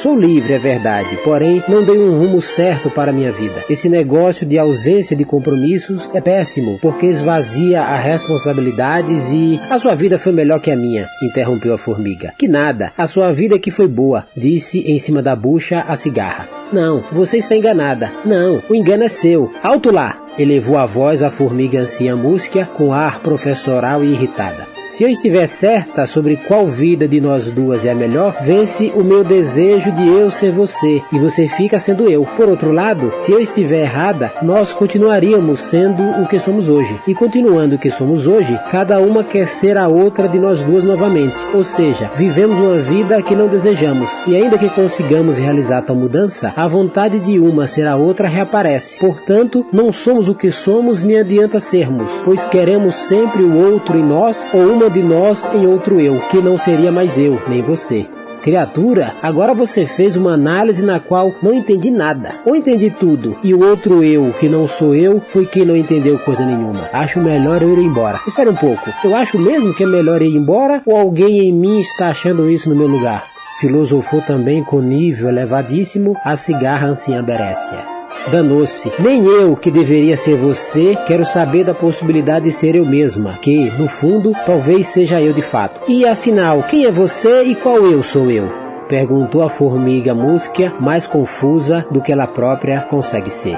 Sou 0.04 0.14
livre, 0.14 0.52
é 0.52 0.60
verdade, 0.60 1.18
porém 1.24 1.64
não 1.66 1.82
dei 1.82 1.98
um 1.98 2.20
rumo 2.20 2.42
certo 2.42 2.92
para 2.92 3.14
minha 3.14 3.32
vida. 3.32 3.64
Esse 3.70 3.88
negócio 3.88 4.46
de 4.46 4.60
ausência 4.60 5.16
de 5.16 5.24
compromissos 5.24 6.10
é 6.14 6.20
péssimo, 6.20 6.78
porque 6.82 7.06
esvazia 7.06 7.84
as 7.84 8.04
responsabilidades 8.04 9.32
e 9.32 9.62
a 9.70 9.80
sua 9.80 9.96
vida 9.96 10.20
foi 10.20 10.34
melhor 10.34 10.60
que 10.60 10.72
a 10.72 10.76
minha, 10.76 11.08
interrompeu 11.24 11.74
a 11.74 11.78
formiga. 11.78 12.34
Que 12.38 12.50
nada, 12.50 12.92
a 12.98 13.08
sua 13.08 13.32
vida 13.32 13.56
é 13.56 13.60
que 13.60 13.72
foi 13.72 13.88
boa, 13.88 14.28
disse 14.36 14.80
em 14.80 15.00
cima 15.00 15.22
da 15.22 15.38
bucha 15.38 15.86
a 15.88 15.96
cigarra. 15.96 16.50
Não, 16.74 17.02
você 17.14 17.38
está 17.38 17.56
enganada. 17.56 18.12
Não, 18.26 18.62
o 18.70 18.76
engano 18.76 19.06
é 19.06 19.08
seu. 19.08 19.50
Alto 19.64 19.90
lá! 19.90 20.25
Elevou 20.38 20.78
a 20.78 20.86
voz 20.86 21.24
a 21.24 21.32
formiga 21.32 21.80
anciã 21.80 22.16
músquia 22.16 22.66
com 22.66 22.94
ar 22.94 23.20
professoral 23.20 24.04
e 24.04 24.08
irritada. 24.08 24.75
Se 24.96 25.04
eu 25.04 25.10
estiver 25.10 25.46
certa 25.46 26.06
sobre 26.06 26.38
qual 26.38 26.68
vida 26.68 27.06
de 27.06 27.20
nós 27.20 27.52
duas 27.52 27.84
é 27.84 27.92
a 27.92 27.94
melhor, 27.96 28.38
vence 28.42 28.94
o 28.96 29.04
meu 29.04 29.26
desejo 29.26 29.92
de 29.92 30.08
eu 30.08 30.32
ser 30.32 30.54
você 30.54 31.02
e 31.12 31.20
você 31.20 31.50
fica 31.50 31.78
sendo 31.78 32.10
eu. 32.10 32.26
Por 32.38 32.48
outro 32.48 32.72
lado, 32.72 33.12
se 33.20 33.30
eu 33.30 33.42
estiver 33.42 33.82
errada, 33.82 34.32
nós 34.42 34.72
continuaríamos 34.72 35.60
sendo 35.60 36.02
o 36.22 36.26
que 36.26 36.40
somos 36.40 36.70
hoje. 36.70 36.98
E 37.06 37.14
continuando 37.14 37.76
o 37.76 37.78
que 37.78 37.92
somos 37.92 38.26
hoje, 38.26 38.58
cada 38.72 38.98
uma 39.02 39.22
quer 39.22 39.50
ser 39.50 39.78
a 39.78 39.90
outra 39.90 40.30
de 40.30 40.40
nós 40.40 40.64
duas 40.64 40.86
novamente. 40.86 41.36
Ou 41.54 41.66
seja, 41.66 42.10
vivemos 42.16 42.58
uma 42.58 42.78
vida 42.78 43.22
que 43.22 43.36
não 43.36 43.50
desejamos. 43.50 44.10
E 44.26 44.34
ainda 44.34 44.58
que 44.58 44.70
consigamos 44.70 45.38
realizar 45.38 45.82
tal 45.82 45.98
mudança, 45.98 46.54
a 46.56 46.70
vontade 46.70 47.20
de 47.20 47.38
uma 47.38 47.68
ser 47.68 47.86
a 47.86 47.98
outra 47.98 48.30
reaparece. 48.30 48.98
Portanto, 48.98 49.66
não 49.74 49.92
somos 49.92 50.30
o 50.30 50.36
que 50.36 50.52
somos 50.52 51.04
nem 51.04 51.20
adianta 51.20 51.60
sermos, 51.60 52.10
pois 52.24 52.46
queremos 52.46 52.96
sempre 52.96 53.42
o 53.42 53.74
outro 53.74 53.98
em 53.98 54.04
nós 54.04 54.48
ou 54.54 54.62
uma 54.68 54.85
de 54.90 55.02
nós 55.02 55.46
em 55.54 55.66
outro 55.66 56.00
eu, 56.00 56.20
que 56.30 56.38
não 56.38 56.58
seria 56.58 56.92
mais 56.92 57.18
eu, 57.18 57.42
nem 57.48 57.62
você. 57.62 58.06
Criatura, 58.42 59.16
agora 59.24 59.56
você 59.56 59.88
fez 59.88 60.16
uma 60.16 60.34
análise 60.34 60.86
na 60.86 61.00
qual 61.00 61.34
não 61.42 61.52
entendi 61.52 61.90
nada. 61.90 62.36
Ou 62.46 62.56
entendi 62.56 62.92
tudo, 62.92 63.36
e 63.44 63.56
o 63.56 63.68
outro 63.68 64.04
eu, 64.04 64.34
que 64.40 64.48
não 64.48 64.68
sou 64.68 64.94
eu, 64.94 65.20
foi 65.20 65.48
quem 65.48 65.66
não 65.66 65.76
entendeu 65.76 66.20
coisa 66.20 66.46
nenhuma. 66.46 66.88
Acho 66.94 67.20
melhor 67.20 67.64
eu 67.64 67.74
ir 67.74 67.84
embora. 67.84 68.22
Espera 68.28 68.52
um 68.52 68.56
pouco, 68.56 68.88
eu 69.04 69.16
acho 69.16 69.40
mesmo 69.40 69.74
que 69.74 69.84
é 69.84 69.88
melhor 69.88 70.22
ir 70.22 70.36
embora 70.36 70.84
ou 70.86 70.96
alguém 70.96 71.40
em 71.40 71.52
mim 71.52 71.80
está 71.80 72.10
achando 72.10 72.48
isso 72.48 72.70
no 72.70 72.76
meu 72.76 72.88
lugar? 72.88 73.26
Filosofou 73.60 74.22
também 74.22 74.64
com 74.64 74.80
nível 74.80 75.30
elevadíssimo 75.30 76.16
a 76.24 76.36
cigarra 76.36 76.90
anciã 76.90 77.24
Berécia. 77.24 77.95
Danou-se. 78.32 78.92
Nem 79.00 79.26
eu, 79.26 79.56
que 79.56 79.70
deveria 79.70 80.18
ser 80.18 80.36
você, 80.36 80.98
quero 81.08 81.26
saber 81.26 81.64
da 81.64 81.74
possibilidade 81.74 82.46
de 82.46 82.52
ser 82.52 82.76
eu 82.76 82.86
mesma, 82.86 83.34
que, 83.42 83.70
no 83.78 83.88
fundo, 83.88 84.32
talvez 84.46 84.88
seja 84.88 85.22
eu 85.22 85.34
de 85.34 85.42
fato. 85.42 85.82
E 85.88 86.06
afinal, 86.06 86.64
quem 86.64 86.86
é 86.86 86.92
você 86.92 87.44
e 87.44 87.56
qual 87.56 87.86
eu 87.86 88.02
sou 88.02 88.32
eu? 88.32 88.50
Perguntou 88.88 89.42
a 89.42 89.50
formiga 89.50 90.14
músquia, 90.14 90.74
mais 90.80 91.08
confusa 91.08 91.86
do 91.90 92.02
que 92.02 92.12
ela 92.12 92.28
própria 92.28 92.82
consegue 92.82 93.30
ser. 93.30 93.58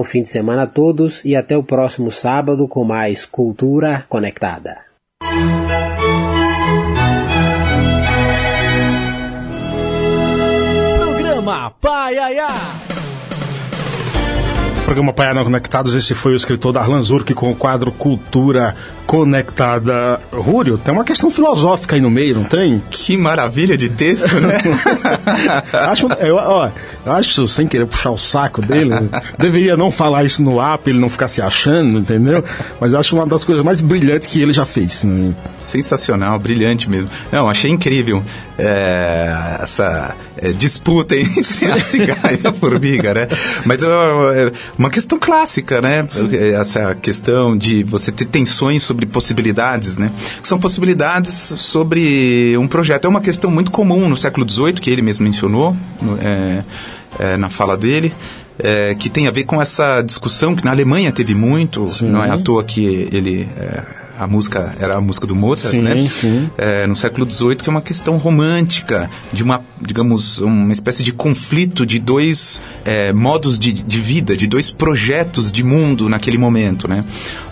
Bom 0.00 0.04
fim 0.04 0.22
de 0.22 0.30
semana 0.30 0.62
a 0.62 0.66
todos 0.66 1.22
e 1.26 1.36
até 1.36 1.58
o 1.58 1.62
próximo 1.62 2.10
sábado 2.10 2.66
com 2.66 2.82
mais 2.82 3.26
Cultura 3.26 4.06
Conectada. 4.08 4.78
Programa 10.96 11.70
Pai 11.72 12.16
Aiá. 12.16 12.48
Programa 14.86 15.12
Paiana 15.12 15.44
Conectados, 15.44 15.94
esse 15.94 16.14
foi 16.14 16.32
o 16.32 16.36
escritor 16.36 16.72
Darlan 16.72 17.02
Zurk 17.02 17.34
com 17.34 17.50
o 17.50 17.54
quadro 17.54 17.92
Cultura 17.92 18.74
Conectada. 19.10 20.20
Rúrio, 20.32 20.78
tem 20.78 20.94
uma 20.94 21.02
questão 21.02 21.32
filosófica 21.32 21.96
aí 21.96 22.00
no 22.00 22.08
meio, 22.08 22.36
não 22.36 22.44
tem? 22.44 22.80
Que 22.92 23.16
maravilha 23.16 23.76
de 23.76 23.88
texto, 23.88 24.32
né? 24.36 24.62
acho, 25.90 26.06
eu, 26.20 26.36
ó, 26.36 26.70
eu 27.04 27.12
acho, 27.12 27.48
sem 27.48 27.66
querer 27.66 27.86
puxar 27.86 28.12
o 28.12 28.16
saco 28.16 28.62
dele, 28.62 28.94
deveria 29.36 29.76
não 29.76 29.90
falar 29.90 30.22
isso 30.22 30.40
no 30.44 30.60
ar 30.60 30.78
pra 30.78 30.90
ele 30.90 31.00
não 31.00 31.10
ficar 31.10 31.26
se 31.26 31.42
achando, 31.42 31.98
entendeu? 31.98 32.44
Mas 32.80 32.94
acho 32.94 33.16
uma 33.16 33.26
das 33.26 33.42
coisas 33.42 33.64
mais 33.64 33.80
brilhantes 33.80 34.28
que 34.28 34.40
ele 34.40 34.52
já 34.52 34.64
fez. 34.64 35.02
Né? 35.02 35.34
Sensacional, 35.60 36.38
brilhante 36.38 36.88
mesmo. 36.88 37.10
Não, 37.32 37.50
achei 37.50 37.68
incrível 37.68 38.22
é, 38.60 39.56
essa 39.60 40.14
é, 40.36 40.52
disputa 40.52 41.16
entre 41.16 41.40
a 41.40 41.80
cigarra 41.80 42.32
e 42.32 42.46
a 42.46 42.52
formiga, 42.52 43.14
né? 43.14 43.28
Mas 43.64 43.82
é 43.82 44.52
uma 44.78 44.90
questão 44.90 45.18
clássica, 45.18 45.80
né? 45.80 46.04
Sim. 46.08 46.28
Essa 46.54 46.94
questão 46.94 47.56
de 47.56 47.82
você 47.82 48.12
ter 48.12 48.26
tensões 48.26 48.82
sobre 48.82 48.99
possibilidades, 49.06 49.96
né? 49.96 50.10
São 50.42 50.58
possibilidades 50.58 51.34
sobre 51.34 52.56
um 52.58 52.66
projeto. 52.66 53.04
É 53.04 53.08
uma 53.08 53.20
questão 53.20 53.50
muito 53.50 53.70
comum 53.70 54.08
no 54.08 54.16
século 54.16 54.48
XVIII, 54.48 54.74
que 54.74 54.90
ele 54.90 55.02
mesmo 55.02 55.24
mencionou 55.24 55.76
no, 56.00 56.18
é, 56.18 56.64
é, 57.18 57.36
na 57.36 57.50
fala 57.50 57.76
dele. 57.76 58.12
É, 58.62 58.94
que 58.94 59.08
tem 59.08 59.26
a 59.26 59.30
ver 59.30 59.44
com 59.44 59.60
essa 59.60 60.02
discussão 60.02 60.54
que 60.54 60.62
na 60.62 60.70
Alemanha 60.70 61.10
teve 61.12 61.34
muito, 61.34 61.88
Sim. 61.88 62.10
não 62.10 62.22
é 62.22 62.30
à 62.30 62.36
toa 62.36 62.62
que 62.62 63.08
ele 63.10 63.48
é, 63.56 63.99
a 64.20 64.26
música 64.26 64.74
era 64.78 64.96
a 64.96 65.00
música 65.00 65.26
do 65.26 65.34
Mozart, 65.34 65.70
sim, 65.70 65.80
né? 65.80 66.06
Sim. 66.10 66.50
É, 66.58 66.86
no 66.86 66.94
século 66.94 67.28
XVIII, 67.28 67.56
que 67.56 67.70
é 67.70 67.72
uma 67.72 67.80
questão 67.80 68.18
romântica, 68.18 69.08
de 69.32 69.42
uma, 69.42 69.62
digamos, 69.80 70.40
uma 70.40 70.74
espécie 70.74 71.02
de 71.02 71.10
conflito 71.10 71.86
de 71.86 71.98
dois 71.98 72.60
é, 72.84 73.14
modos 73.14 73.58
de, 73.58 73.72
de, 73.72 73.98
vida, 73.98 74.36
de 74.36 74.46
dois 74.46 74.70
projetos 74.70 75.50
de 75.50 75.64
mundo 75.64 76.06
naquele 76.06 76.36
momento, 76.36 76.86
né? 76.86 77.02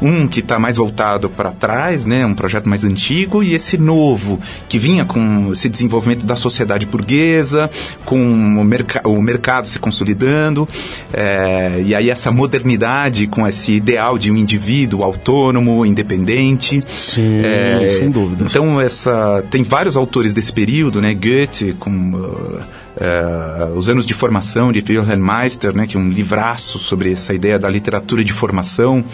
Um 0.03 0.29
que 0.29 0.41
está 0.41 0.59
mais 0.59 0.77
voltado 0.77 1.31
para 1.31 1.53
trás, 1.53 2.05
né? 2.05 2.27
Um 2.27 2.35
projeto 2.35 2.69
mais 2.69 2.85
antigo, 2.85 3.43
e 3.43 3.55
esse 3.55 3.79
novo, 3.79 4.39
que 4.69 4.79
vinha 4.79 5.07
com 5.07 5.51
esse 5.51 5.71
desenvolvimento 5.71 6.27
da 6.27 6.37
sociedade 6.37 6.85
burguesa, 6.85 7.71
com 8.05 8.21
o, 8.21 8.63
merc 8.63 9.01
o 9.07 9.23
mercado 9.23 9.67
se 9.67 9.79
consolidando, 9.79 10.69
é, 11.15 11.83
e 11.83 11.95
aí 11.95 12.11
essa 12.11 12.31
modernidade 12.31 13.27
com 13.27 13.47
esse 13.47 13.73
ideal 13.73 14.19
de 14.19 14.31
um 14.31 14.37
indivíduo 14.37 15.03
autônomo, 15.03 15.87
independente, 15.87 16.58
Sim, 16.89 17.41
é, 17.45 17.97
sem 17.99 18.11
dúvida. 18.11 18.45
Então 18.45 18.81
essa 18.81 19.45
tem 19.51 19.63
vários 19.63 19.97
autores 19.97 20.35
desse 20.35 20.53
período, 20.53 21.01
né? 21.01 21.15
Goethe 21.15 21.75
com 21.79 21.91
uh, 21.91 22.61
uh, 22.61 23.77
os 23.77 23.89
anos 23.89 24.07
de 24.07 24.15
formação 24.15 24.73
de 24.73 24.85
Wilhelm 24.87 25.23
Meister, 25.23 25.75
né? 25.77 25.87
Que 25.87 25.97
é 25.97 26.01
um 26.01 26.09
livraço 26.09 26.79
sobre 26.79 27.13
essa 27.13 27.33
ideia 27.35 27.59
da 27.59 27.69
literatura 27.69 28.25
de 28.25 28.33
formação 28.33 29.05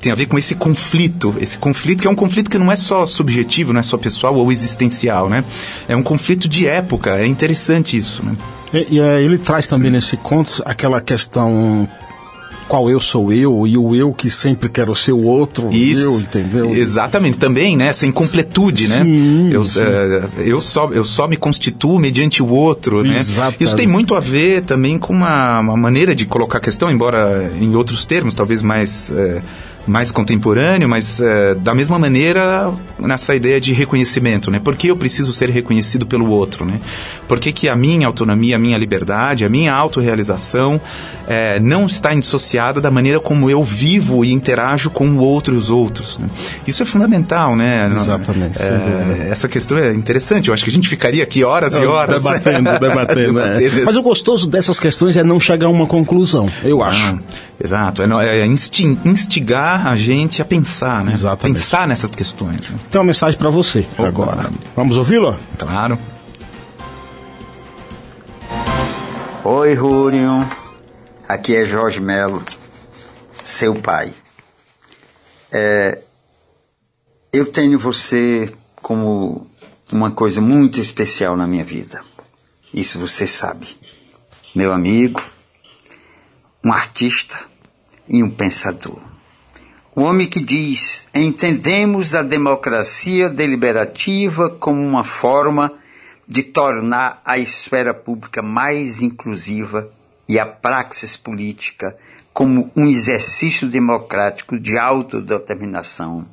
tem 0.00 0.12
a 0.12 0.14
ver 0.14 0.26
com 0.26 0.38
esse 0.38 0.54
conflito, 0.54 1.34
esse 1.40 1.58
conflito 1.58 2.02
que 2.02 2.06
é 2.06 2.10
um 2.10 2.14
conflito 2.14 2.50
que 2.50 2.58
não 2.58 2.70
é 2.70 2.76
só 2.76 3.04
subjetivo, 3.04 3.72
não 3.72 3.80
é 3.80 3.82
só 3.82 3.98
pessoal 3.98 4.34
ou 4.36 4.52
existencial, 4.52 5.28
né? 5.28 5.44
É 5.88 5.96
um 5.96 6.02
conflito 6.02 6.48
de 6.48 6.66
época, 6.66 7.18
é 7.18 7.26
interessante 7.26 7.96
isso, 7.96 8.24
né? 8.24 8.36
E, 8.72 8.96
e 8.96 8.98
ele 8.98 9.38
traz 9.38 9.66
também 9.66 9.90
nesse 9.90 10.16
conto 10.16 10.62
aquela 10.64 11.00
questão 11.00 11.88
qual 12.68 12.90
eu 12.90 13.00
sou 13.00 13.32
eu 13.32 13.66
e 13.66 13.76
o 13.76 13.94
eu 13.94 14.12
que 14.12 14.30
sempre 14.30 14.68
quero 14.68 14.94
ser 14.94 15.12
o 15.12 15.24
outro 15.24 15.70
Isso, 15.72 16.00
eu, 16.00 16.20
entendeu? 16.20 16.74
Exatamente, 16.74 17.38
também, 17.38 17.76
né? 17.76 17.88
Essa 17.88 18.06
incompletude, 18.06 18.86
sim, 18.86 18.92
né? 18.92 19.50
Eu, 19.54 19.64
sim. 19.64 19.80
Uh, 19.80 20.40
eu, 20.42 20.60
só, 20.60 20.90
eu 20.92 21.04
só 21.04 21.26
me 21.26 21.36
constituo 21.36 21.98
mediante 21.98 22.42
o 22.42 22.48
outro, 22.48 23.04
Exatamente. 23.04 23.60
né? 23.60 23.66
Isso 23.66 23.76
tem 23.76 23.86
muito 23.86 24.14
a 24.14 24.20
ver 24.20 24.62
também 24.62 24.98
com 24.98 25.12
uma, 25.12 25.60
uma 25.60 25.76
maneira 25.76 26.14
de 26.14 26.26
colocar 26.26 26.58
a 26.58 26.60
questão, 26.60 26.90
embora 26.90 27.50
em 27.60 27.74
outros 27.74 28.04
termos, 28.04 28.34
talvez 28.34 28.62
mais... 28.62 29.10
Uh, 29.10 29.42
mais 29.88 30.10
contemporâneo, 30.10 30.88
mas 30.88 31.20
é, 31.20 31.54
da 31.54 31.74
mesma 31.74 31.98
maneira 31.98 32.72
nessa 32.98 33.34
ideia 33.34 33.60
de 33.60 33.72
reconhecimento, 33.72 34.50
né? 34.50 34.60
Por 34.60 34.76
que 34.76 34.88
eu 34.88 34.96
preciso 34.96 35.32
ser 35.32 35.50
reconhecido 35.50 36.06
pelo 36.06 36.28
outro, 36.28 36.64
né? 36.64 36.80
Por 37.26 37.40
que, 37.40 37.52
que 37.52 37.68
a 37.68 37.76
minha 37.76 38.06
autonomia, 38.06 38.56
a 38.56 38.58
minha 38.58 38.76
liberdade, 38.76 39.44
a 39.44 39.48
minha 39.48 39.72
autorrealização 39.74 40.80
é, 41.26 41.60
não 41.60 41.86
está 41.86 42.14
indissociada 42.14 42.80
da 42.80 42.90
maneira 42.90 43.20
como 43.20 43.50
eu 43.50 43.62
vivo 43.62 44.24
e 44.24 44.32
interajo 44.32 44.90
com 44.90 45.06
o 45.08 45.18
outro 45.18 45.54
e 45.54 45.58
os 45.58 45.68
outros. 45.68 46.18
Né? 46.18 46.28
Isso 46.66 46.82
é 46.82 46.86
fundamental, 46.86 47.54
né? 47.54 47.90
Exatamente. 47.94 48.58
É, 48.60 49.28
essa 49.30 49.46
questão 49.46 49.76
é 49.76 49.92
interessante. 49.92 50.48
Eu 50.48 50.54
acho 50.54 50.64
que 50.64 50.70
a 50.70 50.72
gente 50.72 50.88
ficaria 50.88 51.22
aqui 51.22 51.44
horas 51.44 51.74
e 51.74 51.84
horas 51.84 52.22
debatendo, 52.22 52.70
debatendo. 52.78 53.40
é. 53.40 53.84
Mas 53.84 53.96
o 53.96 54.02
gostoso 54.02 54.48
dessas 54.48 54.80
questões 54.80 55.16
é 55.16 55.22
não 55.22 55.38
chegar 55.38 55.66
a 55.66 55.70
uma 55.70 55.86
conclusão, 55.86 56.48
eu 56.64 56.82
acho. 56.82 56.98
Ah, 56.98 57.18
exato. 57.62 58.02
É, 58.02 58.40
é 58.40 58.46
instigar 58.46 59.86
a 59.86 59.96
gente 59.96 60.40
a 60.40 60.44
pensar, 60.44 61.04
né? 61.04 61.12
Exatamente. 61.12 61.58
Pensar 61.58 61.88
nessas 61.88 62.10
questões. 62.10 62.60
Né? 62.68 62.78
Tem 62.90 62.98
uma 62.98 63.06
mensagem 63.06 63.38
para 63.38 63.50
você 63.50 63.86
Opa. 63.92 64.06
agora. 64.06 64.50
Vamos 64.74 64.96
ouvi-lo? 64.96 65.36
Claro. 65.58 65.98
Oi, 69.44 69.74
Rúrio. 69.74 70.46
Aqui 71.28 71.54
é 71.54 71.64
Jorge 71.64 72.00
Melo, 72.00 72.42
seu 73.44 73.74
pai. 73.74 74.14
É, 75.52 76.02
eu 77.32 77.46
tenho 77.46 77.78
você 77.78 78.52
como 78.80 79.46
uma 79.92 80.10
coisa 80.10 80.40
muito 80.40 80.80
especial 80.80 81.36
na 81.36 81.46
minha 81.46 81.64
vida. 81.64 82.02
Isso 82.72 82.98
você 82.98 83.26
sabe. 83.26 83.76
Meu 84.54 84.72
amigo, 84.72 85.22
um 86.68 86.72
artista 86.72 87.46
e 88.06 88.22
um 88.22 88.28
pensador. 88.28 89.00
O 89.94 90.02
homem 90.02 90.28
que 90.28 90.38
diz: 90.38 91.08
entendemos 91.14 92.14
a 92.14 92.22
democracia 92.22 93.30
deliberativa 93.30 94.50
como 94.50 94.78
uma 94.78 95.02
forma 95.02 95.72
de 96.26 96.42
tornar 96.42 97.22
a 97.24 97.38
esfera 97.38 97.94
pública 97.94 98.42
mais 98.42 99.00
inclusiva 99.00 99.90
e 100.28 100.38
a 100.38 100.44
praxis 100.44 101.16
política 101.16 101.96
como 102.34 102.70
um 102.76 102.86
exercício 102.86 103.66
democrático 103.66 104.58
de 104.58 104.76
autodeterminação 104.76 106.26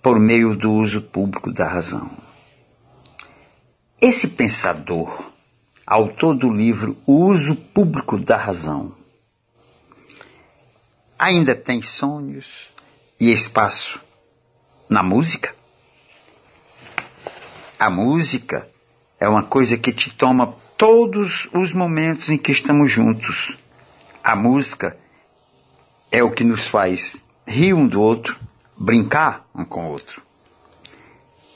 por 0.00 0.20
meio 0.20 0.54
do 0.54 0.72
uso 0.72 1.02
público 1.02 1.52
da 1.52 1.68
razão. 1.68 2.08
Esse 4.00 4.28
pensador, 4.28 5.24
autor 5.84 6.34
do 6.34 6.50
livro 6.50 6.96
O 7.04 7.24
Uso 7.26 7.56
Público 7.56 8.16
da 8.16 8.36
Razão, 8.36 8.92
ainda 11.24 11.54
tem 11.54 11.80
sonhos 11.80 12.68
e 13.18 13.32
espaço 13.32 13.98
na 14.90 15.02
música? 15.02 15.54
A 17.78 17.88
música 17.88 18.68
é 19.18 19.26
uma 19.26 19.42
coisa 19.42 19.78
que 19.78 19.90
te 19.90 20.14
toma 20.14 20.54
todos 20.76 21.48
os 21.54 21.72
momentos 21.72 22.28
em 22.28 22.36
que 22.36 22.52
estamos 22.52 22.90
juntos. 22.90 23.56
A 24.22 24.36
música 24.36 24.98
é 26.12 26.22
o 26.22 26.30
que 26.30 26.44
nos 26.44 26.66
faz 26.66 27.16
rir 27.46 27.72
um 27.72 27.86
do 27.86 28.02
outro, 28.02 28.38
brincar 28.76 29.48
um 29.54 29.64
com 29.64 29.86
o 29.86 29.92
outro. 29.92 30.22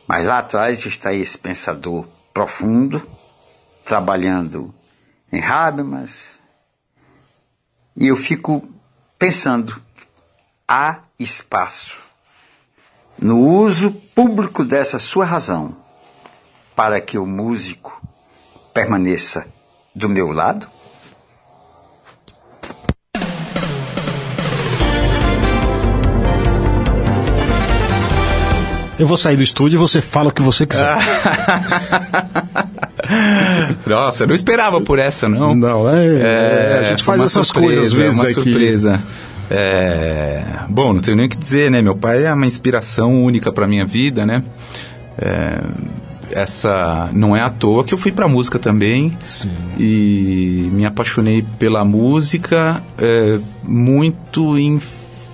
Mas 0.06 0.24
lá 0.24 0.38
atrás 0.38 0.86
está 0.86 1.12
esse 1.12 1.36
pensador 1.36 2.06
profundo, 2.32 3.06
trabalhando 3.84 4.74
em 5.30 5.44
Habermas, 5.44 6.38
e 7.94 8.06
eu 8.06 8.16
fico 8.16 8.66
pensando, 9.18 9.82
há 10.66 11.00
espaço 11.18 11.98
no 13.20 13.40
uso 13.40 13.90
público 13.90 14.64
dessa 14.64 14.98
sua 14.98 15.24
razão 15.24 15.76
para 16.76 17.00
que 17.00 17.18
o 17.18 17.26
músico 17.26 18.00
permaneça 18.72 19.44
do 19.92 20.08
meu 20.08 20.30
lado? 20.30 20.68
Eu 28.96 29.06
vou 29.06 29.16
sair 29.16 29.36
do 29.36 29.42
estúdio 29.42 29.76
e 29.76 29.78
você 29.78 30.00
fala 30.02 30.28
o 30.28 30.32
que 30.32 30.42
você 30.42 30.66
quiser. 30.66 30.98
Nossa, 33.86 34.24
eu 34.24 34.28
não 34.28 34.34
esperava 34.34 34.80
por 34.80 34.98
essa, 34.98 35.28
não. 35.28 35.54
Não, 35.54 35.88
é. 35.88 36.20
é 36.20 36.78
a 36.80 36.90
gente 36.90 37.02
faz 37.02 37.20
essas 37.20 37.46
surpresa, 37.46 37.74
coisas 37.74 37.86
às 37.86 37.92
vezes 37.92 38.18
uma 38.18 38.24
aqui. 38.24 38.34
surpresa. 38.34 39.02
É, 39.50 40.42
bom, 40.68 40.92
não 40.92 41.00
tenho 41.00 41.16
nem 41.16 41.26
o 41.26 41.28
que 41.28 41.36
dizer, 41.36 41.70
né? 41.70 41.80
Meu 41.80 41.96
pai 41.96 42.24
é 42.24 42.32
uma 42.32 42.46
inspiração 42.46 43.24
única 43.24 43.50
para 43.50 43.66
minha 43.66 43.86
vida, 43.86 44.26
né? 44.26 44.42
É, 45.16 45.60
essa 46.30 47.08
não 47.12 47.34
é 47.34 47.40
à 47.40 47.50
toa 47.50 47.82
que 47.84 47.94
eu 47.94 47.98
fui 47.98 48.12
para 48.12 48.28
música 48.28 48.58
também 48.58 49.16
Sim. 49.22 49.50
e 49.78 50.68
me 50.72 50.84
apaixonei 50.84 51.44
pela 51.58 51.84
música 51.84 52.82
é, 52.98 53.38
muito 53.62 54.58
em 54.58 54.80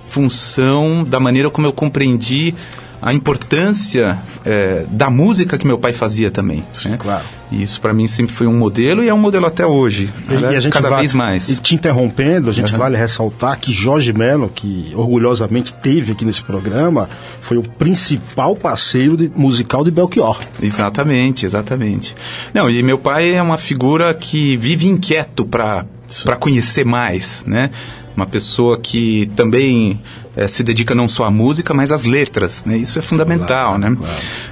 função 0.09 1.03
da 1.03 1.19
maneira 1.19 1.49
como 1.49 1.67
eu 1.67 1.73
compreendi 1.73 2.55
a 3.01 3.13
importância 3.13 4.17
é, 4.45 4.85
da 4.89 5.09
música 5.09 5.57
que 5.57 5.65
meu 5.67 5.77
pai 5.77 5.93
fazia 5.93 6.31
também. 6.31 6.63
Sim, 6.73 6.89
né? 6.89 6.97
claro. 6.97 7.23
E 7.51 7.61
isso 7.61 7.79
para 7.79 7.93
mim 7.93 8.07
sempre 8.07 8.33
foi 8.33 8.47
um 8.47 8.57
modelo 8.57 9.03
e 9.03 9.07
é 9.09 9.13
um 9.13 9.17
modelo 9.19 9.45
até 9.45 9.65
hoje. 9.65 10.09
E, 10.29 10.33
Aliás, 10.35 10.53
e 10.53 10.57
a 10.57 10.59
gente 10.59 10.73
cada 10.73 10.89
vai- 10.89 10.99
vez 11.01 11.13
mais. 11.13 11.47
E 11.47 11.55
te 11.55 11.75
interrompendo, 11.75 12.49
a 12.49 12.53
gente 12.53 12.71
Uhum. 12.73 12.79
vale 12.79 12.97
ressaltar 12.97 13.59
que 13.59 13.71
Jorge 13.71 14.11
Mello, 14.11 14.49
que 14.53 14.91
orgulhosamente 14.95 15.71
teve 15.73 16.11
aqui 16.13 16.25
nesse 16.25 16.41
programa, 16.41 17.07
foi 17.39 17.57
o 17.57 17.63
principal 17.63 18.55
parceiro 18.55 19.15
de- 19.15 19.31
musical 19.35 19.83
de 19.83 19.91
Belchior. 19.91 20.39
Exatamente, 20.61 21.45
exatamente. 21.45 22.15
Não, 22.53 22.69
e 22.69 22.81
meu 22.81 22.97
pai 22.97 23.35
é 23.35 23.41
uma 23.41 23.57
figura 23.57 24.13
que 24.13 24.57
vive 24.57 24.87
inquieto 24.87 25.45
para 25.45 25.85
para 26.23 26.35
conhecer 26.35 26.85
mais, 26.85 27.41
né? 27.47 27.71
Uma 28.15 28.25
pessoa 28.25 28.79
que 28.79 29.29
também 29.35 29.99
eh, 30.35 30.47
se 30.47 30.63
dedica 30.63 30.95
não 30.95 31.07
só 31.07 31.25
à 31.25 31.31
música, 31.31 31.73
mas 31.73 31.91
às 31.91 32.03
letras, 32.03 32.63
né? 32.65 32.77
Isso 32.77 32.97
é 32.97 33.01
fundamental, 33.01 33.77
né? 33.77 33.95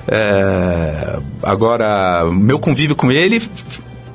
Eh, 0.08 1.20
agora, 1.42 2.26
meu 2.32 2.60
convívio 2.60 2.96
com 2.96 3.12
ele 3.12 3.42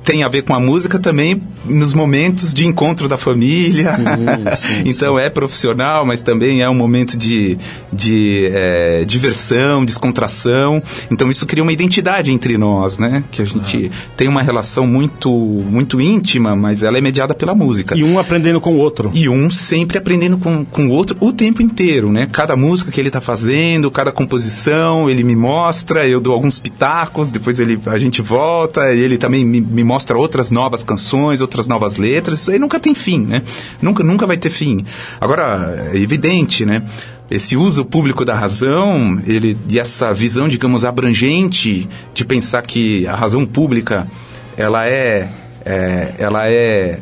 tem 0.09 0.23
a 0.23 0.29
ver 0.31 0.41
com 0.41 0.55
a 0.55 0.59
música 0.59 0.99
também 0.99 1.43
nos 1.67 1.93
momentos 1.93 2.55
de 2.55 2.67
encontro 2.67 3.07
da 3.11 3.19
família. 3.19 3.95
Sim, 3.95 4.05
sim, 4.57 4.83
então 4.89 5.19
é 5.19 5.29
profissional, 5.29 6.07
mas 6.07 6.23
também 6.23 6.63
é 6.63 6.71
um 6.71 6.75
momento 6.75 7.15
de, 7.15 7.59
de 7.93 8.51
eh, 8.51 9.05
diversão, 9.07 9.85
descontração. 9.85 10.83
Então 11.11 11.31
isso 11.31 11.45
cria 11.45 11.63
uma 11.63 11.75
identidade 11.75 12.33
entre 12.33 12.57
nós, 12.57 12.97
né? 12.97 13.23
Que 13.31 13.43
a 13.43 13.45
gente 13.45 13.93
tem 14.17 14.29
uma 14.29 14.41
relação 14.41 14.87
muito, 14.87 15.31
muito 15.31 16.01
íntima, 16.01 16.57
mas 16.57 16.83
ela 16.83 16.97
é 16.97 17.03
mediada 17.03 17.35
pela 17.35 17.55
música. 17.55 17.95
E 17.95 18.03
um 18.03 18.19
aprendendo 18.19 18.63
com 18.63 18.77
o 18.77 18.79
outro. 18.79 19.11
E 19.13 19.29
um 19.29 19.51
sempre 19.51 19.99
aprendendo 19.99 20.39
com, 20.39 20.65
com 20.65 20.87
o 20.87 20.91
outro 20.91 21.19
o 21.21 21.35
tempo 21.35 21.61
inteiro, 21.61 22.11
né? 22.11 22.27
Cada 22.33 22.57
música 22.57 22.91
que 22.91 22.99
ele 22.99 23.11
está 23.11 23.21
fazendo, 23.21 23.91
cada 23.91 24.11
composição, 24.11 25.11
ele 25.11 25.23
me 25.23 25.37
mostra, 25.37 26.09
eu 26.09 26.19
dou 26.19 26.33
alguns 26.33 26.59
pitacos, 26.59 27.31
depois 27.31 27.59
ele, 27.59 27.79
a 27.85 27.99
gente 27.99 28.23
volta, 28.23 28.95
e 28.95 29.01
ele 29.01 29.19
também 29.19 29.45
me, 29.45 29.61
me 29.61 29.85
mostra 29.85 29.98
outras 30.17 30.51
novas 30.51 30.85
canções, 30.85 31.41
outras 31.41 31.67
novas 31.67 31.97
letras, 31.97 32.41
isso 32.41 32.51
aí 32.51 32.59
nunca 32.59 32.79
tem 32.79 32.95
fim, 32.95 33.21
né? 33.21 33.43
Nunca, 33.81 34.03
nunca 34.03 34.27
vai 34.27 34.37
ter 34.37 34.51
fim. 34.51 34.79
Agora, 35.21 35.91
é 35.93 35.97
evidente, 35.97 36.65
né? 36.65 36.83
Esse 37.31 37.57
uso 37.57 37.85
público 37.85 38.25
da 38.25 38.35
razão, 38.35 39.21
ele, 39.27 39.57
e 39.69 39.79
essa 39.79 40.15
visão, 40.15 40.49
digamos, 40.49 40.85
abrangente 40.85 41.89
de 42.15 42.25
pensar 42.25 42.63
que 42.63 43.07
a 43.07 43.15
razão 43.15 43.45
pública, 43.45 44.09
ela 44.57 44.87
é, 44.87 45.31
é 45.65 46.15
ela 46.19 46.49
é 46.49 47.01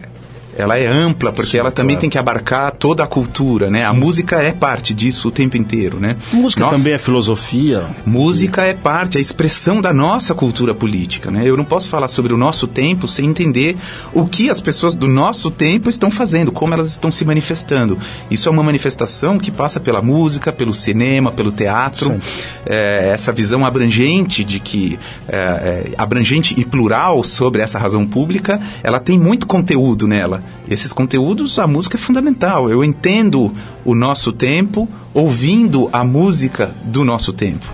ela 0.56 0.78
é 0.78 0.86
ampla 0.86 1.32
porque 1.32 1.52
Sim, 1.52 1.58
ela 1.58 1.70
também 1.70 1.96
claro. 1.96 2.00
tem 2.00 2.10
que 2.10 2.18
abarcar 2.18 2.72
toda 2.72 3.04
a 3.04 3.06
cultura, 3.06 3.70
né? 3.70 3.84
A 3.84 3.92
música 3.92 4.36
é 4.36 4.52
parte 4.52 4.94
disso 4.94 5.28
o 5.28 5.30
tempo 5.30 5.56
inteiro, 5.56 6.00
né? 6.00 6.16
Música 6.32 6.62
Nossa, 6.62 6.76
também 6.76 6.94
é 6.94 6.98
filosofia. 6.98 7.82
Música 8.04 8.62
é 8.62 8.72
parte, 8.72 9.16
é 9.16 9.18
a 9.18 9.20
expressão 9.20 9.80
da 9.80 9.92
nossa 9.92 10.34
cultura 10.34 10.74
política, 10.74 11.30
né? 11.30 11.42
Eu 11.44 11.56
não 11.56 11.64
posso 11.64 11.88
falar 11.88 12.08
sobre 12.08 12.32
o 12.32 12.36
nosso 12.36 12.66
tempo 12.66 13.06
sem 13.06 13.26
entender 13.26 13.76
o 14.14 14.26
que 14.26 14.48
as 14.48 14.60
pessoas 14.60 14.94
do 14.94 15.06
nosso 15.06 15.50
tempo 15.50 15.90
estão 15.90 16.10
fazendo, 16.10 16.50
como 16.50 16.72
elas 16.72 16.88
estão 16.88 17.12
se 17.12 17.24
manifestando. 17.24 17.98
Isso 18.30 18.48
é 18.48 18.52
uma 18.52 18.62
manifestação 18.62 19.38
que 19.38 19.50
passa 19.50 19.78
pela 19.78 20.00
música, 20.00 20.52
pelo 20.52 20.74
cinema, 20.74 21.30
pelo 21.30 21.52
teatro. 21.52 22.10
Sim. 22.10 22.20
É, 22.64 23.10
essa 23.12 23.32
visão 23.32 23.64
abrangente 23.64 24.42
de 24.42 24.58
que 24.58 24.98
é, 25.28 25.36
é, 25.36 25.92
abrangente 25.98 26.54
e 26.58 26.64
plural 26.64 27.22
sobre 27.22 27.60
essa 27.60 27.78
razão 27.78 28.06
pública, 28.06 28.60
ela 28.82 28.98
tem 28.98 29.18
muito 29.18 29.46
conteúdo 29.46 30.06
nela. 30.06 30.42
Esses 30.68 30.92
conteúdos, 30.92 31.58
a 31.58 31.66
música 31.66 31.96
é 31.96 32.00
fundamental. 32.00 32.70
Eu 32.70 32.82
entendo 32.82 33.52
o 33.84 33.94
nosso 33.94 34.32
tempo 34.32 34.88
ouvindo 35.14 35.88
a 35.92 36.04
música 36.04 36.70
do 36.84 37.04
nosso 37.04 37.32
tempo. 37.32 37.66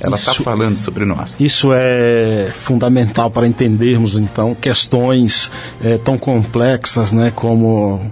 Ela 0.00 0.16
está 0.16 0.34
falando 0.34 0.76
sobre 0.76 1.04
nós. 1.04 1.34
Isso 1.40 1.70
é 1.72 2.50
fundamental 2.52 3.30
para 3.30 3.46
entendermos, 3.46 4.14
então, 4.14 4.54
questões 4.54 5.50
eh, 5.82 5.98
tão 5.98 6.18
complexas, 6.18 7.12
né, 7.12 7.32
como 7.34 8.10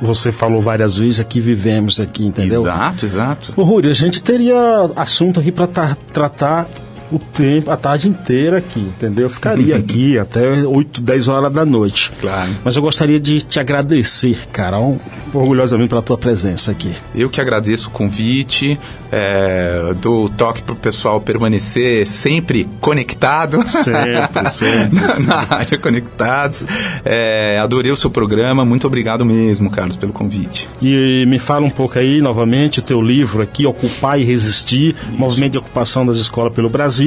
você 0.00 0.30
falou 0.30 0.60
várias 0.60 0.96
vezes, 0.96 1.18
aqui 1.18 1.40
vivemos 1.40 1.98
aqui, 1.98 2.26
entendeu? 2.26 2.60
Exato, 2.60 3.06
exato. 3.06 3.52
Ô, 3.56 3.64
Rúlio, 3.64 3.90
a 3.90 3.94
gente 3.94 4.22
teria 4.22 4.56
assunto 4.94 5.40
aqui 5.40 5.50
para 5.50 5.66
tratar 6.12 6.68
o 7.10 7.18
tempo, 7.18 7.70
a 7.70 7.76
tarde 7.76 8.08
inteira 8.08 8.58
aqui, 8.58 8.80
entendeu? 8.80 9.24
Eu 9.26 9.30
ficaria 9.30 9.76
aqui 9.76 10.18
até 10.18 10.62
8, 10.66 11.00
10 11.00 11.28
horas 11.28 11.52
da 11.52 11.64
noite. 11.64 12.12
Claro. 12.20 12.50
Mas 12.64 12.76
eu 12.76 12.82
gostaria 12.82 13.18
de 13.18 13.40
te 13.40 13.58
agradecer, 13.58 14.46
cara, 14.52 14.78
um- 14.78 14.98
orgulhosamente 15.32 15.88
pela 15.88 16.02
tua 16.02 16.18
presença 16.18 16.70
aqui. 16.70 16.94
Eu 17.14 17.28
que 17.30 17.40
agradeço 17.40 17.88
o 17.88 17.90
convite, 17.90 18.78
é, 19.10 19.94
dou 20.02 20.28
toque 20.28 20.62
para 20.62 20.72
o 20.74 20.76
pessoal 20.76 21.20
permanecer 21.20 22.06
sempre 22.06 22.68
conectado. 22.80 23.66
Sempre, 23.68 24.50
sempre, 24.50 25.00
na, 25.00 25.18
na 25.20 25.46
área 25.56 25.78
Conectados. 25.78 26.66
É, 27.04 27.58
adorei 27.58 27.90
o 27.92 27.96
seu 27.96 28.10
programa, 28.10 28.64
muito 28.64 28.86
obrigado 28.86 29.24
mesmo, 29.24 29.70
Carlos, 29.70 29.96
pelo 29.96 30.12
convite. 30.12 30.68
E 30.82 31.24
me 31.26 31.38
fala 31.38 31.64
um 31.64 31.70
pouco 31.70 31.98
aí, 31.98 32.20
novamente, 32.20 32.80
o 32.80 32.82
teu 32.82 33.00
livro 33.00 33.42
aqui, 33.42 33.64
Ocupar 33.66 34.20
e 34.20 34.24
Resistir, 34.24 34.94
Movimento 35.12 35.52
de 35.52 35.58
Ocupação 35.58 36.04
das 36.04 36.16
Escolas 36.18 36.52
pelo 36.52 36.68
Brasil, 36.68 36.97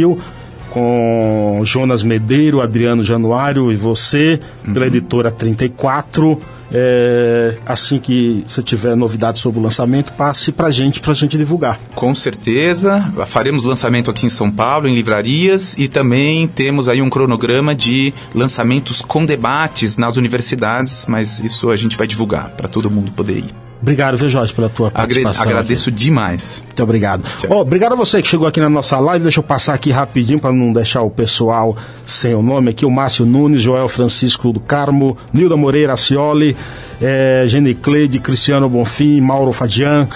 com 0.71 1.61
Jonas 1.65 2.01
Medeiro, 2.01 2.61
Adriano 2.61 3.03
Januário 3.03 3.71
e 3.71 3.75
você, 3.75 4.39
pela 4.73 4.87
editora 4.87 5.29
34. 5.29 6.39
É, 6.73 7.57
assim 7.65 7.99
que 7.99 8.45
você 8.47 8.63
tiver 8.63 8.95
novidades 8.95 9.41
sobre 9.41 9.59
o 9.59 9.61
lançamento, 9.61 10.13
passe 10.13 10.53
pra 10.53 10.71
gente, 10.71 11.01
pra 11.01 11.13
gente 11.13 11.37
divulgar. 11.37 11.77
Com 11.93 12.15
certeza, 12.15 13.11
faremos 13.27 13.65
lançamento 13.65 14.09
aqui 14.09 14.25
em 14.25 14.29
São 14.29 14.49
Paulo, 14.49 14.87
em 14.87 14.95
livrarias, 14.95 15.75
e 15.77 15.89
também 15.89 16.47
temos 16.47 16.87
aí 16.87 17.01
um 17.01 17.09
cronograma 17.09 17.75
de 17.75 18.13
lançamentos 18.33 19.01
com 19.01 19.25
debates 19.25 19.97
nas 19.97 20.15
universidades, 20.15 21.05
mas 21.09 21.41
isso 21.41 21.69
a 21.69 21.75
gente 21.75 21.97
vai 21.97 22.07
divulgar 22.07 22.51
para 22.51 22.69
todo 22.69 22.89
mundo 22.89 23.11
poder 23.11 23.39
ir. 23.39 23.70
Obrigado, 23.81 24.15
viu, 24.15 24.29
Jorge, 24.29 24.53
pela 24.53 24.69
tua 24.69 24.91
participação. 24.91 25.43
agradeço 25.43 25.91
demais. 25.91 26.61
Muito 26.65 26.83
obrigado. 26.83 27.23
Ó, 27.49 27.61
obrigado 27.61 27.93
a 27.93 27.95
você 27.95 28.21
que 28.21 28.27
chegou 28.27 28.47
aqui 28.47 28.59
na 28.59 28.69
nossa 28.69 28.99
live. 28.99 29.23
Deixa 29.23 29.39
eu 29.39 29.43
passar 29.43 29.73
aqui 29.73 29.89
rapidinho 29.89 30.39
para 30.39 30.51
não 30.51 30.71
deixar 30.71 31.01
o 31.01 31.09
pessoal 31.09 31.75
sem 32.05 32.35
o 32.35 32.43
nome 32.43 32.69
aqui. 32.69 32.85
O 32.85 32.91
Márcio 32.91 33.25
Nunes, 33.25 33.61
Joel 33.61 33.89
Francisco 33.89 34.51
do 34.53 34.59
Carmo, 34.59 35.17
Nilda 35.33 35.57
Moreira 35.57 35.93
Acioli, 35.93 36.55
eh, 37.01 37.45
Gene 37.47 37.73
Cleide, 37.73 38.19
Cristiano 38.19 38.69
Bonfim, 38.69 39.19
Mauro 39.19 39.51
Fadian, 39.51 40.07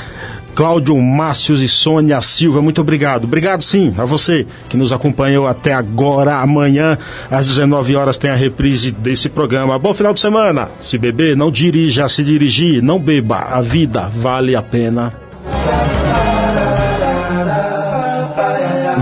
Cláudio 0.56 0.96
Márcios 0.96 1.62
e 1.62 1.68
Sônia 1.68 2.22
Silva, 2.22 2.62
muito 2.62 2.80
obrigado. 2.80 3.26
Obrigado 3.26 3.62
sim 3.62 3.94
a 3.98 4.06
você 4.06 4.48
que 4.70 4.78
nos 4.78 4.94
acompanhou 4.94 5.48
até 5.48 5.74
agora. 5.74 6.38
Amanhã, 6.38 6.98
às 7.30 7.46
19 7.48 7.96
horas, 7.96 8.18
tem 8.18 8.32
a 8.32 8.36
reprise 8.36 8.92
desse 8.92 9.28
programa. 9.28 9.78
Bom 9.78 9.94
final 9.94 10.14
de 10.14 10.22
semana. 10.22 10.70
Se 10.82 10.98
beber, 10.98 11.36
não 11.36 11.52
dirija. 11.52 12.08
Se 12.08 12.24
dirigir, 12.24 12.82
não 12.82 12.98
beba. 12.98 13.40
A 13.52 13.60
vida 13.60 14.10
vale 14.16 14.56
a 14.56 14.62
pena. 14.62 15.14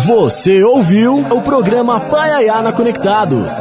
Você 0.06 0.64
ouviu 0.64 1.20
o 1.20 1.42
programa 1.42 2.00
Paiaiana 2.00 2.72
Conectados. 2.72 3.54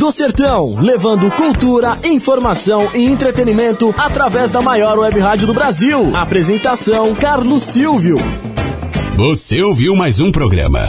Do 0.00 0.10
Sertão, 0.10 0.76
levando 0.80 1.30
cultura, 1.32 1.98
informação 2.02 2.88
e 2.94 3.04
entretenimento 3.04 3.94
através 3.98 4.50
da 4.50 4.62
maior 4.62 4.98
web 4.98 5.20
rádio 5.20 5.46
do 5.46 5.52
Brasil. 5.52 6.16
Apresentação: 6.16 7.14
Carlos 7.14 7.64
Silvio. 7.64 8.16
Você 9.14 9.60
ouviu 9.60 9.94
mais 9.94 10.18
um 10.18 10.32
programa 10.32 10.88